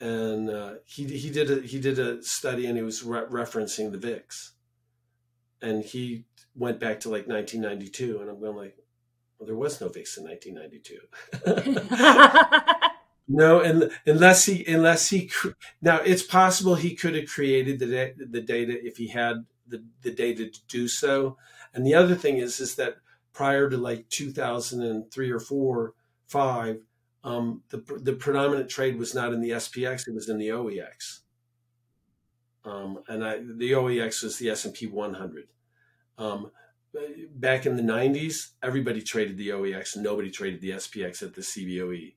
And 0.00 0.50
uh, 0.50 0.74
he 0.84 1.04
he 1.04 1.30
did 1.30 1.50
a 1.50 1.62
he 1.62 1.80
did 1.80 1.98
a 1.98 2.22
study 2.22 2.66
and 2.66 2.76
he 2.76 2.82
was 2.82 3.02
re- 3.02 3.24
referencing 3.30 3.92
the 3.92 3.98
VIX, 3.98 4.52
and 5.62 5.82
he 5.82 6.24
went 6.54 6.78
back 6.78 7.00
to 7.00 7.08
like 7.08 7.26
1992, 7.26 8.20
and 8.20 8.28
I'm 8.28 8.40
going 8.40 8.56
like, 8.56 8.76
well, 9.38 9.46
there 9.46 9.56
was 9.56 9.80
no 9.80 9.88
VIX 9.88 10.18
in 10.18 10.24
1992. 10.24 12.66
no, 13.28 13.60
and 13.60 13.90
unless 14.06 14.44
he 14.44 14.64
unless 14.66 15.10
he 15.10 15.30
now 15.82 16.00
it's 16.00 16.22
possible 16.22 16.76
he 16.76 16.94
could 16.94 17.14
have 17.16 17.28
created 17.28 17.78
the 17.78 18.14
the 18.16 18.40
data 18.40 18.78
if 18.86 18.96
he 18.96 19.08
had 19.08 19.44
the, 19.66 19.84
the 20.02 20.12
data 20.12 20.48
to 20.48 20.60
do 20.68 20.86
so. 20.86 21.36
And 21.74 21.84
the 21.84 21.94
other 21.94 22.14
thing 22.14 22.38
is 22.38 22.60
is 22.60 22.76
that 22.76 22.96
prior 23.32 23.68
to 23.68 23.76
like 23.76 24.08
2003 24.08 25.30
or 25.30 25.40
four, 25.40 25.94
five, 26.26 26.80
um, 27.24 27.62
the 27.70 27.78
the 28.00 28.12
predominant 28.12 28.70
trade 28.70 28.96
was 28.96 29.14
not 29.14 29.32
in 29.32 29.40
the 29.40 29.50
SPX; 29.50 30.06
it 30.06 30.14
was 30.14 30.28
in 30.28 30.38
the 30.38 30.48
OEX. 30.48 31.20
Um, 32.64 33.00
and 33.08 33.24
I, 33.24 33.38
the 33.38 33.72
OEX 33.72 34.22
was 34.22 34.38
the 34.38 34.50
S 34.50 34.64
and 34.64 34.74
P 34.74 34.86
100. 34.86 35.48
Um, 36.18 36.50
back 37.34 37.66
in 37.66 37.76
the 37.76 37.82
90s, 37.82 38.52
everybody 38.62 39.02
traded 39.02 39.36
the 39.36 39.50
OEX 39.50 39.96
nobody 39.96 40.30
traded 40.30 40.60
the 40.60 40.70
SPX 40.70 41.22
at 41.22 41.34
the 41.34 41.42
CBOE. 41.42 42.14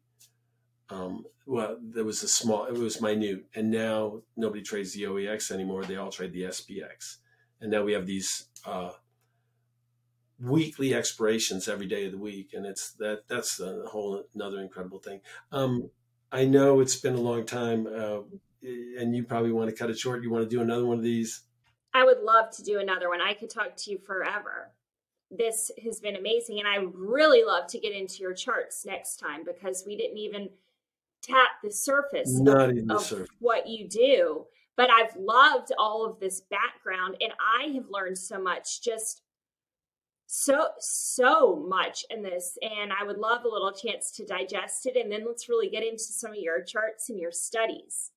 Um, 0.90 1.26
well, 1.46 1.78
there 1.82 2.04
was 2.04 2.24
a 2.24 2.28
small, 2.28 2.66
it 2.66 2.74
was 2.74 3.02
minute, 3.02 3.46
and 3.56 3.70
now 3.70 4.22
nobody 4.36 4.62
trades 4.62 4.94
the 4.94 5.04
OEX 5.04 5.52
anymore. 5.52 5.84
They 5.84 5.98
all 5.98 6.12
trade 6.12 6.34
the 6.34 6.44
SPX, 6.44 7.18
and 7.62 7.72
now 7.72 7.84
we 7.84 7.94
have 7.94 8.08
these 8.08 8.46
uh, 8.66 8.92
weekly 10.42 10.94
expirations 10.94 11.68
every 11.68 11.86
day 11.86 12.06
of 12.06 12.12
the 12.12 12.18
week, 12.18 12.52
and 12.54 12.66
it's 12.66 12.94
that 12.94 13.28
that's 13.28 13.60
a 13.60 13.84
whole 13.88 14.24
another 14.34 14.62
incredible 14.62 15.00
thing. 15.00 15.22
Um, 15.52 15.90
I 16.32 16.46
know 16.46 16.80
it's 16.80 16.96
been 16.96 17.16
a 17.16 17.22
long 17.22 17.46
time, 17.46 17.88
uh, 17.88 18.22
and 18.62 19.16
you 19.16 19.24
probably 19.24 19.52
want 19.52 19.70
to 19.70 19.76
cut 19.76 19.90
it 19.90 19.98
short. 19.98 20.24
You 20.24 20.32
want 20.32 20.50
to 20.50 20.56
do 20.56 20.62
another 20.62 20.86
one 20.86 20.98
of 20.98 21.04
these? 21.04 21.44
I 21.94 22.04
would 22.04 22.20
love 22.22 22.52
to 22.52 22.64
do 22.64 22.80
another 22.80 23.10
one. 23.10 23.22
I 23.22 23.34
could 23.34 23.50
talk 23.50 23.76
to 23.76 23.92
you 23.92 23.98
forever. 23.98 24.72
This 25.32 25.72
has 25.84 26.00
been 26.00 26.16
amazing, 26.16 26.60
and 26.60 26.68
I 26.68 26.78
really 26.94 27.44
love 27.44 27.68
to 27.68 27.80
get 27.80 27.94
into 27.94 28.22
your 28.22 28.34
charts 28.34 28.86
next 28.86 29.18
time 29.18 29.44
because 29.44 29.84
we 29.86 29.96
didn't 29.96 30.18
even 30.18 30.50
tap 31.22 31.50
the 31.64 31.72
surface 31.72 32.40
Not 32.40 32.70
of, 32.70 32.76
even 32.76 32.88
the 32.88 32.96
of 32.96 33.02
surface. 33.04 33.30
what 33.40 33.68
you 33.68 33.88
do. 33.88 34.46
But 34.76 34.90
I've 34.90 35.16
loved 35.18 35.74
all 35.78 36.06
of 36.06 36.20
this 36.20 36.42
background, 36.42 37.18
and 37.20 37.34
I 37.60 37.74
have 37.74 37.88
learned 37.90 38.18
so 38.18 38.42
much 38.42 38.82
just 38.82 39.22
so 40.32 40.68
so 40.80 41.56
much 41.68 42.06
in 42.12 42.22
this 42.22 42.56
and 42.62 42.92
i 42.94 43.04
would 43.04 43.18
love 43.18 43.46
a 43.46 43.50
little 43.50 43.72
chance 43.72 44.12
to 44.12 44.24
digest 44.24 44.86
it 44.86 44.96
and 44.96 45.12
then 45.12 45.26
let's 45.26 45.50
really 45.50 45.68
get 45.68 45.84
into 45.84 46.04
some 46.04 46.30
of 46.30 46.38
your 46.38 46.62
charts 46.62 47.10
and 47.10 47.20
your 47.20 47.32
studies 47.32 48.12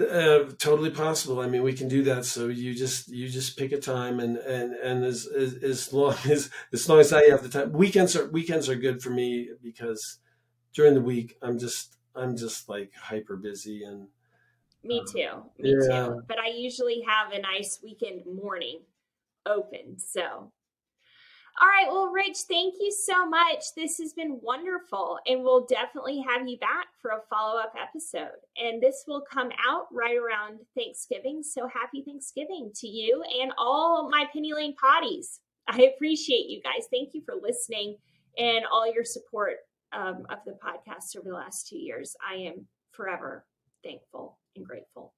uh, 0.00 0.50
totally 0.58 0.90
possible 0.90 1.38
i 1.38 1.46
mean 1.46 1.62
we 1.62 1.72
can 1.72 1.86
do 1.86 2.02
that 2.02 2.24
so 2.24 2.48
you 2.48 2.74
just 2.74 3.06
you 3.06 3.28
just 3.28 3.56
pick 3.56 3.70
a 3.70 3.78
time 3.78 4.18
and 4.18 4.36
and 4.38 4.72
and 4.74 5.04
as 5.04 5.28
as, 5.28 5.54
as 5.62 5.92
long 5.92 6.16
as 6.28 6.50
as 6.72 6.88
long 6.88 6.98
as 6.98 7.12
i 7.12 7.22
have 7.26 7.44
the 7.44 7.48
time 7.48 7.70
weekends 7.70 8.16
are 8.16 8.28
weekends 8.30 8.68
are 8.68 8.74
good 8.74 9.00
for 9.00 9.10
me 9.10 9.48
because 9.62 10.18
during 10.74 10.94
the 10.94 11.00
week 11.00 11.36
i'm 11.40 11.56
just 11.56 11.97
i'm 12.16 12.36
just 12.36 12.68
like 12.68 12.92
hyper 12.94 13.36
busy 13.36 13.84
and 13.84 14.06
me 14.84 15.00
um, 15.00 15.06
too 15.06 15.28
me 15.58 15.74
yeah. 15.80 16.06
too 16.06 16.22
but 16.28 16.38
i 16.38 16.48
usually 16.48 17.02
have 17.06 17.32
a 17.32 17.40
nice 17.40 17.80
weekend 17.82 18.22
morning 18.26 18.80
open 19.46 19.98
so 19.98 20.50
all 21.60 21.66
right. 21.66 21.88
Well, 21.88 22.10
Rich, 22.12 22.38
thank 22.48 22.74
you 22.78 22.92
so 22.92 23.28
much. 23.28 23.74
This 23.74 23.98
has 23.98 24.12
been 24.12 24.38
wonderful. 24.40 25.18
And 25.26 25.42
we'll 25.42 25.66
definitely 25.66 26.24
have 26.28 26.46
you 26.46 26.56
back 26.58 26.86
for 27.02 27.10
a 27.10 27.20
follow 27.28 27.58
up 27.58 27.72
episode. 27.80 28.38
And 28.56 28.80
this 28.80 29.04
will 29.08 29.24
come 29.28 29.50
out 29.68 29.86
right 29.90 30.16
around 30.16 30.60
Thanksgiving. 30.76 31.42
So 31.42 31.66
happy 31.66 32.02
Thanksgiving 32.06 32.70
to 32.76 32.86
you 32.86 33.24
and 33.42 33.50
all 33.58 34.08
my 34.08 34.26
Penny 34.32 34.52
Lane 34.52 34.76
potties. 34.80 35.38
I 35.66 35.92
appreciate 35.94 36.48
you 36.48 36.62
guys. 36.62 36.86
Thank 36.92 37.10
you 37.12 37.22
for 37.26 37.34
listening 37.34 37.96
and 38.38 38.64
all 38.72 38.92
your 38.92 39.04
support 39.04 39.56
um, 39.92 40.26
of 40.30 40.38
the 40.46 40.52
podcast 40.52 41.16
over 41.16 41.28
the 41.28 41.34
last 41.34 41.68
two 41.68 41.78
years. 41.78 42.16
I 42.26 42.36
am 42.36 42.66
forever 42.92 43.44
thankful 43.84 44.38
and 44.56 44.64
grateful. 44.64 45.14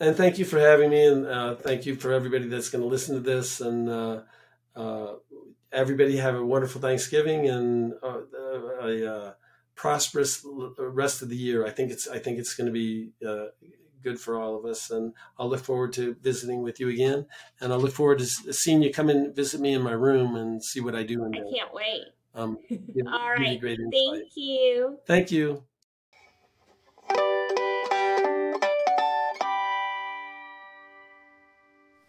And 0.00 0.16
thank 0.16 0.38
you 0.38 0.44
for 0.44 0.60
having 0.60 0.90
me. 0.90 1.06
And 1.06 1.26
uh, 1.26 1.56
thank 1.56 1.84
you 1.84 1.96
for 1.96 2.12
everybody 2.12 2.46
that's 2.46 2.70
going 2.70 2.82
to 2.82 2.88
listen 2.88 3.16
to 3.16 3.20
this. 3.20 3.60
And, 3.60 3.88
uh, 3.88 4.20
uh, 4.76 5.14
everybody 5.72 6.16
have 6.16 6.34
a 6.34 6.44
wonderful 6.44 6.80
Thanksgiving 6.80 7.48
and 7.48 7.94
uh, 8.02 8.20
a, 8.80 9.14
uh, 9.14 9.32
prosperous 9.74 10.44
rest 10.78 11.22
of 11.22 11.28
the 11.28 11.36
year. 11.36 11.64
I 11.64 11.70
think 11.70 11.92
it's 11.92 12.08
I 12.08 12.18
think 12.18 12.38
it's 12.38 12.54
going 12.54 12.66
to 12.66 12.72
be 12.72 13.10
uh, 13.26 13.46
good 14.02 14.18
for 14.20 14.40
all 14.40 14.56
of 14.56 14.64
us, 14.64 14.90
and 14.90 15.12
I'll 15.38 15.48
look 15.48 15.64
forward 15.64 15.92
to 15.94 16.16
visiting 16.20 16.62
with 16.62 16.80
you 16.80 16.88
again. 16.88 17.26
And 17.60 17.72
I 17.72 17.76
look 17.76 17.92
forward 17.92 18.18
to 18.18 18.26
seeing 18.26 18.82
you 18.82 18.92
come 18.92 19.08
and 19.08 19.34
visit 19.34 19.60
me 19.60 19.74
in 19.74 19.82
my 19.82 19.92
room 19.92 20.34
and 20.34 20.62
see 20.62 20.80
what 20.80 20.96
I 20.96 21.04
do. 21.04 21.24
In 21.24 21.34
I 21.34 21.38
can't 21.38 21.72
wait. 21.72 22.06
Um, 22.34 22.58
all 23.06 23.30
right. 23.30 23.60
Thank 23.60 24.36
you. 24.36 24.98
Thank 25.06 25.30
you. 25.30 25.62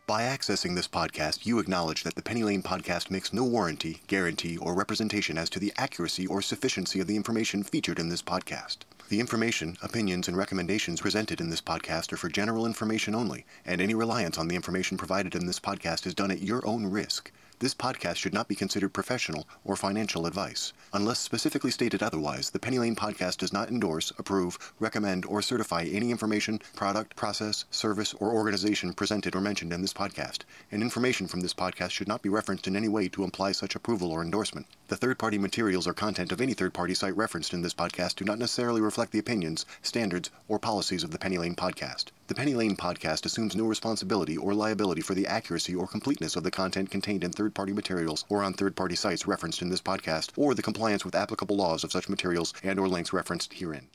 By 0.09 0.23
accessing 0.23 0.73
this 0.73 0.87
podcast, 0.87 1.45
you 1.45 1.59
acknowledge 1.59 2.01
that 2.01 2.15
the 2.15 2.23
Penny 2.23 2.43
Lane 2.43 2.63
podcast 2.63 3.11
makes 3.11 3.31
no 3.31 3.43
warranty, 3.43 4.01
guarantee, 4.07 4.57
or 4.57 4.73
representation 4.73 5.37
as 5.37 5.51
to 5.51 5.59
the 5.59 5.71
accuracy 5.77 6.25
or 6.25 6.41
sufficiency 6.41 6.99
of 6.99 7.05
the 7.05 7.15
information 7.15 7.61
featured 7.61 7.99
in 7.99 8.09
this 8.09 8.23
podcast. 8.23 8.77
The 9.09 9.19
information, 9.19 9.75
opinions, 9.81 10.27
and 10.27 10.37
recommendations 10.37 11.01
presented 11.01 11.41
in 11.41 11.49
this 11.49 11.61
podcast 11.61 12.13
are 12.13 12.17
for 12.17 12.29
general 12.29 12.67
information 12.67 13.15
only, 13.15 13.43
and 13.65 13.81
any 13.81 13.95
reliance 13.95 14.37
on 14.37 14.47
the 14.47 14.55
information 14.55 14.97
provided 14.97 15.33
in 15.33 15.47
this 15.47 15.59
podcast 15.59 16.05
is 16.05 16.13
done 16.13 16.29
at 16.29 16.43
your 16.43 16.63
own 16.63 16.85
risk. 16.85 17.31
This 17.59 17.73
podcast 17.73 18.15
should 18.15 18.33
not 18.33 18.47
be 18.47 18.55
considered 18.55 18.93
professional 18.93 19.45
or 19.65 19.75
financial 19.75 20.25
advice. 20.25 20.71
Unless 20.93 21.19
specifically 21.19 21.71
stated 21.71 22.01
otherwise, 22.01 22.51
the 22.51 22.59
Penny 22.59 22.79
Lane 22.79 22.95
podcast 22.95 23.39
does 23.39 23.51
not 23.51 23.67
endorse, 23.67 24.13
approve, 24.17 24.73
recommend, 24.79 25.25
or 25.25 25.41
certify 25.41 25.83
any 25.83 26.09
information, 26.09 26.61
product, 26.73 27.17
process, 27.17 27.65
service, 27.69 28.13
or 28.13 28.31
organization 28.31 28.93
presented 28.93 29.35
or 29.35 29.41
mentioned 29.41 29.73
in 29.73 29.81
this 29.81 29.93
podcast, 29.93 30.43
and 30.71 30.81
information 30.81 31.27
from 31.27 31.41
this 31.41 31.53
podcast 31.53 31.89
should 31.89 32.07
not 32.07 32.21
be 32.21 32.29
referenced 32.29 32.65
in 32.65 32.77
any 32.77 32.87
way 32.87 33.09
to 33.09 33.25
imply 33.25 33.51
such 33.51 33.75
approval 33.75 34.09
or 34.09 34.21
endorsement. 34.21 34.65
The 34.87 34.95
third 34.95 35.19
party 35.19 35.37
materials 35.37 35.85
or 35.85 35.93
content 35.93 36.31
of 36.31 36.39
any 36.39 36.53
third 36.53 36.73
party 36.73 36.93
site 36.93 37.17
referenced 37.17 37.53
in 37.53 37.61
this 37.61 37.73
podcast 37.73 38.15
do 38.15 38.23
not 38.23 38.39
necessarily 38.39 38.79
reflect 38.99 39.13
the 39.13 39.19
opinions, 39.19 39.65
standards, 39.81 40.29
or 40.49 40.59
policies 40.59 41.05
of 41.05 41.11
the 41.11 41.17
Penny 41.17 41.37
Lane 41.37 41.55
podcast. 41.55 42.07
The 42.27 42.35
Penny 42.35 42.53
Lane 42.53 42.75
podcast 42.75 43.25
assumes 43.25 43.55
no 43.55 43.63
responsibility 43.63 44.35
or 44.35 44.53
liability 44.53 44.99
for 44.99 45.13
the 45.13 45.25
accuracy 45.25 45.73
or 45.73 45.87
completeness 45.87 46.35
of 46.35 46.43
the 46.43 46.51
content 46.51 46.91
contained 46.91 47.23
in 47.23 47.31
third 47.31 47.55
party 47.55 47.71
materials 47.71 48.25
or 48.27 48.43
on 48.43 48.53
third 48.53 48.75
party 48.75 48.97
sites 48.97 49.25
referenced 49.25 49.61
in 49.61 49.69
this 49.69 49.81
podcast, 49.81 50.31
or 50.35 50.53
the 50.53 50.61
compliance 50.61 51.05
with 51.05 51.15
applicable 51.15 51.55
laws 51.55 51.85
of 51.85 51.93
such 51.93 52.09
materials 52.09 52.53
and 52.61 52.77
or 52.77 52.89
links 52.89 53.13
referenced 53.13 53.53
herein. 53.53 53.87